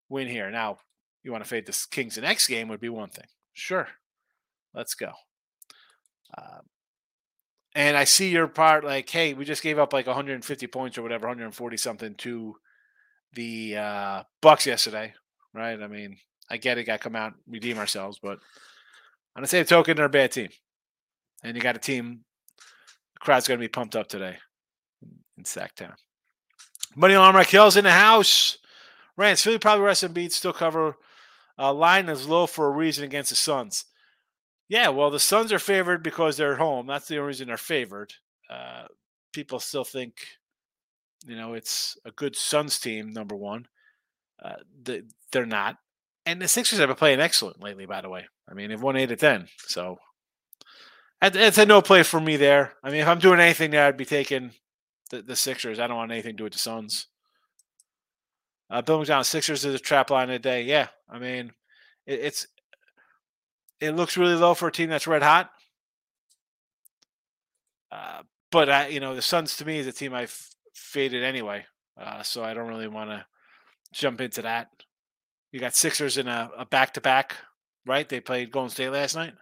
win 0.08 0.28
here. 0.28 0.50
Now, 0.50 0.78
you 1.22 1.32
want 1.32 1.44
to 1.44 1.48
fade 1.48 1.66
the 1.66 1.86
Kings 1.90 2.16
the 2.16 2.22
next 2.22 2.46
game 2.48 2.68
would 2.68 2.80
be 2.80 2.88
one 2.88 3.10
thing. 3.10 3.26
Sure, 3.52 3.88
let's 4.74 4.94
go. 4.94 5.12
Um, 6.36 6.62
and 7.74 7.96
I 7.96 8.04
see 8.04 8.30
your 8.30 8.48
part 8.48 8.84
like, 8.84 9.08
hey, 9.08 9.32
we 9.32 9.44
just 9.44 9.62
gave 9.62 9.78
up 9.78 9.92
like 9.92 10.06
150 10.06 10.66
points 10.66 10.98
or 10.98 11.02
whatever, 11.02 11.26
140 11.26 11.76
something 11.76 12.14
to 12.16 12.56
the 13.34 13.76
uh, 13.76 14.22
Bucks 14.42 14.66
yesterday, 14.66 15.14
right? 15.54 15.80
I 15.80 15.86
mean, 15.86 16.16
I 16.50 16.56
get 16.56 16.78
it, 16.78 16.84
got 16.84 16.96
to 16.96 17.02
come 17.02 17.16
out 17.16 17.34
redeem 17.48 17.78
ourselves, 17.78 18.18
but 18.22 18.38
on 19.36 19.42
the 19.42 19.48
same 19.48 19.64
token, 19.64 19.96
they're 19.96 20.06
a 20.06 20.10
bad 20.10 20.32
team, 20.32 20.48
and 21.42 21.56
you 21.56 21.62
got 21.62 21.76
a 21.76 21.80
team. 21.80 22.24
The 23.14 23.20
crowd's 23.20 23.46
going 23.46 23.58
to 23.58 23.64
be 23.64 23.68
pumped 23.68 23.96
up 23.96 24.08
today 24.08 24.36
in 25.36 25.44
Sacktown. 25.44 25.94
Money 26.96 27.14
Armor 27.14 27.44
kills 27.44 27.76
in 27.76 27.84
the 27.84 27.92
house. 27.92 28.58
Rance 29.16 29.42
Philly 29.42 29.58
probably 29.58 29.84
rest 29.84 30.02
and 30.02 30.14
beats 30.14 30.36
still 30.36 30.52
cover. 30.52 30.96
Uh, 31.58 31.72
line 31.72 32.08
is 32.08 32.26
low 32.26 32.46
for 32.46 32.66
a 32.66 32.70
reason 32.70 33.04
against 33.04 33.30
the 33.30 33.36
Suns. 33.36 33.84
Yeah, 34.68 34.88
well, 34.88 35.10
the 35.10 35.20
Suns 35.20 35.52
are 35.52 35.58
favored 35.58 36.02
because 36.02 36.36
they're 36.36 36.54
at 36.54 36.58
home. 36.58 36.86
That's 36.86 37.06
the 37.06 37.16
only 37.16 37.28
reason 37.28 37.48
they're 37.48 37.56
favored. 37.56 38.14
Uh, 38.48 38.84
people 39.32 39.60
still 39.60 39.84
think, 39.84 40.14
you 41.26 41.36
know, 41.36 41.54
it's 41.54 41.96
a 42.04 42.10
good 42.10 42.36
Suns 42.36 42.78
team. 42.78 43.12
Number 43.12 43.36
one, 43.36 43.66
uh, 44.42 44.56
the, 44.82 45.04
they're 45.32 45.46
not, 45.46 45.76
and 46.26 46.40
the 46.40 46.48
Sixers 46.48 46.78
have 46.78 46.88
been 46.88 46.96
playing 46.96 47.20
excellent 47.20 47.62
lately. 47.62 47.86
By 47.86 48.00
the 48.00 48.08
way, 48.08 48.26
I 48.48 48.54
mean 48.54 48.70
they've 48.70 48.82
won 48.82 48.96
eight 48.96 49.12
of 49.12 49.18
ten, 49.18 49.48
so 49.58 49.98
it's 51.22 51.58
a 51.58 51.66
no 51.66 51.82
play 51.82 52.02
for 52.02 52.20
me 52.20 52.36
there. 52.36 52.74
I 52.82 52.90
mean, 52.90 53.00
if 53.00 53.08
I'm 53.08 53.18
doing 53.18 53.40
anything 53.40 53.70
there, 53.70 53.86
I'd 53.86 53.96
be 53.96 54.04
taking 54.04 54.52
the, 55.10 55.22
the 55.22 55.36
Sixers. 55.36 55.78
I 55.78 55.86
don't 55.86 55.96
want 55.96 56.12
anything 56.12 56.32
to 56.32 56.36
do 56.38 56.44
with 56.44 56.54
the 56.54 56.58
Suns. 56.58 57.06
Uh, 58.70 58.80
Bill 58.82 58.98
McDonald, 58.98 59.26
Sixers 59.26 59.64
is 59.64 59.74
a 59.74 59.78
trap 59.78 60.10
line 60.10 60.30
of 60.30 60.34
the 60.34 60.38
day. 60.38 60.62
Yeah, 60.62 60.88
I 61.08 61.18
mean, 61.18 61.52
it, 62.06 62.20
it's 62.20 62.46
it 63.80 63.92
looks 63.92 64.16
really 64.16 64.34
low 64.34 64.54
for 64.54 64.68
a 64.68 64.72
team 64.72 64.90
that's 64.90 65.06
red 65.06 65.22
hot. 65.22 65.50
Uh, 67.90 68.22
but 68.50 68.68
I, 68.68 68.86
you 68.88 69.00
know, 69.00 69.14
the 69.14 69.22
Suns 69.22 69.56
to 69.56 69.64
me 69.64 69.78
is 69.78 69.86
a 69.86 69.92
team 69.92 70.14
I've 70.14 70.48
faded 70.74 71.22
anyway, 71.22 71.64
uh, 72.00 72.22
so 72.22 72.42
I 72.44 72.54
don't 72.54 72.68
really 72.68 72.88
want 72.88 73.10
to 73.10 73.24
jump 73.92 74.20
into 74.20 74.42
that. 74.42 74.68
You 75.52 75.60
got 75.60 75.74
Sixers 75.74 76.16
in 76.16 76.28
a 76.28 76.66
back 76.70 76.94
to 76.94 77.00
back, 77.00 77.36
right? 77.86 78.08
They 78.08 78.20
played 78.20 78.52
Golden 78.52 78.70
State 78.70 78.90
last 78.90 79.16
night, 79.16 79.34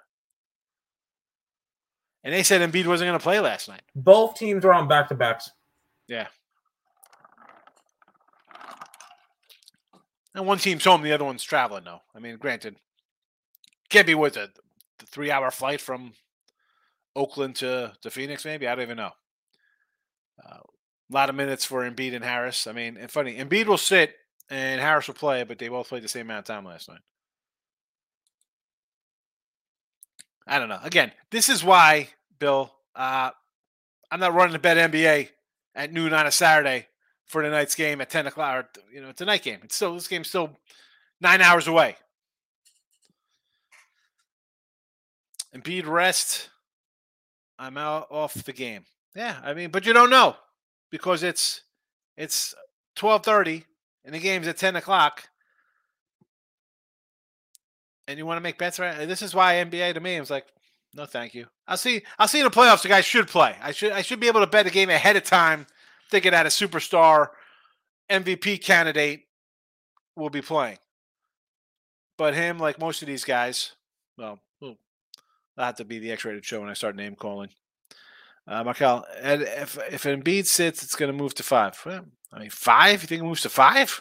and 2.25 2.33
they 2.33 2.43
said 2.43 2.61
Embiid 2.63 2.87
wasn't 2.87 3.09
going 3.09 3.19
to 3.19 3.23
play 3.23 3.41
last 3.41 3.69
night. 3.69 3.83
Both 3.95 4.37
teams 4.37 4.65
were 4.65 4.73
on 4.73 4.89
back 4.89 5.09
to 5.09 5.15
backs. 5.15 5.51
Yeah. 6.07 6.29
And 10.35 10.47
one 10.47 10.59
team's 10.59 10.85
home, 10.85 11.03
the 11.03 11.13
other 11.13 11.25
one's 11.25 11.43
traveling. 11.43 11.85
Though 11.85 12.01
I 12.15 12.21
mean, 12.21 12.37
granted, 12.39 12.77
can't 13.91 14.07
be 14.07 14.15
with 14.15 14.37
a 14.37 14.49
the 14.99 15.07
three 15.07 15.31
hour 15.31 15.51
flight 15.51 15.81
from 15.81 16.13
Oakland 17.15 17.57
to, 17.57 17.93
to 18.03 18.11
Phoenix, 18.11 18.45
maybe. 18.45 18.67
I 18.67 18.75
don't 18.75 18.83
even 18.85 18.97
know. 18.97 19.11
Uh, 20.45 20.61
a 21.11 21.15
lot 21.15 21.31
of 21.31 21.35
minutes 21.35 21.65
for 21.65 21.89
Embiid 21.89 22.15
and 22.15 22.25
Harris. 22.25 22.67
I 22.67 22.73
mean, 22.73 22.97
and 22.97 23.11
funny, 23.11 23.37
Embiid 23.37 23.67
will 23.67 23.79
sit 23.79 24.15
and 24.51 24.81
Harris 24.81 25.07
will 25.07 25.15
play, 25.15 25.43
but 25.45 25.59
they 25.59 25.69
both 25.69 25.89
played 25.89 26.03
the 26.03 26.09
same 26.09 26.27
amount 26.27 26.49
of 26.49 26.55
time 26.55 26.65
last 26.65 26.89
night. 26.89 27.01
I 30.47 30.59
don't 30.59 30.69
know. 30.69 30.81
Again, 30.83 31.13
this 31.31 31.49
is 31.49 31.63
why, 31.63 32.09
Bill, 32.39 32.73
uh, 32.95 33.31
I'm 34.11 34.21
not 34.21 34.35
running 34.35 34.55
to 34.55 34.59
bet 34.59 34.91
NBA 34.91 35.29
at 35.75 35.93
noon 35.93 36.15
on 36.15 36.27
a 36.27 36.33
Saturday 36.33 36.87
for 37.27 37.43
tonight's 37.43 37.75
game 37.75 38.01
at 38.01 38.09
10 38.11 38.27
o'clock. 38.27 38.57
Or, 38.57 38.69
you 38.93 39.03
know, 39.03 39.11
it's 39.11 39.21
a 39.21 39.27
night 39.27 39.43
game. 39.43 39.61
It's 39.63 39.77
still, 39.77 39.95
this 39.95 40.09
game's 40.09 40.29
still 40.29 40.57
nine 41.21 41.43
hours 41.43 41.67
away. 41.67 41.97
Embiid 45.55 45.87
rest. 45.87 46.49
I'm 47.59 47.77
out 47.77 48.07
off 48.11 48.35
the 48.35 48.53
game. 48.53 48.85
Yeah, 49.15 49.37
I 49.43 49.53
mean, 49.53 49.71
but 49.71 49.85
you 49.85 49.93
don't 49.93 50.11
know 50.11 50.37
because 50.91 51.23
it's 51.23 51.63
it's 52.17 52.55
twelve 52.95 53.25
thirty 53.25 53.65
and 54.05 54.15
the 54.15 54.19
game's 54.19 54.49
at 54.49 54.57
ten 54.57 54.77
o'clock, 54.77 55.29
and 58.07 58.19
you 58.19 58.27
want 58.27 58.39
to 58.39 58.43
make 58.43 58.59
bets 58.59 58.79
right. 58.79 59.07
This 59.07 59.23
is 59.23 59.35
why 59.35 59.55
NBA 59.55 59.95
to 59.95 60.01
me 60.01 60.17
is 60.17 60.31
like, 60.31 60.47
no, 60.95 61.07
thank 61.07 61.35
you. 61.35 61.47
I'll 61.67 61.77
see. 61.77 62.03
I'll 62.19 62.29
see 62.29 62.39
in 62.39 62.45
the 62.45 62.51
playoffs. 62.51 62.83
The 62.83 62.89
guys 62.89 63.05
should 63.05 63.29
play. 63.29 63.57
I 63.63 63.73
should. 63.73 63.93
I 63.93 64.03
should 64.03 64.21
be 64.21 64.29
able 64.29 64.41
to 64.41 64.47
bet 64.47 64.67
a 64.67 64.71
game 64.71 64.91
ahead 64.91 65.17
of 65.17 65.25
time, 65.25 65.67
thinking 66.11 66.33
that 66.33 66.47
a 66.47 66.51
superstar 66.51 67.29
MVP 68.11 68.63
candidate 68.63 69.27
will 70.17 70.31
be 70.31 70.43
playing. 70.43 70.79
But 72.17 72.35
him, 72.35 72.59
like 72.59 72.81
most 72.81 73.03
of 73.03 73.07
these 73.07 73.25
guys, 73.25 73.73
well, 74.17 74.41
That'll 75.59 75.67
have 75.71 75.77
to 75.79 75.85
be 75.85 75.99
the 75.99 76.13
X-rated 76.13 76.45
show 76.45 76.61
when 76.61 76.69
I 76.69 76.75
start 76.75 76.95
name 76.95 77.17
calling. 77.17 77.49
Uh, 78.49 78.65
Markel, 78.65 79.05
if 79.23 79.79
if 79.93 80.05
Embiid 80.05 80.47
sits, 80.47 80.83
it's 80.83 80.97
going 80.97 81.13
to 81.13 81.17
move 81.17 81.35
to 81.35 81.43
five. 81.43 81.79
Well, 81.85 82.07
I 82.33 82.41
mean, 82.41 82.51
five? 82.51 83.03
You 83.03 83.07
think 83.07 83.21
it 83.21 83.25
moves 83.25 83.43
to 83.43 83.51
five? 83.51 84.01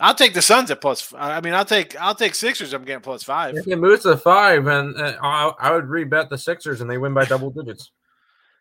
I'll 0.00 0.14
take 0.14 0.34
the 0.34 0.42
Suns 0.42 0.70
at 0.70 0.80
plus. 0.80 1.12
I 1.16 1.40
mean, 1.42 1.52
I'll 1.52 1.64
take 1.64 2.00
I'll 2.00 2.14
take 2.14 2.34
Sixers. 2.34 2.72
I'm 2.72 2.84
getting 2.84 3.02
plus 3.02 3.22
five. 3.22 3.54
If 3.54 3.68
it 3.68 3.76
moves 3.76 4.04
to 4.04 4.16
five, 4.16 4.66
and 4.66 4.98
uh, 4.98 5.16
I, 5.22 5.52
I 5.60 5.72
would 5.72 5.84
rebet 5.84 6.30
the 6.30 6.38
Sixers, 6.38 6.80
and 6.80 6.90
they 6.90 6.98
win 6.98 7.12
by 7.12 7.26
double 7.26 7.50
digits. 7.50 7.90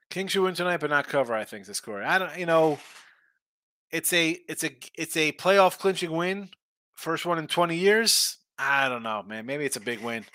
Kings 0.10 0.32
should 0.32 0.43
win 0.43 0.54
tonight, 0.54 0.82
but 0.82 0.89
not 0.89 1.08
cover. 1.08 1.34
I 1.34 1.46
think 1.46 1.65
the 1.65 1.74
score. 1.74 2.04
I 2.04 2.19
don't. 2.19 2.38
You 2.38 2.46
know, 2.46 2.78
it's 3.89 4.12
a 4.12 4.38
it's 4.50 4.65
a 4.65 4.76
it's 4.96 5.15
a 5.15 5.32
playoff 5.32 5.80
clinching 5.80 6.12
win, 6.12 6.50
first 6.93 7.26
one 7.26 7.39
in 7.39 7.48
20 7.48 7.78
years. 7.78 8.38
I 8.60 8.89
don't 8.89 9.04
know, 9.04 9.24
man. 9.24 9.46
Maybe 9.46 9.65
it's 9.65 9.78
a 9.78 9.82
big 9.82 10.02
win. 10.02 10.26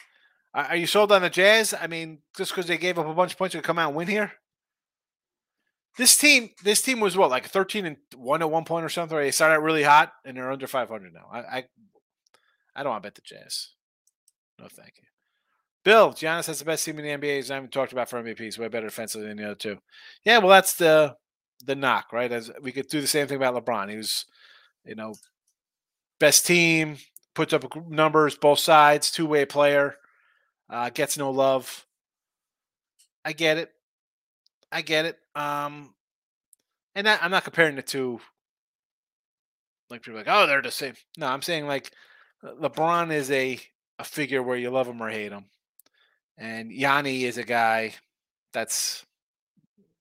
Are 0.64 0.76
you 0.76 0.86
sold 0.86 1.12
on 1.12 1.22
the 1.22 1.30
Jazz? 1.30 1.74
I 1.78 1.86
mean, 1.86 2.18
just 2.36 2.50
because 2.52 2.66
they 2.66 2.78
gave 2.78 2.98
up 2.98 3.06
a 3.06 3.14
bunch 3.14 3.32
of 3.32 3.38
points 3.38 3.54
to 3.54 3.62
come 3.62 3.78
out 3.78 3.88
and 3.88 3.96
win 3.96 4.08
here. 4.08 4.32
This 5.96 6.16
team, 6.16 6.50
this 6.62 6.82
team 6.82 7.00
was 7.00 7.16
what 7.16 7.30
like 7.30 7.46
thirteen 7.46 7.86
and 7.86 7.96
one 8.16 8.42
at 8.42 8.50
one 8.50 8.64
point 8.64 8.84
or 8.84 8.88
something. 8.88 9.16
They 9.16 9.30
started 9.30 9.56
out 9.56 9.62
really 9.62 9.82
hot 9.82 10.12
and 10.24 10.36
they're 10.36 10.50
under 10.50 10.66
five 10.66 10.88
hundred 10.88 11.12
now. 11.12 11.28
I, 11.32 11.38
I, 11.38 11.64
I 12.76 12.82
don't 12.82 12.90
want 12.90 13.02
to 13.02 13.06
bet 13.06 13.14
the 13.14 13.22
Jazz. 13.22 13.70
No, 14.58 14.66
thank 14.68 14.94
you. 14.96 15.04
Bill, 15.84 16.12
Giannis 16.12 16.46
has 16.46 16.58
the 16.58 16.64
best 16.64 16.84
team 16.84 16.98
in 16.98 17.20
the 17.20 17.26
NBA. 17.26 17.36
He's 17.36 17.50
not 17.50 17.58
even 17.58 17.70
talked 17.70 17.92
about 17.92 18.10
for 18.10 18.22
MVP. 18.22 18.40
He's 18.40 18.58
way 18.58 18.68
better 18.68 18.88
defensively 18.88 19.28
than 19.28 19.36
the 19.36 19.44
other 19.44 19.54
two. 19.54 19.78
Yeah, 20.24 20.38
well, 20.38 20.48
that's 20.48 20.74
the 20.74 21.16
the 21.64 21.74
knock, 21.74 22.12
right? 22.12 22.30
As 22.30 22.50
we 22.62 22.72
could 22.72 22.88
do 22.88 23.00
the 23.00 23.06
same 23.06 23.26
thing 23.26 23.36
about 23.36 23.54
LeBron. 23.54 23.90
He 23.90 23.96
was, 23.96 24.24
you 24.84 24.94
know, 24.94 25.14
best 26.20 26.46
team, 26.46 26.98
puts 27.34 27.52
up 27.52 27.64
numbers 27.88 28.36
both 28.36 28.58
sides, 28.58 29.10
two 29.10 29.26
way 29.26 29.44
player. 29.44 29.96
Uh, 30.70 30.90
gets 30.90 31.16
no 31.16 31.30
love. 31.30 31.86
I 33.24 33.32
get 33.32 33.58
it. 33.58 33.72
I 34.70 34.82
get 34.82 35.06
it. 35.06 35.18
Um, 35.34 35.94
and 36.94 37.08
I, 37.08 37.18
I'm 37.20 37.30
not 37.30 37.44
comparing 37.44 37.76
the 37.76 37.82
two. 37.82 38.20
Like 39.90 40.02
people 40.02 40.18
like, 40.18 40.28
oh, 40.28 40.46
they're 40.46 40.62
the 40.62 40.70
same. 40.70 40.94
No, 41.16 41.26
I'm 41.26 41.42
saying 41.42 41.66
like 41.66 41.92
LeBron 42.44 43.10
is 43.12 43.30
a 43.30 43.58
a 43.98 44.04
figure 44.04 44.42
where 44.42 44.56
you 44.56 44.70
love 44.70 44.86
him 44.86 45.02
or 45.02 45.08
hate 45.08 45.32
him, 45.32 45.46
and 46.36 46.70
Yanni 46.70 47.24
is 47.24 47.38
a 47.38 47.44
guy 47.44 47.94
that's 48.52 49.06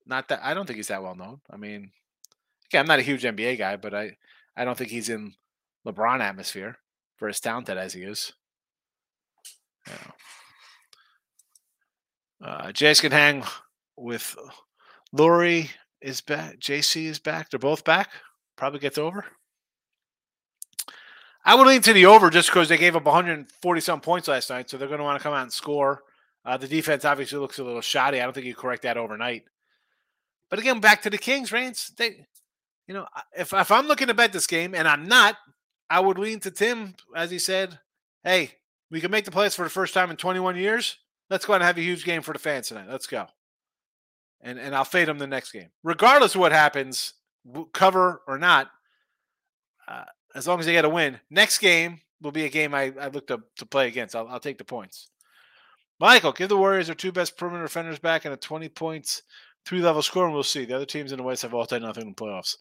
not 0.06 0.28
that. 0.28 0.42
I 0.44 0.54
don't 0.54 0.66
think 0.66 0.78
he's 0.78 0.90
that 0.90 1.04
well 1.04 1.16
known. 1.16 1.40
I 1.50 1.56
mean, 1.56 1.92
okay, 2.68 2.80
I'm 2.80 2.88
not 2.88 3.00
a 3.00 3.04
huge 3.04 3.24
NBA 3.24 3.58
guy, 3.58 3.78
but 3.78 3.94
I 3.94 4.18
I 4.56 4.66
don't 4.66 4.78
think 4.78 4.90
he's 4.90 5.10
in 5.10 5.34
LeBron 5.86 6.20
atmosphere 6.20 6.78
for 7.16 7.30
as 7.30 7.40
talented 7.40 7.78
as 7.78 7.94
he 7.94 8.04
is. 8.04 8.34
Know. 9.88 10.14
Uh, 12.42 12.72
Jays 12.72 13.02
can 13.02 13.12
hang 13.12 13.44
with 13.96 14.36
Lauri 15.12 15.72
is 16.02 16.22
back. 16.22 16.60
JC 16.60 17.06
is 17.06 17.20
back. 17.20 17.50
They're 17.50 17.60
both 17.60 17.84
back. 17.84 18.10
Probably 18.56 18.80
gets 18.80 18.98
over. 18.98 19.26
I 21.44 21.56
would 21.56 21.68
lean 21.68 21.82
to 21.84 21.94
the 21.94 22.06
over 22.06 22.30
just 22.30 22.50
because 22.50 22.68
they 22.68 22.78
gave 22.78 22.96
up 22.96 23.06
140 23.06 23.82
some 23.82 24.02
points 24.02 24.28
last 24.28 24.50
night, 24.50 24.70
so 24.70 24.78
they're 24.78 24.88
going 24.88 25.00
to 25.00 25.04
want 25.04 25.18
to 25.18 25.24
come 25.24 25.34
out 25.34 25.44
and 25.44 25.54
score. 25.54 26.04
Uh, 26.44 26.58
the 26.58 26.68
defense 26.68 27.06
obviously 27.06 27.40
looks 27.40 27.60
a 27.60 27.64
little 27.64 27.82
shoddy. 27.82 28.20
I 28.20 28.24
don't 28.24 28.34
think 28.34 28.46
you 28.46 28.56
correct 28.56 28.84
that 28.84 28.98
overnight. 28.98 29.44
But 30.50 30.60
again, 30.60 30.80
back 30.80 31.02
to 31.04 31.10
the 31.10 31.18
Kings, 31.18 31.52
Rance. 31.52 31.92
They, 31.98 32.26
you 32.88 32.94
know, 32.94 33.06
if 33.38 33.54
if 33.54 33.72
I'm 33.72 33.88
looking 33.88 34.08
to 34.08 34.14
bet 34.14 34.34
this 34.34 34.48
game 34.48 34.76
and 34.76 34.88
I'm 34.88 35.08
not, 35.08 35.36
I 35.90 36.00
would 36.00 36.18
lean 36.18 36.40
to 36.42 36.52
Tim, 36.52 36.96
as 37.16 37.32
he 37.32 37.40
said. 37.40 37.80
Hey, 38.24 38.52
we 38.90 39.02
can 39.02 39.12
make 39.12 39.26
the 39.26 39.32
playoffs 39.32 39.56
for 39.56 39.64
the 39.64 39.70
first 39.70 39.94
time 39.94 40.10
in 40.10 40.18
21 40.18 40.56
years. 40.58 40.98
Let's 41.30 41.46
go 41.46 41.54
and 41.54 41.64
have 41.64 41.78
a 41.78 41.82
huge 41.82 42.06
game 42.06 42.22
for 42.22 42.34
the 42.34 42.40
fans 42.40 42.70
tonight. 42.70 42.88
Let's 42.90 43.08
go. 43.08 43.28
And 44.42 44.60
and 44.60 44.76
I'll 44.76 44.86
fade 44.86 45.08
them 45.08 45.18
the 45.18 45.28
next 45.28 45.52
game, 45.52 45.70
regardless 45.84 46.36
of 46.36 46.42
what 46.42 46.52
happens, 46.52 47.14
cover 47.74 48.22
or 48.28 48.38
not. 48.38 48.70
Uh, 49.88 50.06
as 50.36 50.48
long 50.48 50.60
as 50.60 50.66
they 50.66 50.74
get 50.74 50.86
a 50.86 50.90
win, 50.90 51.20
next 51.30 51.60
game 51.60 52.02
will 52.22 52.32
be 52.32 52.46
a 52.46 52.50
game 52.50 52.74
I, 52.74 52.94
I 53.00 53.08
look 53.08 53.28
to, 53.28 53.42
to 53.58 53.66
play 53.66 53.88
against. 53.88 54.16
I'll, 54.16 54.28
I'll 54.28 54.40
take 54.40 54.58
the 54.58 54.64
points. 54.64 55.10
Michael, 56.00 56.32
give 56.32 56.50
the 56.50 56.58
Warriors 56.58 56.88
their 56.88 56.96
two 56.96 57.12
best 57.12 57.38
perimeter 57.38 57.64
defenders 57.64 58.00
back 58.00 58.26
and 58.26 58.34
a 58.34 58.38
20 58.38 58.70
points, 58.70 59.24
three 59.66 59.80
level 59.80 60.02
score, 60.02 60.26
and 60.26 60.34
we'll 60.34 60.44
see. 60.44 60.66
The 60.66 60.76
other 60.76 60.86
teams 60.86 61.12
in 61.12 61.18
the 61.18 61.24
West 61.24 61.42
have 61.42 61.54
all 61.54 61.66
done 61.66 61.82
nothing 61.82 62.04
in 62.04 62.10
the 62.10 62.16
playoffs. 62.16 62.56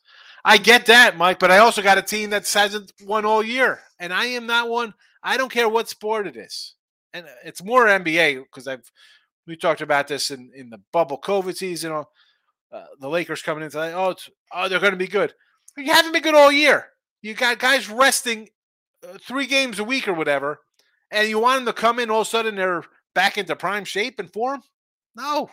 I 0.44 0.56
get 0.56 0.86
that, 0.86 1.16
Mike, 1.16 1.38
but 1.38 1.50
I 1.50 1.58
also 1.58 1.82
got 1.82 1.98
a 1.98 2.02
team 2.02 2.30
that 2.30 2.50
hasn't 2.50 2.92
won 3.02 3.24
all 3.24 3.42
year, 3.42 3.80
and 3.98 4.12
I 4.12 4.26
am 4.26 4.46
not 4.46 4.70
one. 4.70 4.94
I 5.22 5.36
don't 5.36 5.52
care 5.52 5.68
what 5.68 5.88
sport 5.88 6.26
it 6.26 6.36
is, 6.36 6.75
and 7.16 7.26
it's 7.44 7.64
more 7.64 7.86
NBA 7.86 8.44
because 8.44 8.68
I've 8.68 8.90
we 9.46 9.56
talked 9.56 9.80
about 9.80 10.08
this 10.08 10.30
in 10.30 10.50
in 10.54 10.70
the 10.70 10.80
bubble 10.92 11.20
COVID 11.20 11.56
season. 11.56 11.92
Uh, 11.92 12.84
the 13.00 13.08
Lakers 13.08 13.42
coming 13.42 13.64
into 13.64 13.78
like, 13.78 13.94
oh, 13.94 14.14
oh, 14.52 14.68
they're 14.68 14.80
going 14.80 14.92
to 14.92 14.98
be 14.98 15.06
good. 15.06 15.32
You 15.76 15.92
haven't 15.92 16.12
been 16.12 16.22
good 16.22 16.34
all 16.34 16.50
year. 16.50 16.86
You 17.22 17.34
got 17.34 17.58
guys 17.58 17.88
resting 17.88 18.48
uh, 19.06 19.18
three 19.20 19.46
games 19.46 19.78
a 19.78 19.84
week 19.84 20.08
or 20.08 20.14
whatever, 20.14 20.60
and 21.10 21.28
you 21.28 21.38
want 21.38 21.64
them 21.64 21.74
to 21.74 21.80
come 21.80 21.98
in 21.98 22.10
all 22.10 22.22
of 22.22 22.26
a 22.26 22.30
sudden 22.30 22.56
they're 22.56 22.82
back 23.14 23.38
into 23.38 23.56
prime 23.56 23.84
shape 23.84 24.18
and 24.18 24.32
form? 24.32 24.62
No. 25.14 25.48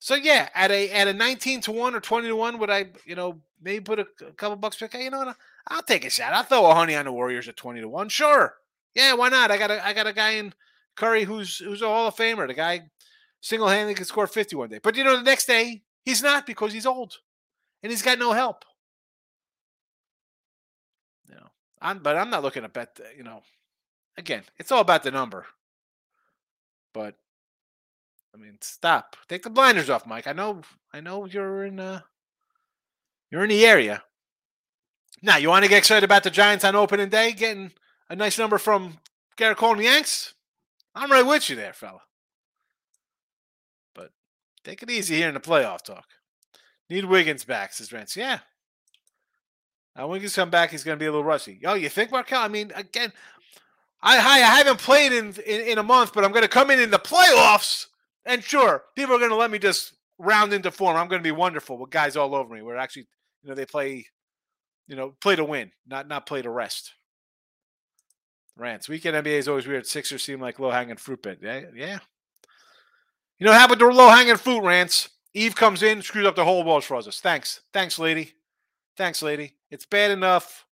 So 0.00 0.14
yeah, 0.14 0.48
at 0.54 0.70
a 0.70 0.90
at 0.90 1.08
a 1.08 1.12
nineteen 1.12 1.60
to 1.62 1.72
one 1.72 1.94
or 1.94 2.00
twenty 2.00 2.28
to 2.28 2.36
one, 2.36 2.58
would 2.58 2.70
I 2.70 2.86
you 3.04 3.14
know 3.14 3.40
maybe 3.60 3.82
put 3.82 4.00
a, 4.00 4.06
a 4.26 4.32
couple 4.32 4.56
bucks 4.56 4.78
back? 4.78 4.94
You 4.94 5.10
know 5.10 5.18
what? 5.18 5.36
I'll 5.68 5.82
take 5.82 6.04
a 6.04 6.10
shot. 6.10 6.32
I'll 6.32 6.42
throw 6.42 6.70
a 6.70 6.74
honey 6.74 6.96
on 6.96 7.04
the 7.04 7.12
Warriors 7.12 7.48
at 7.48 7.56
twenty 7.56 7.80
to 7.80 7.88
one. 7.88 8.08
Sure. 8.08 8.54
Yeah, 8.94 9.14
why 9.14 9.28
not? 9.28 9.50
I 9.50 9.58
got 9.58 9.70
a 9.70 9.86
I 9.86 9.92
got 9.92 10.06
a 10.06 10.12
guy 10.12 10.32
in 10.32 10.52
Curry 10.96 11.24
who's 11.24 11.58
who's 11.58 11.82
a 11.82 11.86
Hall 11.86 12.08
of 12.08 12.16
Famer. 12.16 12.46
The 12.46 12.54
guy 12.54 12.82
single 13.40 13.68
handedly 13.68 13.94
can 13.94 14.04
score 14.04 14.26
fifty 14.26 14.56
one 14.56 14.68
day. 14.68 14.80
But 14.82 14.96
you 14.96 15.04
know 15.04 15.16
the 15.16 15.22
next 15.22 15.46
day 15.46 15.82
he's 16.04 16.22
not 16.22 16.46
because 16.46 16.72
he's 16.72 16.86
old 16.86 17.18
and 17.82 17.90
he's 17.90 18.02
got 18.02 18.18
no 18.18 18.32
help. 18.32 18.64
You 21.28 21.36
know, 21.36 21.46
I'm 21.80 22.00
but 22.00 22.16
I'm 22.16 22.30
not 22.30 22.42
looking 22.42 22.62
to 22.62 22.68
bet. 22.68 23.00
You 23.16 23.24
know, 23.24 23.42
again, 24.16 24.42
it's 24.58 24.72
all 24.72 24.80
about 24.80 25.02
the 25.02 25.10
number. 25.10 25.46
But 26.92 27.14
I 28.34 28.38
mean, 28.38 28.58
stop. 28.60 29.16
Take 29.28 29.42
the 29.42 29.50
blinders 29.50 29.90
off, 29.90 30.06
Mike. 30.06 30.26
I 30.26 30.32
know 30.32 30.62
I 30.92 31.00
know 31.00 31.26
you're 31.26 31.64
in 31.64 31.78
uh 31.78 32.00
you're 33.30 33.44
in 33.44 33.50
the 33.50 33.64
area. 33.64 34.02
Now, 35.22 35.36
you 35.36 35.48
want 35.48 35.64
to 35.64 35.68
get 35.68 35.78
excited 35.78 36.04
about 36.04 36.22
the 36.22 36.30
Giants 36.30 36.64
on 36.64 36.74
opening 36.74 37.10
day, 37.10 37.32
getting 37.32 37.72
a 38.10 38.16
nice 38.16 38.38
number 38.38 38.58
from 38.58 38.98
Gerrit 39.38 39.56
Cole 39.56 39.70
and 39.70 39.80
the 39.80 39.84
Yanks? 39.84 40.34
I'm 40.94 41.10
right 41.10 41.24
with 41.24 41.48
you 41.48 41.56
there, 41.56 41.72
fella. 41.72 42.00
But 43.94 44.10
take 44.64 44.82
it 44.82 44.90
easy 44.90 45.16
here 45.16 45.28
in 45.28 45.34
the 45.34 45.40
playoff 45.40 45.82
talk. 45.82 46.04
Need 46.90 47.04
Wiggins 47.04 47.44
back, 47.44 47.72
says 47.72 47.92
Rance. 47.92 48.16
Yeah. 48.16 48.40
Now 49.96 50.02
when 50.02 50.14
Wiggins 50.14 50.34
come 50.34 50.50
back, 50.50 50.70
he's 50.70 50.84
going 50.84 50.98
to 50.98 51.02
be 51.02 51.06
a 51.06 51.10
little 51.10 51.24
rusty. 51.24 51.60
Oh, 51.64 51.74
you 51.74 51.88
think, 51.88 52.10
Markel? 52.10 52.40
I 52.40 52.48
mean, 52.48 52.72
again, 52.74 53.12
I 54.02 54.18
I 54.18 54.38
haven't 54.38 54.78
played 54.78 55.12
in, 55.12 55.34
in, 55.46 55.60
in 55.60 55.78
a 55.78 55.82
month, 55.82 56.12
but 56.12 56.24
I'm 56.24 56.32
going 56.32 56.42
to 56.42 56.48
come 56.48 56.70
in 56.70 56.80
in 56.80 56.90
the 56.90 56.98
playoffs, 56.98 57.86
and 58.24 58.42
sure, 58.42 58.84
people 58.96 59.14
are 59.14 59.18
going 59.18 59.30
to 59.30 59.36
let 59.36 59.50
me 59.50 59.58
just 59.58 59.94
round 60.18 60.52
into 60.52 60.70
form. 60.70 60.96
I'm 60.96 61.08
going 61.08 61.20
to 61.20 61.26
be 61.26 61.32
wonderful 61.32 61.78
with 61.78 61.90
guys 61.90 62.16
all 62.16 62.34
over 62.34 62.54
me. 62.54 62.62
We're 62.62 62.76
actually, 62.76 63.06
you 63.42 63.50
know, 63.50 63.54
they 63.54 63.66
play, 63.66 64.06
you 64.88 64.96
know, 64.96 65.14
play 65.20 65.36
to 65.36 65.44
win, 65.44 65.70
not 65.86 66.08
not 66.08 66.26
play 66.26 66.42
to 66.42 66.50
rest. 66.50 66.92
Rance. 68.60 68.88
Weekend 68.88 69.16
NBA 69.16 69.38
is 69.38 69.48
always 69.48 69.66
weird. 69.66 69.86
Sixers 69.86 70.22
seem 70.22 70.40
like 70.40 70.58
low 70.58 70.70
hanging 70.70 70.96
fruit 70.96 71.22
bit. 71.22 71.38
Yeah, 71.42 71.62
yeah. 71.74 71.98
You 73.38 73.46
know, 73.46 73.52
how 73.52 73.64
about 73.64 73.78
the 73.78 73.86
low 73.86 74.08
hanging 74.08 74.36
fruit 74.36 74.62
Rance? 74.62 75.08
Eve 75.32 75.54
comes 75.54 75.82
in, 75.82 76.02
screws 76.02 76.26
up 76.26 76.36
the 76.36 76.44
whole 76.44 76.64
balls 76.64 76.84
for 76.84 76.96
us. 76.96 77.20
Thanks, 77.20 77.60
thanks, 77.72 77.98
lady. 77.98 78.32
Thanks, 78.96 79.22
lady. 79.22 79.54
It's 79.70 79.86
bad 79.86 80.10
enough, 80.10 80.66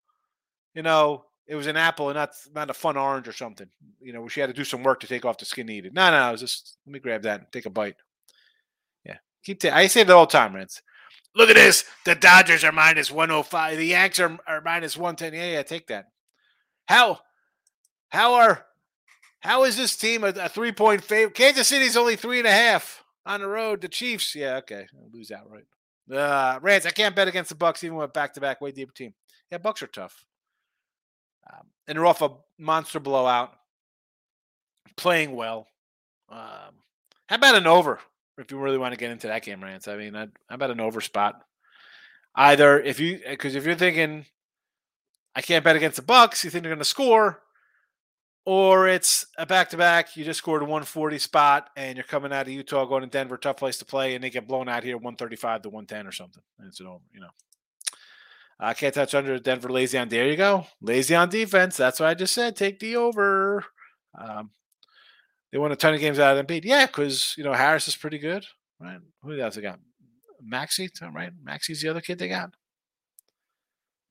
you 0.74 0.82
know, 0.82 1.24
it 1.46 1.56
was 1.56 1.66
an 1.66 1.76
apple 1.76 2.08
and 2.08 2.16
not 2.16 2.30
not 2.54 2.70
a 2.70 2.74
fun 2.74 2.96
orange 2.96 3.28
or 3.28 3.32
something. 3.32 3.68
You 4.00 4.12
know, 4.12 4.28
she 4.28 4.40
had 4.40 4.46
to 4.46 4.52
do 4.52 4.64
some 4.64 4.82
work 4.82 5.00
to 5.00 5.06
take 5.06 5.24
off 5.24 5.38
the 5.38 5.44
skin 5.44 5.66
needed. 5.66 5.94
No, 5.94 6.10
no, 6.10 6.28
it 6.28 6.32
was 6.32 6.40
just 6.40 6.78
let 6.86 6.92
me 6.92 6.98
grab 7.00 7.22
that 7.22 7.40
and 7.40 7.52
take 7.52 7.66
a 7.66 7.70
bite. 7.70 7.96
Yeah, 9.04 9.18
keep. 9.42 9.60
Ta- 9.60 9.74
I 9.74 9.86
say 9.86 10.02
it 10.02 10.10
all 10.10 10.26
the 10.26 10.32
time, 10.32 10.54
Rance. 10.54 10.80
Look 11.36 11.50
at 11.50 11.56
this. 11.56 11.84
The 12.04 12.14
Dodgers 12.14 12.64
are 12.64 12.72
105. 12.72 13.76
The 13.76 13.84
Yanks 13.84 14.20
are, 14.20 14.38
are 14.46 14.60
minus 14.60 14.96
one 14.96 15.16
ten. 15.16 15.34
Yeah, 15.34 15.52
yeah, 15.52 15.62
take 15.62 15.88
that. 15.88 16.06
How 16.86 17.18
how 18.14 18.34
are 18.34 18.64
how 19.40 19.64
is 19.64 19.76
this 19.76 19.96
team 19.96 20.24
a, 20.24 20.28
a 20.28 20.48
three 20.48 20.72
point 20.72 21.04
favorite? 21.04 21.34
Kansas 21.34 21.68
City's 21.68 21.96
only 21.96 22.16
three 22.16 22.38
and 22.38 22.46
a 22.46 22.52
half 22.52 23.04
on 23.26 23.40
the 23.40 23.46
road. 23.46 23.80
The 23.80 23.88
Chiefs, 23.88 24.34
yeah, 24.34 24.56
okay, 24.56 24.86
I'll 24.96 25.10
lose 25.12 25.30
outright. 25.30 25.64
Uh, 26.10 26.58
Rance, 26.62 26.86
I 26.86 26.90
can't 26.90 27.16
bet 27.16 27.28
against 27.28 27.50
the 27.50 27.56
Bucks 27.56 27.82
even 27.84 27.96
with 27.96 28.12
back 28.12 28.34
to 28.34 28.40
back 28.40 28.60
way 28.60 28.72
deeper 28.72 28.92
team. 28.92 29.14
Yeah, 29.50 29.58
Bucks 29.58 29.82
are 29.82 29.86
tough. 29.86 30.24
Um, 31.52 31.66
and 31.86 31.98
they're 31.98 32.06
off 32.06 32.22
a 32.22 32.30
monster 32.58 33.00
blowout, 33.00 33.52
playing 34.96 35.34
well. 35.34 35.66
Um, 36.30 36.80
how 37.26 37.36
about 37.36 37.56
an 37.56 37.66
over 37.66 38.00
if 38.38 38.50
you 38.50 38.58
really 38.58 38.78
want 38.78 38.92
to 38.92 38.98
get 38.98 39.10
into 39.10 39.26
that 39.26 39.42
game, 39.42 39.62
Rance? 39.62 39.88
I 39.88 39.96
mean, 39.96 40.14
I'd, 40.14 40.30
how 40.48 40.54
about 40.54 40.70
an 40.70 40.80
over 40.80 41.00
spot? 41.00 41.42
Either 42.34 42.80
if 42.80 42.98
you, 42.98 43.20
because 43.28 43.54
if 43.54 43.64
you're 43.64 43.74
thinking, 43.74 44.24
I 45.34 45.42
can't 45.42 45.64
bet 45.64 45.76
against 45.76 45.96
the 45.96 46.02
Bucks, 46.02 46.44
you 46.44 46.50
think 46.50 46.62
they're 46.62 46.70
going 46.70 46.78
to 46.78 46.84
score, 46.84 47.42
or 48.46 48.88
it's 48.88 49.26
a 49.38 49.46
back 49.46 49.70
to 49.70 49.76
back. 49.76 50.16
You 50.16 50.24
just 50.24 50.38
scored 50.38 50.62
a 50.62 50.64
140 50.64 51.18
spot, 51.18 51.70
and 51.76 51.96
you're 51.96 52.04
coming 52.04 52.32
out 52.32 52.46
of 52.46 52.52
Utah, 52.52 52.84
going 52.84 53.02
to 53.02 53.08
Denver, 53.08 53.36
tough 53.36 53.56
place 53.56 53.78
to 53.78 53.84
play, 53.84 54.14
and 54.14 54.22
they 54.22 54.30
get 54.30 54.46
blown 54.46 54.68
out 54.68 54.84
here 54.84 54.96
135 54.96 55.62
to 55.62 55.68
110 55.70 56.06
or 56.06 56.12
something. 56.12 56.42
And 56.58 56.68
it's 56.68 56.80
an 56.80 56.86
over, 56.86 57.04
you 57.12 57.20
know. 57.20 57.30
I 58.60 58.74
can't 58.74 58.94
touch 58.94 59.14
under 59.14 59.38
Denver 59.38 59.68
lazy 59.68 59.98
on. 59.98 60.08
There 60.08 60.28
you 60.28 60.36
go. 60.36 60.66
Lazy 60.80 61.14
on 61.14 61.28
defense. 61.28 61.76
That's 61.76 61.98
what 61.98 62.08
I 62.08 62.14
just 62.14 62.34
said. 62.34 62.54
Take 62.54 62.78
the 62.78 62.96
over. 62.96 63.64
Um, 64.16 64.50
they 65.50 65.58
won 65.58 65.72
a 65.72 65.76
ton 65.76 65.94
of 65.94 66.00
games 66.00 66.18
out 66.18 66.36
of 66.36 66.46
Embiid. 66.46 66.64
Yeah, 66.64 66.86
because 66.86 67.34
you 67.36 67.44
know 67.44 67.52
Harris 67.52 67.88
is 67.88 67.96
pretty 67.96 68.18
good, 68.18 68.44
right? 68.80 68.98
Who 69.22 69.38
else 69.38 69.56
they 69.56 69.62
got? 69.62 69.80
Maxey, 70.40 70.88
right? 71.12 71.32
Maxey's 71.42 71.80
the 71.80 71.88
other 71.88 72.00
kid 72.00 72.18
they 72.18 72.28
got. 72.28 72.50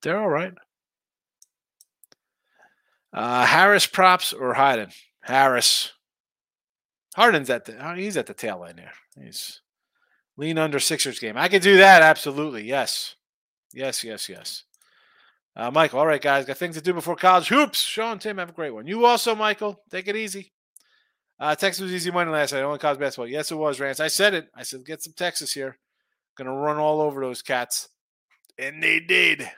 They're 0.02 0.20
all 0.20 0.28
right. 0.28 0.52
Uh, 3.14 3.46
Harris 3.46 3.86
props 3.86 4.32
or 4.32 4.54
Harden? 4.54 4.90
Harris. 5.22 5.92
Harden's 7.14 7.48
at 7.48 7.64
the 7.64 7.94
he's 7.94 8.16
at 8.16 8.26
the 8.26 8.34
tail 8.34 8.66
end 8.68 8.80
here. 8.80 8.90
He's 9.16 9.60
lean 10.36 10.58
under 10.58 10.80
Sixers 10.80 11.20
game. 11.20 11.36
I 11.36 11.48
could 11.48 11.62
do 11.62 11.76
that 11.76 12.02
absolutely. 12.02 12.64
Yes. 12.64 13.14
Yes, 13.72 14.02
yes, 14.04 14.28
yes. 14.28 14.64
Uh, 15.56 15.70
Michael, 15.70 16.00
all 16.00 16.06
right, 16.06 16.20
guys, 16.20 16.44
got 16.44 16.56
things 16.56 16.74
to 16.74 16.82
do 16.82 16.92
before 16.92 17.14
college 17.14 17.48
hoops. 17.48 17.80
Sean, 17.80 18.18
Tim, 18.18 18.38
have 18.38 18.48
a 18.48 18.52
great 18.52 18.74
one. 18.74 18.88
You 18.88 19.04
also, 19.06 19.36
Michael, 19.36 19.80
take 19.90 20.08
it 20.08 20.16
easy. 20.16 20.52
Uh, 21.38 21.54
Texas 21.54 21.82
was 21.82 21.92
easy 21.92 22.10
money 22.10 22.30
last 22.30 22.52
night. 22.52 22.62
Only 22.62 22.78
college 22.78 22.98
basketball. 22.98 23.28
Yes, 23.28 23.52
it 23.52 23.56
was, 23.56 23.78
Rance. 23.78 24.00
I 24.00 24.08
said 24.08 24.34
it. 24.34 24.48
I 24.54 24.64
said, 24.64 24.84
get 24.84 25.02
some 25.02 25.12
Texas 25.16 25.52
here. 25.52 25.78
Gonna 26.36 26.54
run 26.54 26.78
all 26.78 27.00
over 27.00 27.20
those 27.20 27.42
cats. 27.42 27.88
And 28.58 28.82
they 28.82 28.98
did. 28.98 29.48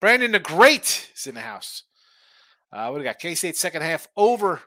Brandon 0.00 0.32
the 0.32 0.38
Great 0.38 1.10
is 1.14 1.26
in 1.26 1.34
the 1.34 1.42
house. 1.42 1.84
Uh, 2.72 2.88
what 2.88 2.98
we 2.98 3.04
got? 3.04 3.18
K 3.18 3.34
State 3.34 3.56
second 3.56 3.82
half 3.82 4.08
over 4.16 4.62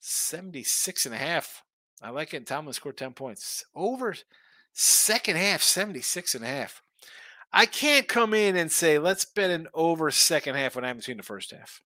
76 0.00 1.06
and 1.06 1.14
a 1.14 1.18
half. 1.18 1.62
I 2.02 2.10
like 2.10 2.32
it. 2.32 2.46
Tomlin 2.46 2.72
scored 2.72 2.96
10 2.96 3.12
points. 3.12 3.64
Over 3.74 4.14
second 4.72 5.36
half, 5.36 5.62
76 5.62 6.34
and 6.34 6.44
a 6.44 6.48
half. 6.48 6.82
I 7.52 7.66
can't 7.66 8.06
come 8.06 8.34
in 8.34 8.56
and 8.56 8.70
say, 8.70 8.98
let's 8.98 9.24
bet 9.24 9.50
an 9.50 9.68
over 9.74 10.10
second 10.10 10.54
half 10.54 10.76
when 10.76 10.84
I 10.84 10.88
haven't 10.88 11.02
seen 11.02 11.16
the 11.16 11.22
first 11.22 11.50
half. 11.50 11.82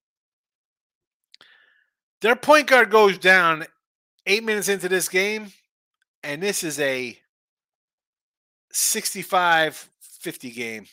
Their 2.20 2.36
point 2.36 2.66
guard 2.66 2.90
goes 2.90 3.18
down 3.18 3.64
eight 4.26 4.44
minutes 4.44 4.68
into 4.68 4.88
this 4.88 5.08
game, 5.08 5.52
and 6.22 6.42
this 6.42 6.62
is 6.62 6.78
a 6.78 7.18
65 8.72 9.88
50 10.00 10.50
game, 10.50 10.86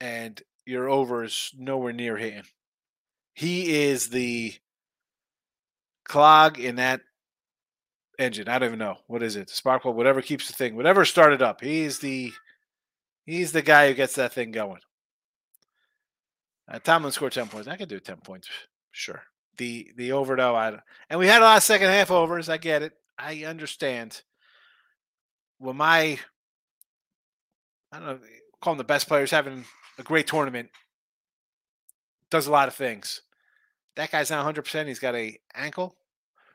and 0.00 0.40
your 0.64 0.88
over 0.88 1.24
is 1.24 1.50
nowhere 1.56 1.92
near 1.92 2.16
hitting. 2.16 2.44
He 3.38 3.84
is 3.84 4.08
the 4.08 4.52
clog 6.02 6.58
in 6.58 6.74
that 6.74 7.02
engine. 8.18 8.48
I 8.48 8.58
don't 8.58 8.66
even 8.66 8.80
know 8.80 8.96
what 9.06 9.22
is 9.22 9.36
it. 9.36 9.48
Spark 9.48 9.82
plug, 9.82 9.94
whatever 9.94 10.20
keeps 10.20 10.48
the 10.48 10.54
thing, 10.54 10.74
whatever 10.74 11.04
started 11.04 11.40
up. 11.40 11.60
He's 11.60 12.00
the 12.00 12.32
he's 13.26 13.52
the 13.52 13.62
guy 13.62 13.86
who 13.86 13.94
gets 13.94 14.16
that 14.16 14.32
thing 14.32 14.50
going. 14.50 14.80
Uh, 16.68 16.80
Tomlin 16.80 17.12
scored 17.12 17.30
ten 17.30 17.46
points. 17.46 17.68
I 17.68 17.76
could 17.76 17.88
do 17.88 18.00
ten 18.00 18.16
points, 18.16 18.48
sure. 18.90 19.22
The 19.56 19.92
the 19.94 20.10
over 20.10 20.34
though, 20.34 20.56
I 20.56 20.76
and 21.08 21.20
we 21.20 21.28
had 21.28 21.40
a 21.40 21.44
lot 21.44 21.58
of 21.58 21.62
second 21.62 21.90
half 21.90 22.10
overs. 22.10 22.48
I 22.48 22.56
get 22.56 22.82
it. 22.82 22.94
I 23.16 23.44
understand. 23.44 24.20
When 25.58 25.76
my 25.76 26.18
I 27.92 27.98
don't 28.00 28.04
know, 28.04 28.18
call 28.60 28.74
the 28.74 28.82
best 28.82 29.06
players 29.06 29.30
having 29.30 29.64
a 29.96 30.02
great 30.02 30.26
tournament, 30.26 30.70
does 32.32 32.48
a 32.48 32.50
lot 32.50 32.66
of 32.66 32.74
things. 32.74 33.22
That 33.98 34.12
guy's 34.12 34.30
not 34.30 34.54
100%. 34.54 34.86
He's 34.86 35.00
got 35.00 35.16
a 35.16 35.36
ankle. 35.56 35.96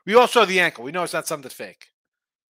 We 0.06 0.16
all 0.16 0.30
saw 0.30 0.46
the 0.46 0.62
ankle. 0.62 0.86
We 0.86 0.94
know 0.94 1.04
it's 1.04 1.12
not 1.12 1.28
something 1.28 1.50
fake. 1.50 1.90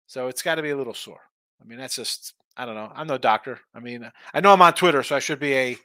So 0.06 0.28
it's 0.28 0.42
got 0.42 0.56
to 0.56 0.62
be 0.62 0.72
a 0.72 0.76
little 0.76 0.94
sore. 0.94 1.22
I 1.62 1.66
mean, 1.66 1.80
that's 1.80 1.96
just, 1.96 2.34
I 2.58 2.66
don't 2.66 2.76
know. 2.76 2.92
I'm 2.94 3.08
no 3.08 3.18
doctor. 3.18 3.62
I 3.74 3.80
mean, 3.80 4.12
I 4.34 4.42
know 4.42 4.52
I'm 4.52 4.62
on 4.62 4.74
Twitter, 4.74 5.02
so 5.02 5.16
I 5.16 5.20
should 5.20 5.40
be 5.40 5.54
a 5.54 5.78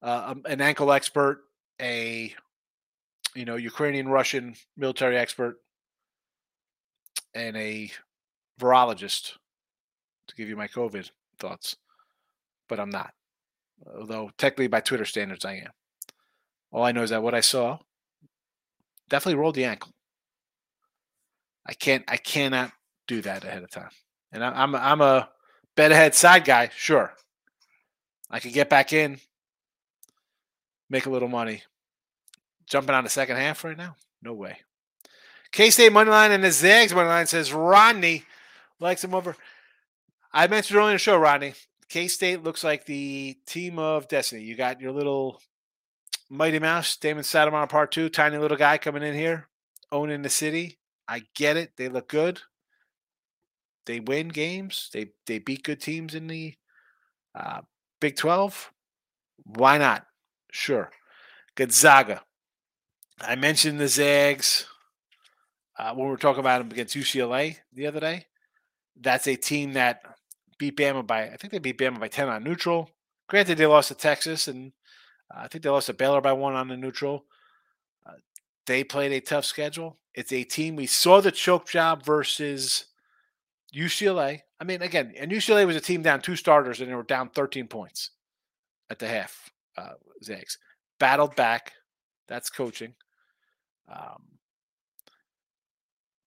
uh, 0.00 0.34
an 0.44 0.60
ankle 0.60 0.92
expert, 0.92 1.40
a 1.80 2.32
you 3.34 3.44
know 3.44 3.56
Ukrainian 3.56 4.06
Russian 4.06 4.54
military 4.76 5.18
expert, 5.18 5.56
and 7.34 7.56
a 7.56 7.90
virologist 8.60 9.32
to 10.28 10.36
give 10.36 10.48
you 10.48 10.56
my 10.56 10.68
COVID 10.68 11.10
thoughts. 11.40 11.74
But 12.68 12.78
I'm 12.78 12.90
not. 12.90 13.12
Although 13.98 14.30
technically 14.38 14.68
by 14.68 14.80
Twitter 14.80 15.04
standards 15.04 15.44
I 15.44 15.54
am. 15.54 15.72
All 16.70 16.84
I 16.84 16.92
know 16.92 17.02
is 17.02 17.10
that 17.10 17.22
what 17.24 17.34
I 17.34 17.40
saw 17.40 17.78
definitely 19.08 19.40
rolled 19.40 19.54
the 19.54 19.64
ankle. 19.64 19.92
I 21.66 21.74
can't 21.74 22.04
I 22.08 22.16
cannot 22.16 22.72
do 23.06 23.20
that 23.22 23.44
ahead 23.44 23.62
of 23.62 23.70
time. 23.70 23.90
And 24.32 24.44
I, 24.44 24.50
I'm 24.62 24.74
I'm 24.74 25.00
a 25.00 25.28
bet 25.74 25.92
ahead 25.92 26.14
side 26.14 26.44
guy, 26.44 26.70
sure. 26.76 27.12
I 28.30 28.40
could 28.40 28.52
get 28.52 28.68
back 28.68 28.92
in, 28.92 29.20
make 30.90 31.06
a 31.06 31.10
little 31.10 31.28
money. 31.28 31.62
Jumping 32.68 32.94
on 32.94 33.04
the 33.04 33.10
second 33.10 33.36
half 33.36 33.62
right 33.62 33.76
now? 33.76 33.94
No 34.22 34.32
way. 34.32 34.58
K 35.52 35.70
State 35.70 35.92
money 35.92 36.10
line 36.10 36.32
and 36.32 36.42
the 36.42 36.50
Zags 36.50 36.92
money 36.92 37.08
line 37.08 37.26
says 37.26 37.52
Rodney 37.52 38.24
likes 38.80 39.04
him 39.04 39.14
over. 39.14 39.36
I 40.32 40.48
mentioned 40.48 40.76
earlier 40.76 40.90
in 40.90 40.94
the 40.96 40.98
show, 40.98 41.16
Rodney. 41.16 41.54
K 41.88 42.08
State 42.08 42.42
looks 42.42 42.64
like 42.64 42.84
the 42.84 43.36
team 43.46 43.78
of 43.78 44.08
destiny. 44.08 44.42
You 44.42 44.56
got 44.56 44.80
your 44.80 44.92
little 44.92 45.40
Mighty 46.28 46.58
Mouse, 46.58 46.96
Damon 46.96 47.22
Stoudamire 47.22 47.68
part 47.68 47.92
two, 47.92 48.08
tiny 48.08 48.36
little 48.38 48.56
guy 48.56 48.78
coming 48.78 49.02
in 49.02 49.14
here, 49.14 49.48
owning 49.92 50.22
the 50.22 50.28
city. 50.30 50.78
I 51.06 51.22
get 51.34 51.56
it. 51.56 51.72
They 51.76 51.88
look 51.88 52.08
good. 52.08 52.40
They 53.86 54.00
win 54.00 54.28
games. 54.28 54.90
They 54.92 55.10
they 55.26 55.38
beat 55.38 55.62
good 55.62 55.80
teams 55.80 56.14
in 56.14 56.26
the 56.26 56.54
uh, 57.34 57.60
Big 58.00 58.16
Twelve. 58.16 58.72
Why 59.44 59.78
not? 59.78 60.06
Sure. 60.50 60.90
Gonzaga. 61.54 62.22
I 63.20 63.36
mentioned 63.36 63.78
the 63.78 63.88
Zags 63.88 64.66
uh, 65.78 65.94
when 65.94 66.06
we 66.06 66.10
were 66.10 66.16
talking 66.16 66.40
about 66.40 66.58
them 66.58 66.70
against 66.70 66.96
UCLA 66.96 67.56
the 67.72 67.86
other 67.86 68.00
day. 68.00 68.26
That's 69.00 69.28
a 69.28 69.36
team 69.36 69.74
that 69.74 70.02
beat 70.58 70.76
Bama 70.76 71.06
by 71.06 71.24
I 71.28 71.36
think 71.36 71.52
they 71.52 71.60
beat 71.60 71.78
Bama 71.78 72.00
by 72.00 72.08
ten 72.08 72.28
on 72.28 72.42
neutral. 72.42 72.90
Granted, 73.28 73.58
they 73.58 73.66
lost 73.66 73.88
to 73.88 73.94
Texas, 73.94 74.48
and 74.48 74.72
I 75.30 75.48
think 75.48 75.64
they 75.64 75.70
lost 75.70 75.86
to 75.86 75.94
Baylor 75.94 76.20
by 76.20 76.32
one 76.32 76.54
on 76.54 76.68
the 76.68 76.76
neutral. 76.76 77.24
Uh, 78.06 78.12
they 78.66 78.84
played 78.84 79.12
a 79.12 79.20
tough 79.20 79.44
schedule. 79.44 79.98
It's 80.14 80.32
a 80.32 80.44
team 80.44 80.76
we 80.76 80.86
saw 80.86 81.20
the 81.20 81.32
choke 81.32 81.68
job 81.68 82.04
versus 82.04 82.86
UCLA. 83.74 84.40
I 84.60 84.64
mean, 84.64 84.82
again, 84.82 85.12
and 85.18 85.30
UCLA 85.30 85.66
was 85.66 85.76
a 85.76 85.80
team 85.80 86.02
down 86.02 86.22
two 86.22 86.36
starters, 86.36 86.80
and 86.80 86.90
they 86.90 86.94
were 86.94 87.02
down 87.02 87.30
13 87.30 87.66
points 87.68 88.10
at 88.88 88.98
the 88.98 89.08
half. 89.08 89.50
Uh, 89.76 89.94
Zags 90.22 90.58
battled 90.98 91.36
back. 91.36 91.72
That's 92.28 92.48
coaching. 92.48 92.94
Um, 93.92 94.22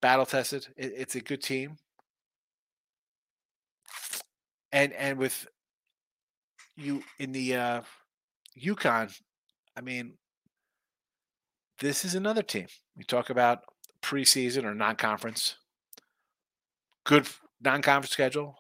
battle 0.02 0.26
tested. 0.26 0.68
It, 0.78 0.94
it's 0.96 1.16
a 1.16 1.22
good 1.22 1.42
team 1.42 1.78
and 4.72 4.94
and 4.94 5.18
with 5.18 5.48
you 6.76 7.04
in 7.20 7.32
the 7.32 7.56
uh 7.56 7.82
UConn, 8.60 9.18
I 9.76 9.82
mean, 9.82 10.14
this 11.80 12.04
is 12.04 12.16
another 12.16 12.42
team. 12.42 12.68
We 12.98 13.04
talk 13.04 13.30
about 13.30 13.60
preseason 14.02 14.64
or 14.66 14.76
non-conference. 14.76 15.56
Good 17.06 17.28
non-conference 17.62 18.12
schedule. 18.12 18.56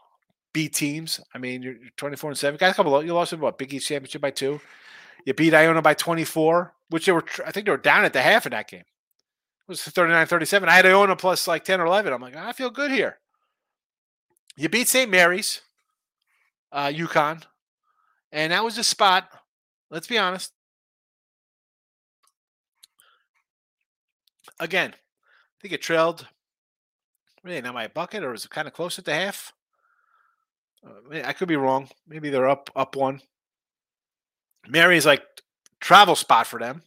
B 0.53 0.67
teams. 0.67 1.19
I 1.33 1.37
mean, 1.37 1.61
you're 1.61 1.75
24 1.97 2.31
and 2.31 2.37
7. 2.37 2.57
Got 2.57 2.71
a 2.71 2.73
couple 2.73 3.03
you 3.03 3.13
lost 3.13 3.33
in 3.33 3.39
what? 3.39 3.57
Big 3.57 3.73
East 3.73 3.87
championship 3.87 4.21
by 4.21 4.31
two. 4.31 4.59
You 5.25 5.33
beat 5.33 5.53
Iona 5.53 5.81
by 5.81 5.93
24, 5.93 6.73
which 6.89 7.05
they 7.05 7.11
were 7.11 7.23
I 7.45 7.51
think 7.51 7.65
they 7.65 7.71
were 7.71 7.77
down 7.77 8.05
at 8.05 8.13
the 8.13 8.21
half 8.21 8.45
of 8.45 8.51
that 8.51 8.67
game. 8.67 8.79
It 8.79 9.67
was 9.67 9.81
39-37. 9.81 10.67
I 10.67 10.75
had 10.75 10.85
Iona 10.85 11.15
plus 11.15 11.47
like 11.47 11.63
10 11.63 11.79
or 11.79 11.85
11. 11.85 12.11
I'm 12.11 12.21
like, 12.21 12.35
I 12.35 12.51
feel 12.53 12.71
good 12.71 12.91
here. 12.91 13.19
You 14.55 14.69
beat 14.69 14.87
St. 14.87 15.09
Mary's 15.09 15.61
uh, 16.71 16.87
UConn, 16.87 17.43
and 18.31 18.51
that 18.51 18.63
was 18.63 18.77
a 18.77 18.83
spot. 18.83 19.29
Let's 19.89 20.07
be 20.07 20.17
honest. 20.17 20.51
Again, 24.59 24.93
I 24.93 25.61
think 25.61 25.73
it 25.73 25.81
trailed. 25.81 26.27
Really, 27.43 27.61
not 27.61 27.73
my 27.73 27.87
bucket, 27.87 28.23
or 28.23 28.31
was 28.31 28.45
it 28.45 28.51
kind 28.51 28.67
of 28.67 28.73
close 28.73 28.99
at 28.99 29.05
the 29.05 29.13
half? 29.13 29.53
Uh, 30.85 31.21
I 31.23 31.33
could 31.33 31.47
be 31.47 31.55
wrong. 31.55 31.89
Maybe 32.07 32.29
they're 32.29 32.49
up 32.49 32.69
up 32.75 32.95
one. 32.95 33.21
Mary's 34.67 35.05
like 35.05 35.23
travel 35.79 36.15
spot 36.15 36.47
for 36.47 36.59
them, 36.59 36.81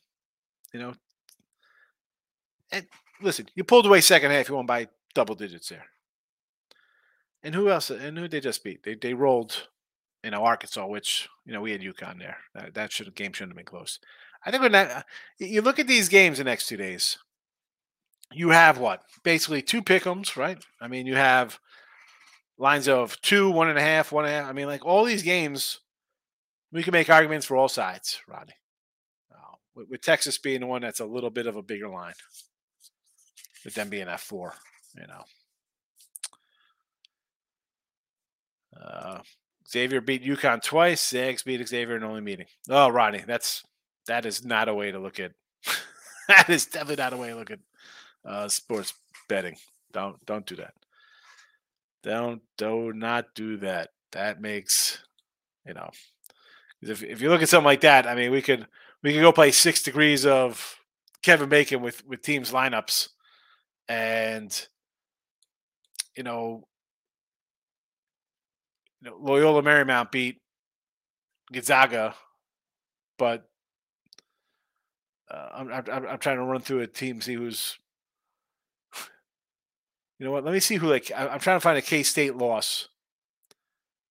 you 0.72 0.80
know. 0.80 0.94
And 2.70 2.86
listen, 3.20 3.48
you 3.54 3.64
pulled 3.64 3.86
away 3.86 4.00
second 4.00 4.30
half. 4.30 4.48
You 4.48 4.56
won 4.56 4.66
by 4.66 4.88
double 5.14 5.34
digits 5.34 5.68
there. 5.68 5.86
And 7.42 7.54
who 7.54 7.70
else? 7.70 7.90
And 7.90 8.16
who 8.18 8.28
they 8.28 8.40
just 8.40 8.62
beat? 8.62 8.82
They 8.82 8.94
they 8.94 9.14
rolled 9.14 9.68
you 10.22 10.30
know, 10.30 10.44
Arkansas, 10.44 10.86
which 10.86 11.28
you 11.44 11.52
know 11.52 11.60
we 11.60 11.72
had 11.72 11.80
UConn 11.80 12.18
there. 12.18 12.38
That, 12.54 12.74
that 12.74 12.92
should 12.92 13.14
game 13.14 13.32
shouldn't 13.32 13.52
have 13.52 13.56
been 13.56 13.66
close. 13.66 13.98
I 14.44 14.50
think 14.50 14.62
when 14.62 14.72
that 14.72 15.06
you 15.38 15.62
look 15.62 15.78
at 15.78 15.86
these 15.86 16.08
games 16.08 16.38
the 16.38 16.44
next 16.44 16.66
two 16.66 16.76
days, 16.76 17.18
you 18.32 18.50
have 18.50 18.78
what 18.78 19.02
basically 19.22 19.62
two 19.62 19.82
pickums, 19.82 20.36
right? 20.36 20.58
I 20.80 20.88
mean, 20.88 21.06
you 21.06 21.16
have 21.16 21.58
lines 22.58 22.88
of 22.88 23.20
two, 23.22 23.50
one 23.50 23.68
and 23.68 23.78
a 23.78 23.82
half, 23.82 24.12
one 24.12 24.24
and 24.24 24.34
a 24.34 24.36
half. 24.38 24.48
I 24.48 24.52
mean, 24.52 24.66
like 24.66 24.84
all 24.84 25.04
these 25.04 25.22
games, 25.22 25.80
we 26.70 26.82
can 26.82 26.92
make 26.92 27.10
arguments 27.10 27.46
for 27.46 27.56
all 27.56 27.68
sides, 27.68 28.20
Rodney. 28.28 28.54
Uh, 29.32 29.56
with, 29.74 29.88
with, 29.90 30.00
Texas 30.02 30.38
being 30.38 30.60
the 30.60 30.66
one 30.66 30.82
that's 30.82 31.00
a 31.00 31.04
little 31.04 31.30
bit 31.30 31.46
of 31.46 31.56
a 31.56 31.62
bigger 31.62 31.88
line, 31.88 32.14
with 33.64 33.74
them 33.74 33.88
being 33.88 34.08
at 34.08 34.20
four, 34.20 34.54
you 34.96 35.06
know. 35.06 35.24
Uh, 38.80 39.18
Xavier 39.72 40.00
beat 40.00 40.24
UConn 40.24 40.62
twice. 40.62 41.08
Zags 41.08 41.42
beat 41.42 41.66
Xavier 41.66 41.96
in 41.96 42.04
only 42.04 42.20
meeting. 42.20 42.46
Oh, 42.68 42.88
Ronnie, 42.88 43.24
that's 43.26 43.62
that 44.06 44.26
is 44.26 44.44
not 44.44 44.68
a 44.68 44.74
way 44.74 44.92
to 44.92 44.98
look 44.98 45.18
at. 45.18 45.32
that 46.28 46.50
is 46.50 46.66
definitely 46.66 47.02
not 47.02 47.12
a 47.12 47.16
way 47.16 47.28
to 47.28 47.36
look 47.36 47.50
at 47.50 47.60
uh, 48.24 48.48
sports 48.48 48.92
betting. 49.28 49.56
Don't 49.92 50.24
don't 50.26 50.46
do 50.46 50.56
that. 50.56 50.74
Don't 52.02 52.42
do 52.58 52.92
not 52.92 53.34
do 53.34 53.56
that. 53.58 53.90
That 54.12 54.40
makes 54.40 54.98
you 55.66 55.74
know. 55.74 55.90
If 56.82 57.02
if 57.02 57.22
you 57.22 57.30
look 57.30 57.42
at 57.42 57.48
something 57.48 57.64
like 57.64 57.82
that, 57.82 58.06
I 58.06 58.14
mean, 58.14 58.30
we 58.32 58.42
could 58.42 58.66
we 59.02 59.12
could 59.12 59.20
go 59.20 59.32
play 59.32 59.52
six 59.52 59.82
degrees 59.82 60.26
of 60.26 60.76
Kevin 61.22 61.48
Bacon 61.48 61.80
with 61.80 62.04
with 62.06 62.22
teams 62.22 62.50
lineups, 62.50 63.08
and 63.88 64.68
you 66.16 66.24
know 66.24 66.66
you 69.02 69.10
know, 69.10 69.16
Loyola 69.20 69.62
Marymount 69.62 70.10
beat 70.10 70.40
Gonzaga, 71.52 72.14
but 73.18 73.48
uh, 75.30 75.48
I'm, 75.54 75.72
I'm, 75.72 76.06
I'm 76.06 76.18
trying 76.18 76.36
to 76.36 76.44
run 76.44 76.60
through 76.60 76.80
a 76.80 76.86
team, 76.86 77.20
see 77.20 77.34
who's. 77.34 77.78
You 80.18 80.26
know 80.26 80.32
what? 80.32 80.44
Let 80.44 80.54
me 80.54 80.60
see 80.60 80.76
who 80.76 80.88
like 80.88 81.10
I'm 81.16 81.40
trying 81.40 81.56
to 81.56 81.60
find 81.60 81.76
a 81.76 81.82
K 81.82 82.04
State 82.04 82.36
loss 82.36 82.88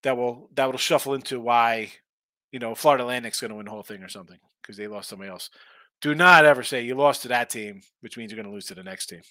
that 0.04 0.18
will 0.18 0.50
that 0.56 0.70
will 0.70 0.78
shuffle 0.78 1.14
into 1.14 1.40
why 1.40 1.94
you 2.52 2.60
know 2.60 2.76
Florida 2.76 3.04
Atlantic's 3.04 3.40
going 3.40 3.50
to 3.50 3.56
win 3.56 3.66
the 3.66 3.72
whole 3.72 3.84
thing 3.84 4.04
or 4.04 4.10
something 4.10 4.40
because 4.62 4.76
they 4.76 4.88
lost 4.88 5.08
somebody 5.08 5.30
else. 5.30 5.50
Do 6.02 6.14
not 6.14 6.44
ever 6.44 6.64
say 6.64 6.84
you 6.84 6.96
lost 6.96 7.22
to 7.22 7.28
that 7.30 7.50
team, 7.50 7.82
which 8.02 8.18
means 8.18 8.32
you're 8.32 8.42
going 8.42 8.50
to 8.50 8.54
lose 8.54 8.66
to 8.66 8.76
the 8.76 8.84
next 8.84 9.06
team. 9.06 9.22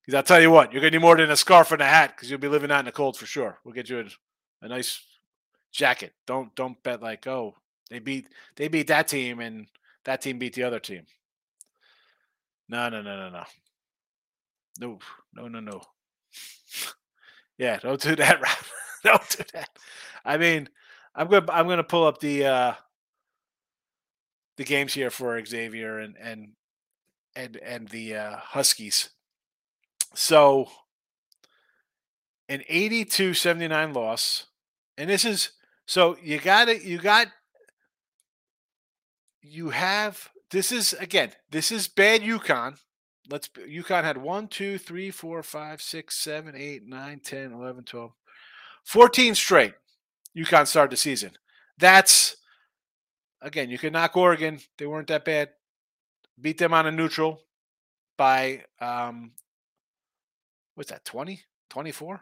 Because 0.00 0.16
I'll 0.16 0.22
tell 0.22 0.40
you 0.40 0.50
what, 0.50 0.72
you're 0.72 0.80
going 0.80 0.92
to 0.92 0.98
need 0.98 1.02
more 1.04 1.16
than 1.16 1.30
a 1.30 1.36
scarf 1.36 1.72
and 1.72 1.82
a 1.82 1.86
hat 1.86 2.14
because 2.16 2.30
you'll 2.30 2.40
be 2.40 2.48
living 2.48 2.70
out 2.70 2.80
in 2.80 2.84
the 2.86 2.92
cold 2.92 3.16
for 3.16 3.26
sure. 3.26 3.58
We'll 3.64 3.74
get 3.74 3.88
you 3.88 4.00
a, 4.00 4.04
a 4.64 4.68
nice 4.68 5.02
jacket. 5.72 6.12
Don't 6.26 6.54
don't 6.54 6.82
bet 6.82 7.02
like 7.02 7.26
oh 7.26 7.54
they 7.90 7.98
beat 7.98 8.28
they 8.56 8.68
beat 8.68 8.88
that 8.88 9.08
team 9.08 9.40
and 9.40 9.66
that 10.04 10.22
team 10.22 10.38
beat 10.38 10.54
the 10.54 10.64
other 10.64 10.80
team. 10.80 11.02
No 12.68 12.88
no 12.88 13.02
no 13.02 13.16
no 13.16 13.30
no. 13.30 13.44
No 14.80 14.98
no, 15.34 15.48
no, 15.48 15.60
no. 15.60 15.82
yeah, 17.58 17.78
don't 17.78 18.00
do 18.00 18.16
that, 18.16 18.40
Rob. 18.42 18.56
don't 19.04 19.28
do 19.28 19.44
that. 19.52 19.70
I 20.24 20.38
mean, 20.38 20.68
I'm 21.14 21.28
gonna 21.28 21.46
I'm 21.50 21.68
gonna 21.68 21.84
pull 21.84 22.06
up 22.06 22.20
the 22.20 22.46
uh 22.46 22.74
the 24.56 24.64
games 24.64 24.94
here 24.94 25.10
for 25.10 25.42
Xavier 25.44 25.98
and 25.98 26.16
and 26.20 26.52
and 27.34 27.56
and 27.56 27.88
the 27.88 28.16
uh, 28.16 28.36
Huskies. 28.36 29.10
So 30.14 30.68
an 32.48 32.62
82-79 32.70 33.94
loss. 33.94 34.46
And 34.98 35.08
this 35.08 35.24
is 35.24 35.52
so 35.86 36.16
you 36.22 36.38
got 36.38 36.68
it 36.68 36.82
you 36.82 36.98
got 36.98 37.28
you 39.42 39.70
have 39.70 40.28
this 40.50 40.72
is 40.72 40.92
again, 40.94 41.32
this 41.50 41.70
is 41.72 41.88
bad 41.88 42.22
UConn. 42.22 42.76
Let's 43.28 43.48
UConn 43.48 44.02
had 44.02 44.16
1 44.16 44.48
2 44.48 44.78
3 44.78 45.10
4 45.10 45.42
5 45.42 45.82
6 45.82 46.16
7 46.16 46.56
8 46.56 46.86
9 46.86 47.20
10 47.20 47.52
11 47.52 47.84
12 47.84 48.12
14 48.84 49.34
straight. 49.34 49.74
UConn 50.36 50.66
started 50.66 50.92
the 50.92 50.96
season. 50.96 51.32
That's 51.78 52.36
again, 53.40 53.70
you 53.70 53.78
could 53.78 53.92
knock 53.92 54.16
Oregon. 54.16 54.60
They 54.76 54.86
weren't 54.86 55.08
that 55.08 55.24
bad. 55.24 55.50
Beat 56.40 56.58
them 56.58 56.74
on 56.74 56.86
a 56.86 56.90
neutral 56.90 57.42
by 58.16 58.64
um 58.80 59.32
what's 60.74 60.90
that, 60.90 61.04
20? 61.04 61.40
24? 61.70 62.20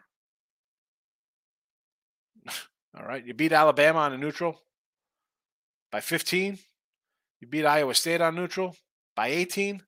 All 2.98 3.06
right. 3.06 3.24
You 3.24 3.34
beat 3.34 3.52
Alabama 3.52 4.00
on 4.00 4.12
a 4.12 4.18
neutral 4.18 4.60
by 5.90 6.00
15. 6.00 6.58
You 7.40 7.48
beat 7.48 7.64
Iowa 7.64 7.94
State 7.94 8.20
on 8.20 8.34
neutral 8.34 8.76
by 9.14 9.28
18. 9.28 9.82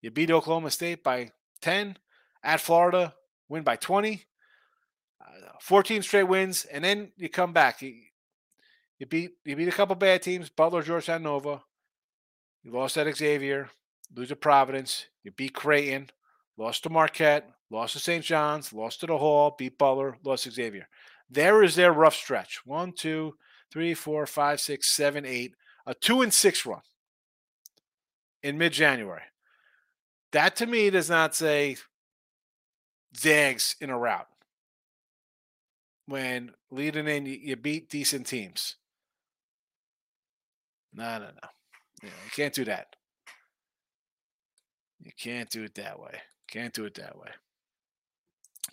You 0.00 0.10
beat 0.10 0.30
Oklahoma 0.30 0.70
State 0.70 1.02
by 1.02 1.30
10. 1.60 1.96
At 2.44 2.60
Florida, 2.60 3.14
win 3.48 3.62
by 3.62 3.76
20. 3.76 4.24
Uh, 5.20 5.24
14 5.60 6.02
straight 6.02 6.24
wins, 6.24 6.64
and 6.64 6.82
then 6.82 7.12
you 7.16 7.28
come 7.28 7.52
back. 7.52 7.82
You, 7.82 7.94
you 8.98 9.06
beat 9.06 9.30
you 9.44 9.54
beat 9.54 9.68
a 9.68 9.72
couple 9.72 9.94
bad 9.94 10.22
teams, 10.22 10.48
Butler, 10.48 10.82
Georgetown, 10.82 11.22
Nova. 11.22 11.62
You 12.64 12.72
lost 12.72 12.96
at 12.96 13.16
Xavier, 13.16 13.70
lose 14.14 14.28
to 14.28 14.36
Providence. 14.36 15.06
You 15.22 15.30
beat 15.30 15.54
Creighton, 15.54 16.10
lost 16.56 16.82
to 16.82 16.90
Marquette, 16.90 17.48
lost 17.72 17.94
to 17.94 17.98
St. 17.98 18.22
John's, 18.22 18.72
lost 18.72 19.00
to 19.00 19.06
the 19.06 19.16
Hall, 19.16 19.54
beat 19.58 19.78
Butler, 19.78 20.16
lost 20.22 20.44
to 20.44 20.50
Xavier. 20.50 20.86
There 21.30 21.62
is 21.62 21.74
their 21.74 21.92
rough 21.92 22.14
stretch. 22.14 22.60
One, 22.66 22.92
two, 22.92 23.34
three, 23.72 23.94
four, 23.94 24.26
five, 24.26 24.60
six, 24.60 24.94
seven, 24.94 25.24
eight. 25.24 25.54
A 25.86 25.94
two 25.94 26.22
and 26.22 26.32
six 26.32 26.64
run 26.64 26.82
in 28.42 28.58
mid 28.58 28.72
January. 28.72 29.22
That 30.32 30.54
to 30.56 30.66
me 30.66 30.90
does 30.90 31.10
not 31.10 31.34
say 31.34 31.76
Zags 33.16 33.74
in 33.80 33.90
a 33.90 33.98
route. 33.98 34.28
When 36.06 36.52
leading 36.70 37.08
in, 37.08 37.26
you 37.26 37.56
beat 37.56 37.88
decent 37.88 38.26
teams. 38.26 38.76
No, 40.94 41.18
no, 41.18 41.26
no. 41.26 41.48
you 42.02 42.30
can't 42.36 42.54
do 42.54 42.64
that. 42.66 42.94
You 45.00 45.10
can't 45.18 45.50
do 45.50 45.64
it 45.64 45.74
that 45.76 45.98
way. 45.98 46.20
Can't 46.48 46.74
do 46.74 46.84
it 46.84 46.94
that 46.94 47.18
way. 47.18 47.30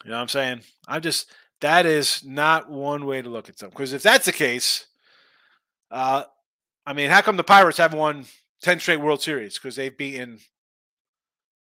You 0.04 0.12
know 0.12 0.18
what 0.18 0.22
I'm 0.24 0.28
saying? 0.30 0.62
I'm 0.88 1.02
just 1.02 1.32
that 1.62 1.86
is 1.86 2.24
not 2.24 2.70
one 2.70 3.06
way 3.06 3.22
to 3.22 3.30
look 3.30 3.50
at 3.50 3.60
something. 3.60 3.76
Because 3.76 3.94
if 3.94 4.02
that's 4.02 4.26
the 4.26 4.32
case, 4.32 4.86
uh, 5.92 6.24
I 6.86 6.94
mean, 6.94 7.10
how 7.10 7.22
come 7.22 7.38
the 7.38 7.44
Pirates 7.44 7.78
haven't 7.78 8.00
won 8.00 8.26
10 8.62 8.80
straight 8.80 9.02
World 9.02 9.22
Series? 9.22 9.56
Because 9.56 9.76
they've 9.76 9.96
beaten, 9.96 10.40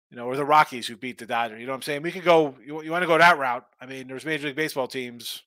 you 0.09 0.17
know, 0.17 0.25
or 0.25 0.37
the 0.37 0.45
Rockies 0.45 0.87
who 0.87 0.95
beat 0.95 1.17
the 1.17 1.25
Dodgers. 1.25 1.59
You 1.59 1.65
know 1.65 1.73
what 1.73 1.77
I'm 1.77 1.81
saying? 1.83 2.01
We 2.01 2.11
could 2.11 2.23
go, 2.23 2.55
you, 2.65 2.81
you 2.81 2.91
want 2.91 3.03
to 3.03 3.07
go 3.07 3.17
that 3.17 3.37
route. 3.37 3.65
I 3.81 3.85
mean, 3.85 4.07
there's 4.07 4.25
Major 4.25 4.47
League 4.47 4.55
Baseball 4.55 4.87
teams 4.87 5.43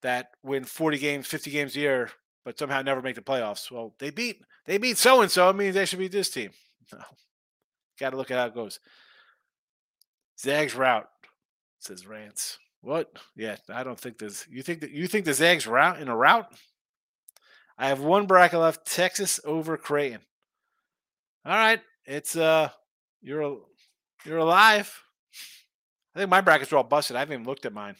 that 0.00 0.30
win 0.42 0.64
40 0.64 0.98
games, 0.98 1.26
50 1.26 1.50
games 1.50 1.76
a 1.76 1.80
year, 1.80 2.10
but 2.44 2.58
somehow 2.58 2.82
never 2.82 3.02
make 3.02 3.14
the 3.14 3.22
playoffs. 3.22 3.70
Well, 3.70 3.94
they 3.98 4.10
beat 4.10 4.42
they 4.64 4.78
beat 4.78 4.96
so 4.96 5.22
and 5.22 5.30
so. 5.30 5.48
I 5.48 5.52
mean, 5.52 5.72
they 5.72 5.84
should 5.84 5.98
beat 5.98 6.12
this 6.12 6.30
team. 6.30 6.50
No. 6.92 6.98
Got 7.98 8.10
to 8.10 8.16
look 8.18 8.30
at 8.30 8.36
how 8.36 8.46
it 8.46 8.54
goes. 8.54 8.80
Zags 10.38 10.74
route, 10.74 11.08
says 11.84 12.06
Rance. 12.06 12.58
What? 12.80 13.12
Yeah, 13.36 13.56
I 13.72 13.84
don't 13.84 13.98
think 13.98 14.18
there's. 14.18 14.46
You 14.50 14.62
think 14.62 14.80
that 14.80 14.90
you 14.90 15.06
think 15.06 15.24
the 15.24 15.34
Zags 15.34 15.66
route 15.66 16.00
in 16.00 16.08
a 16.08 16.16
route? 16.16 16.46
I 17.78 17.88
have 17.88 18.00
one 18.00 18.26
bracket 18.26 18.58
left. 18.58 18.86
Texas 18.86 19.40
over 19.44 19.76
Creighton. 19.76 20.20
All 21.44 21.54
right, 21.54 21.80
it's 22.04 22.36
uh, 22.36 22.70
you're 23.20 23.58
you're 24.24 24.38
alive. 24.38 25.02
I 26.14 26.18
think 26.18 26.30
my 26.30 26.40
brackets 26.40 26.72
are 26.72 26.76
all 26.76 26.84
busted. 26.84 27.16
I 27.16 27.20
haven't 27.20 27.34
even 27.34 27.46
looked 27.46 27.66
at 27.66 27.72
mine. 27.72 27.96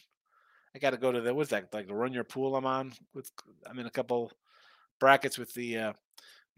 I 0.74 0.78
got 0.78 0.90
to 0.90 0.96
go 0.96 1.12
to 1.12 1.20
the 1.20 1.34
what's 1.34 1.50
that 1.50 1.72
like 1.72 1.86
the 1.86 1.94
run 1.94 2.12
your 2.12 2.24
pool 2.24 2.56
I'm 2.56 2.66
on 2.66 2.92
with. 3.14 3.30
I'm 3.66 3.78
in 3.78 3.86
a 3.86 3.90
couple 3.90 4.32
brackets 4.98 5.38
with 5.38 5.54
the 5.54 5.78
uh, 5.78 5.92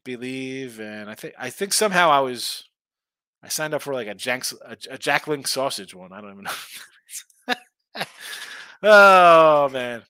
believe, 0.05 0.81
and 0.81 1.11
I 1.11 1.15
think 1.15 1.35
I 1.39 1.51
think 1.51 1.73
somehow 1.73 2.11
I 2.11 2.21
was 2.21 2.65
I 3.43 3.49
signed 3.49 3.75
up 3.75 3.83
for 3.83 3.95
like 3.95 4.07
a 4.07 4.15
Jack 4.15 4.45
a, 4.67 4.77
a 4.91 4.99
Jack 4.99 5.27
Link 5.27 5.49
sausage 5.49 5.95
one. 5.95 6.13
I 6.13 6.21
don't 6.21 6.33
even 6.33 6.45
know. 6.45 6.51
Oh 8.83 9.69
man. 9.71 10.03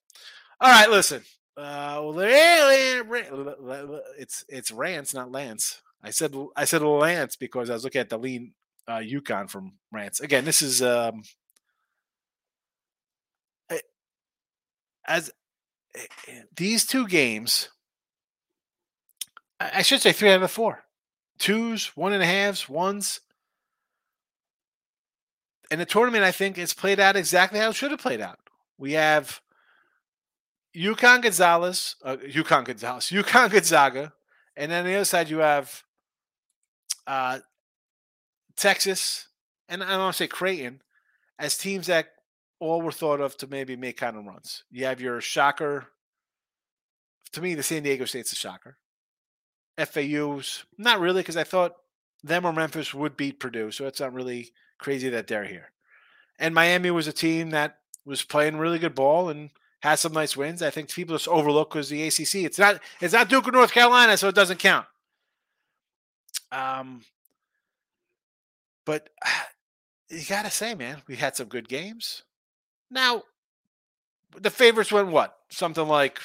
All 0.61 0.71
right, 0.71 0.91
listen. 0.91 1.23
Uh, 1.57 2.01
it's 4.19 4.45
it's 4.49 4.71
Rance, 4.73 5.15
not 5.15 5.31
Lance. 5.31 5.81
I 6.03 6.11
said 6.11 6.35
I 6.57 6.65
said 6.65 6.83
Lance 6.83 7.37
because 7.37 7.71
I 7.71 7.75
was 7.75 7.85
looking 7.85 8.01
at 8.01 8.09
the 8.09 8.19
lean 8.19 8.55
uh, 8.89 8.99
UConn 8.99 9.49
from 9.49 9.75
Rance. 9.93 10.21
Again, 10.21 10.45
this 10.45 10.63
is 10.63 10.83
um, 10.83 11.23
as 15.07 15.31
eh, 15.95 16.07
eh, 16.29 16.43
these 16.57 16.87
two 16.87 17.07
games. 17.07 17.69
I 19.61 19.83
should 19.83 20.03
say 20.03 20.13
three 20.13 20.31
out 20.31 20.43
of 20.43 20.51
four, 20.51 20.85
twos, 21.39 21.97
one 21.97 22.13
and 22.13 22.23
a 22.23 22.27
halves, 22.27 22.69
ones 22.69 23.21
and 25.75 25.81
the 25.81 25.87
tournament, 25.87 26.23
I 26.23 26.31
think, 26.31 26.57
is 26.57 26.73
played 26.73 27.01
out 27.01 27.17
exactly 27.17 27.59
how 27.59 27.71
it 27.71 27.75
should 27.75 27.91
have 27.91 27.99
played 27.99 28.21
out. 28.21 28.39
We 28.79 28.93
have 28.93 29.41
UConn 30.73 31.21
Gonzalez, 31.21 31.97
uh, 32.05 32.17
UConn 32.17 32.65
Gonzalez, 32.65 33.07
UConn 33.13 33.51
Gonzaga, 33.51 34.13
and 34.57 34.71
then 34.71 34.85
on 34.85 34.87
the 34.87 34.95
other 34.95 35.05
side 35.05 35.29
you 35.29 35.39
have 35.39 35.83
uh, 37.09 37.41
Texas, 38.57 39.27
and 39.69 39.83
I 39.83 39.89
don't 39.89 39.99
want 39.99 40.15
to 40.15 40.19
say 40.19 40.29
Creighton, 40.29 40.81
as 41.41 41.59
teams 41.59 41.89
that 41.89 42.07
all 42.61 42.81
were 42.81 42.93
thought 42.93 43.21
of 43.21 43.37
to 43.39 43.49
maybe 43.49 43.75
make 43.75 43.97
kind 43.97 44.17
of 44.17 44.25
runs. 44.25 44.63
You 44.71 44.85
have 44.85 45.01
your 45.01 45.21
shocker. 45.21 45.89
To 47.33 47.43
me, 47.43 47.57
the 47.57 47.65
San 47.65 47.83
Diego 47.83 48.05
State's 48.05 48.33
a 48.33 48.37
shocker. 48.37 48.79
FAU's 49.77 50.67
not 50.79 51.01
really 51.01 51.23
because 51.23 51.37
I 51.37 51.43
thought 51.43 51.75
them 52.23 52.45
or 52.45 52.53
Memphis 52.53 52.95
would 52.95 53.17
beat 53.17 53.41
Purdue, 53.41 53.73
so 53.73 53.89
it's 53.89 53.99
not 53.99 54.13
really 54.13 54.53
crazy 54.79 55.09
that 55.11 55.27
they're 55.27 55.45
here. 55.45 55.71
And 56.39 56.55
Miami 56.55 56.91
was 56.91 57.07
a 57.07 57.13
team 57.13 57.51
that 57.51 57.79
was 58.05 58.23
playing 58.23 58.57
really 58.57 58.79
good 58.79 58.95
ball 58.95 59.29
and 59.29 59.51
had 59.81 59.97
some 59.97 60.13
nice 60.13 60.37
wins. 60.37 60.63
I 60.63 60.71
think 60.71 60.91
people 60.91 61.15
just 61.15 61.29
overlook 61.29 61.71
because 61.71 61.89
the 61.89 62.07
ACC. 62.07 62.37
It's 62.37 62.59
not 62.59 62.81
it's 63.01 63.13
not 63.13 63.29
Duke 63.29 63.49
or 63.49 63.53
North 63.53 63.73
Carolina, 63.73 64.17
so 64.17 64.29
it 64.29 64.35
doesn't 64.35 64.59
count. 64.59 64.87
Um, 66.51 67.03
but 68.85 69.11
you 70.09 70.23
gotta 70.29 70.51
say, 70.51 70.75
man, 70.75 71.03
we 71.07 71.17
had 71.17 71.37
some 71.37 71.49
good 71.49 71.69
games. 71.69 72.23
Now, 72.91 73.25
the 74.37 74.51
favorites 74.51 74.93
went 74.93 75.09
what? 75.09 75.37
Something 75.51 75.87
like 75.87 76.21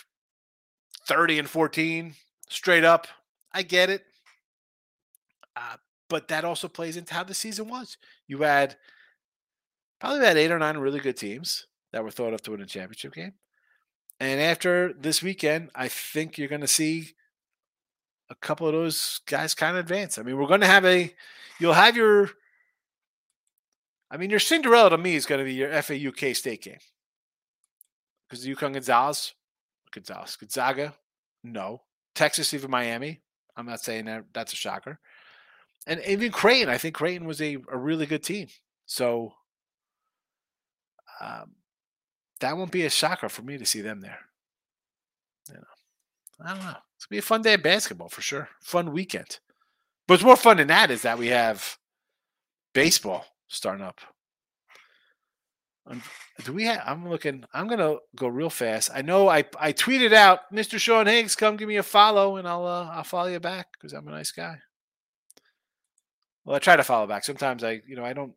thirty 1.06 1.38
and 1.38 1.50
fourteen, 1.50 2.16
straight 2.50 2.84
up. 2.84 3.08
I 3.52 3.64
get 3.64 3.90
it. 3.90 4.04
Uh, 5.56 5.78
but 6.10 6.28
that 6.28 6.44
also 6.44 6.68
plays 6.68 6.98
into 6.98 7.14
how 7.14 7.24
the 7.24 7.34
season 7.34 7.70
was. 7.70 7.98
You 8.28 8.42
had 8.42 8.76
probably 10.00 10.20
about 10.20 10.38
eight 10.38 10.52
or 10.52 10.60
nine 10.60 10.78
really 10.78 11.00
good 11.00 11.18
teams 11.18 11.68
that 11.94 12.04
were 12.04 12.12
thought 12.12 12.34
of 12.34 12.42
to 12.44 12.52
win 12.52 12.62
a 12.62 12.66
championship 12.66 13.14
game. 13.14 13.34
And 14.20 14.42
after 14.42 14.92
this 14.94 15.24
weekend, 15.24 15.70
I 15.74 15.88
think 15.88 16.38
you're 16.38 16.50
going 16.50 16.62
to 16.62 16.68
see 16.68 17.12
a 18.30 18.36
couple 18.36 18.68
of 18.68 18.74
those 18.74 19.22
guys 19.26 19.56
kind 19.56 19.78
of 19.78 19.86
advance. 19.86 20.18
I 20.18 20.24
mean, 20.24 20.38
we're 20.38 20.48
going 20.48 20.62
to 20.62 20.68
have 20.68 20.86
a, 20.86 21.14
you'll 21.60 21.74
have 21.74 21.96
your, 21.96 22.30
I 24.12 24.18
mean, 24.18 24.30
your 24.30 24.40
Cinderella 24.40 24.90
to 24.90 24.98
me 24.98 25.16
is 25.16 25.26
going 25.26 25.40
to 25.40 25.46
be 25.46 25.54
your 25.54 25.82
FAU 25.82 26.12
K 26.12 26.34
State 26.34 26.64
game. 26.64 26.80
Because 28.28 28.44
the 28.44 28.54
UConn 28.54 28.74
Gonzalez, 28.74 29.34
Gonzalez, 29.92 30.36
Gonzaga, 30.36 30.94
no. 31.44 31.84
Texas, 32.14 32.54
even 32.54 32.70
Miami. 32.70 33.22
I'm 33.56 33.66
not 33.66 33.80
saying 33.80 34.06
that 34.06 34.26
that's 34.34 34.54
a 34.54 34.56
shocker 34.58 35.00
and 35.90 36.02
even 36.06 36.32
Creighton. 36.32 36.70
I 36.70 36.78
think 36.78 36.96
Creighton 36.96 37.28
was 37.28 37.42
a, 37.42 37.58
a 37.72 37.78
really 37.78 38.06
good 38.06 38.24
team. 38.24 38.48
So 38.86 39.34
um, 41.20 41.56
that 42.40 42.56
won't 42.56 42.72
be 42.72 42.86
a 42.86 42.90
shocker 42.90 43.28
for 43.28 43.42
me 43.42 43.58
to 43.58 43.66
see 43.66 43.82
them 43.82 44.00
there. 44.00 44.20
You 45.50 45.56
know, 45.56 46.46
I 46.46 46.54
don't 46.54 46.64
know. 46.64 46.78
It's 46.96 47.06
gonna 47.06 47.16
be 47.16 47.18
a 47.18 47.24
fun 47.24 47.42
day 47.42 47.56
of 47.56 47.64
basketball 47.64 48.10
for 48.10 48.22
sure. 48.22 48.50
Fun 48.62 48.94
weekend. 48.94 49.40
But 50.08 50.14
what's 50.14 50.24
more 50.24 50.36
fun 50.38 50.58
than 50.58 50.68
that 50.68 50.92
is 50.92 51.02
that 51.02 51.18
we 51.18 51.28
have 51.28 51.78
baseball 52.74 53.26
starting 53.48 53.84
up. 53.84 54.00
Um, 55.88 56.04
do 56.44 56.54
we 56.54 56.66
have? 56.66 56.84
I'm 56.86 57.10
looking. 57.10 57.46
I'm 57.52 57.68
gonna 57.68 57.96
go 58.16 58.28
real 58.28 58.52
fast. 58.52 58.92
I 58.94 59.02
know 59.02 59.28
I 59.28 59.44
I 59.60 59.74
tweeted 59.74 60.14
out, 60.14 60.42
Mr. 60.54 60.78
Sean 60.78 61.08
Higgs, 61.08 61.36
come 61.36 61.58
give 61.58 61.68
me 61.68 61.78
a 61.78 61.84
follow, 61.84 62.38
and 62.38 62.48
I'll 62.48 62.66
uh, 62.66 62.90
I'll 62.92 63.04
follow 63.04 63.30
you 63.30 63.40
back 63.40 63.70
because 63.74 63.94
I'm 63.94 64.08
a 64.08 64.12
nice 64.12 64.32
guy. 64.32 64.60
Well, 66.46 66.56
I 66.56 66.60
try 66.60 66.76
to 66.76 66.84
follow 66.84 67.08
back. 67.08 67.24
Sometimes 67.24 67.64
I, 67.64 67.82
you 67.88 67.96
know, 67.96 68.06
I 68.06 68.14
don't. 68.14 68.34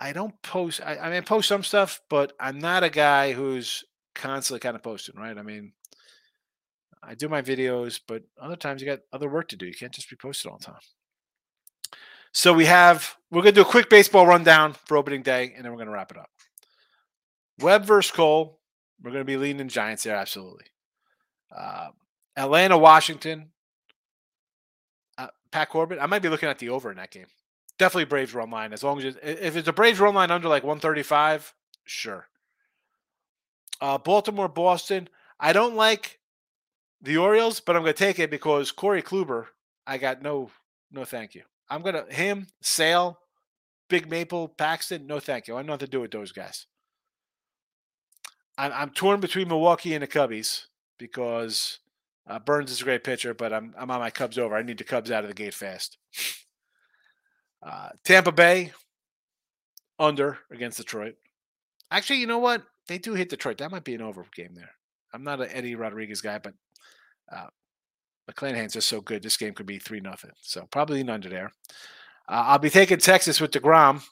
I 0.00 0.12
don't 0.12 0.34
post. 0.42 0.80
I, 0.84 0.96
I 0.96 1.04
mean, 1.08 1.18
I 1.18 1.20
post 1.20 1.48
some 1.48 1.62
stuff, 1.62 2.00
but 2.10 2.32
I'm 2.38 2.58
not 2.58 2.84
a 2.84 2.90
guy 2.90 3.32
who's 3.32 3.84
constantly 4.14 4.60
kind 4.60 4.76
of 4.76 4.82
posting, 4.82 5.16
right? 5.16 5.36
I 5.36 5.42
mean, 5.42 5.72
I 7.02 7.14
do 7.14 7.28
my 7.28 7.42
videos, 7.42 8.00
but 8.06 8.22
other 8.40 8.56
times 8.56 8.80
you 8.80 8.86
got 8.86 9.00
other 9.12 9.28
work 9.28 9.48
to 9.48 9.56
do. 9.56 9.66
You 9.66 9.74
can't 9.74 9.92
just 9.92 10.10
be 10.10 10.16
posted 10.16 10.50
all 10.50 10.58
the 10.58 10.64
time. 10.64 10.80
So 12.32 12.52
we 12.52 12.64
have 12.64 13.16
we're 13.30 13.42
gonna 13.42 13.52
do 13.52 13.62
a 13.62 13.66
quick 13.66 13.88
baseball 13.88 14.26
rundown 14.26 14.74
for 14.86 14.96
opening 14.96 15.22
day, 15.22 15.52
and 15.54 15.64
then 15.64 15.72
we're 15.72 15.78
gonna 15.78 15.92
wrap 15.92 16.10
it 16.10 16.18
up. 16.18 16.30
Webb 17.60 17.84
versus 17.84 18.10
Cole. 18.10 18.58
We're 19.02 19.12
gonna 19.12 19.24
be 19.24 19.36
leaning 19.36 19.68
Giants 19.68 20.02
there, 20.02 20.16
absolutely. 20.16 20.66
Uh, 21.54 21.90
Atlanta, 22.36 22.76
Washington. 22.76 23.50
Pat 25.54 25.68
Corbin. 25.68 26.00
I 26.00 26.06
might 26.06 26.20
be 26.20 26.28
looking 26.28 26.48
at 26.48 26.58
the 26.58 26.70
over 26.70 26.90
in 26.90 26.96
that 26.96 27.12
game. 27.12 27.26
Definitely 27.78 28.06
Braves 28.06 28.34
run 28.34 28.50
line. 28.50 28.72
As 28.72 28.82
long 28.82 28.98
as 28.98 29.14
it, 29.14 29.20
if 29.22 29.56
it's 29.56 29.68
a 29.68 29.72
Braves 29.72 30.00
run 30.00 30.12
line 30.12 30.32
under 30.32 30.48
like 30.48 30.64
135, 30.64 31.54
sure. 31.84 32.26
Uh, 33.80 33.96
Baltimore, 33.96 34.48
Boston. 34.48 35.08
I 35.38 35.52
don't 35.52 35.76
like 35.76 36.18
the 37.00 37.18
Orioles, 37.18 37.60
but 37.60 37.76
I'm 37.76 37.82
going 37.82 37.94
to 37.94 37.98
take 37.98 38.18
it 38.18 38.32
because 38.32 38.72
Corey 38.72 39.00
Kluber. 39.00 39.46
I 39.86 39.96
got 39.96 40.22
no, 40.22 40.50
no, 40.90 41.04
thank 41.04 41.36
you. 41.36 41.42
I'm 41.70 41.82
gonna 41.82 42.04
him, 42.08 42.48
Sale, 42.60 43.18
Big 43.88 44.10
Maple, 44.10 44.48
Paxton. 44.48 45.06
No, 45.06 45.20
thank 45.20 45.46
you. 45.46 45.54
I 45.54 45.58
have 45.58 45.66
nothing 45.66 45.86
to 45.86 45.90
do 45.90 46.00
with 46.00 46.10
those 46.10 46.32
guys. 46.32 46.66
I'm, 48.58 48.72
I'm 48.72 48.90
torn 48.90 49.20
between 49.20 49.48
Milwaukee 49.48 49.94
and 49.94 50.02
the 50.02 50.08
Cubbies 50.08 50.66
because 50.98 51.78
uh, 52.26 52.38
Burnes 52.38 52.70
is 52.70 52.80
a 52.80 52.84
great 52.84 53.04
pitcher, 53.04 53.34
but 53.34 53.52
I'm 53.52 53.74
I'm 53.76 53.90
on 53.90 54.00
my 54.00 54.10
Cubs 54.10 54.38
over. 54.38 54.56
I 54.56 54.62
need 54.62 54.78
the 54.78 54.84
Cubs 54.84 55.10
out 55.10 55.24
of 55.24 55.28
the 55.28 55.34
gate 55.34 55.54
fast. 55.54 55.98
Uh, 57.62 57.90
Tampa 58.04 58.32
Bay 58.32 58.72
under 59.98 60.38
against 60.50 60.78
Detroit. 60.78 61.14
Actually, 61.90 62.20
you 62.20 62.26
know 62.26 62.38
what? 62.38 62.62
They 62.88 62.98
do 62.98 63.14
hit 63.14 63.30
Detroit. 63.30 63.58
That 63.58 63.70
might 63.70 63.84
be 63.84 63.94
an 63.94 64.02
over 64.02 64.26
game 64.34 64.54
there. 64.54 64.70
I'm 65.12 65.24
not 65.24 65.40
an 65.40 65.48
Eddie 65.50 65.74
Rodriguez 65.74 66.20
guy, 66.20 66.38
but 66.38 66.54
uh, 67.32 67.46
McClanahan's 68.30 68.74
just 68.74 68.88
so 68.88 69.00
good. 69.00 69.22
This 69.22 69.36
game 69.36 69.54
could 69.54 69.66
be 69.66 69.78
three 69.78 70.00
nothing. 70.00 70.32
So 70.42 70.66
probably 70.70 71.00
an 71.00 71.10
under 71.10 71.28
there. 71.28 71.52
Uh, 72.28 72.44
I'll 72.46 72.58
be 72.58 72.70
taking 72.70 72.98
Texas 72.98 73.40
with 73.40 73.52
Degrom. 73.52 74.02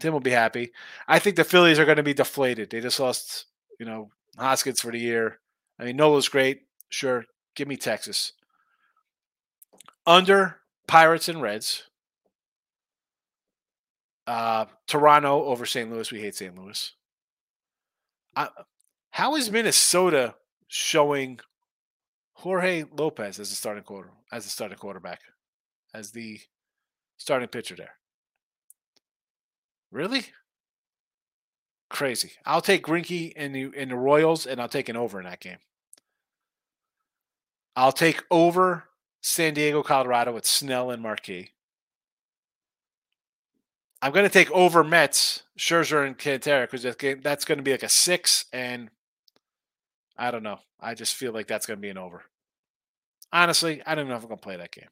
Tim 0.00 0.12
will 0.12 0.20
be 0.20 0.30
happy. 0.30 0.72
I 1.08 1.18
think 1.18 1.36
the 1.36 1.44
Phillies 1.44 1.78
are 1.78 1.84
going 1.84 1.96
to 1.96 2.02
be 2.02 2.14
deflated. 2.14 2.70
They 2.70 2.80
just 2.80 3.00
lost, 3.00 3.46
you 3.78 3.86
know, 3.86 4.10
Hoskins 4.38 4.80
for 4.80 4.92
the 4.92 4.98
year. 4.98 5.40
I 5.78 5.84
mean, 5.84 5.96
Nola's 5.96 6.28
great. 6.28 6.62
Sure, 6.90 7.24
give 7.56 7.66
me 7.66 7.76
Texas. 7.76 8.32
Under 10.06 10.58
Pirates 10.86 11.28
and 11.28 11.42
Reds. 11.42 11.82
Uh, 14.26 14.66
Toronto 14.86 15.44
over 15.44 15.66
St. 15.66 15.90
Louis. 15.90 16.12
We 16.12 16.20
hate 16.20 16.36
St. 16.36 16.56
Louis. 16.56 16.92
I, 18.36 18.48
how 19.10 19.34
is 19.34 19.50
Minnesota 19.50 20.34
showing 20.68 21.40
Jorge 22.34 22.84
Lopez 22.92 23.40
as 23.40 23.50
the 23.50 23.56
starting 23.56 23.82
quarter 23.82 24.10
as 24.30 24.44
the 24.44 24.50
starting 24.50 24.76
quarterback, 24.76 25.20
as 25.94 26.10
the 26.10 26.40
starting 27.16 27.48
pitcher 27.48 27.74
there. 27.74 27.94
Really? 29.90 30.26
Crazy. 31.88 32.32
I'll 32.44 32.60
take 32.60 32.84
Greinke 32.84 33.32
in 33.32 33.52
the 33.52 33.70
in 33.74 33.88
the 33.88 33.96
Royals, 33.96 34.46
and 34.46 34.60
I'll 34.60 34.68
take 34.68 34.88
an 34.88 34.96
over 34.96 35.18
in 35.18 35.24
that 35.24 35.40
game. 35.40 35.58
I'll 37.76 37.92
take 37.92 38.22
over 38.30 38.84
San 39.20 39.52
Diego, 39.52 39.82
Colorado 39.82 40.32
with 40.32 40.46
Snell 40.46 40.90
and 40.90 41.02
Marquez. 41.02 41.48
I'm 44.00 44.12
going 44.12 44.24
to 44.24 44.32
take 44.32 44.50
over 44.50 44.82
Mets, 44.82 45.42
Scherzer 45.58 46.06
and 46.06 46.16
Cantera 46.16 46.62
because 46.62 46.82
that 46.84 46.98
game 46.98 47.20
that's 47.22 47.44
going 47.44 47.58
to 47.58 47.64
be 47.64 47.72
like 47.72 47.82
a 47.82 47.88
six, 47.88 48.46
and 48.52 48.90
I 50.16 50.30
don't 50.30 50.42
know. 50.42 50.60
I 50.80 50.94
just 50.94 51.14
feel 51.14 51.32
like 51.32 51.46
that's 51.46 51.66
going 51.66 51.78
to 51.78 51.82
be 51.82 51.90
an 51.90 51.98
over. 51.98 52.22
Honestly, 53.32 53.82
I 53.86 53.94
don't 53.94 54.04
even 54.04 54.10
know 54.10 54.16
if 54.16 54.22
I'm 54.22 54.28
going 54.28 54.38
to 54.38 54.42
play 54.42 54.56
that 54.56 54.72
game. 54.72 54.88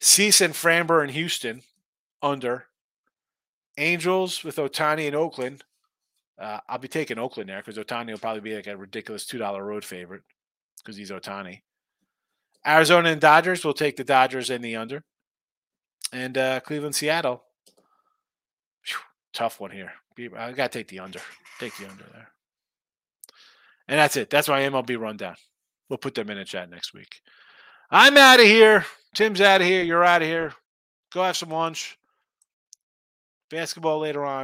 Cease 0.00 0.40
and 0.40 0.54
Framber 0.54 1.02
in 1.02 1.10
Houston, 1.10 1.62
under. 2.22 2.66
Angels 3.76 4.44
with 4.44 4.56
Ohtani 4.56 5.06
in 5.06 5.14
Oakland. 5.14 5.64
Uh, 6.38 6.60
I'll 6.68 6.78
be 6.78 6.88
taking 6.88 7.18
Oakland 7.18 7.48
there 7.48 7.62
because 7.64 7.76
Ohtani 7.76 8.10
will 8.10 8.18
probably 8.18 8.40
be 8.40 8.54
like 8.54 8.66
a 8.66 8.76
ridiculous 8.76 9.24
$2 9.24 9.60
road 9.64 9.84
favorite 9.84 10.22
because 10.84 10.96
he's 10.96 11.10
Ohtani. 11.10 11.60
Arizona 12.66 13.10
and 13.10 13.20
Dodgers 13.20 13.64
will 13.64 13.74
take 13.74 13.96
the 13.96 14.04
Dodgers 14.04 14.50
in 14.50 14.62
the 14.62 14.76
under. 14.76 15.04
And 16.12 16.36
uh, 16.36 16.60
Cleveland, 16.60 16.94
Seattle. 16.94 17.42
Whew, 18.86 18.98
tough 19.32 19.60
one 19.60 19.70
here. 19.70 19.92
I 20.36 20.52
got 20.52 20.72
to 20.72 20.78
take 20.78 20.88
the 20.88 21.00
under. 21.00 21.20
Take 21.58 21.76
the 21.76 21.88
under 21.88 22.04
there. 22.12 22.28
And 23.88 23.98
that's 23.98 24.16
it. 24.16 24.30
That's 24.30 24.48
my 24.48 24.60
MLB 24.60 24.98
rundown. 24.98 25.36
We'll 25.88 25.98
put 25.98 26.14
them 26.14 26.30
in 26.30 26.38
a 26.38 26.44
chat 26.44 26.70
next 26.70 26.94
week. 26.94 27.20
I'm 27.90 28.16
out 28.16 28.40
of 28.40 28.46
here. 28.46 28.86
Tim's 29.14 29.40
out 29.40 29.60
of 29.60 29.66
here. 29.66 29.82
You're 29.82 30.04
out 30.04 30.22
of 30.22 30.28
here. 30.28 30.52
Go 31.12 31.22
have 31.22 31.36
some 31.36 31.50
lunch. 31.50 31.98
Basketball 33.50 34.00
later 34.00 34.24
on. 34.24 34.42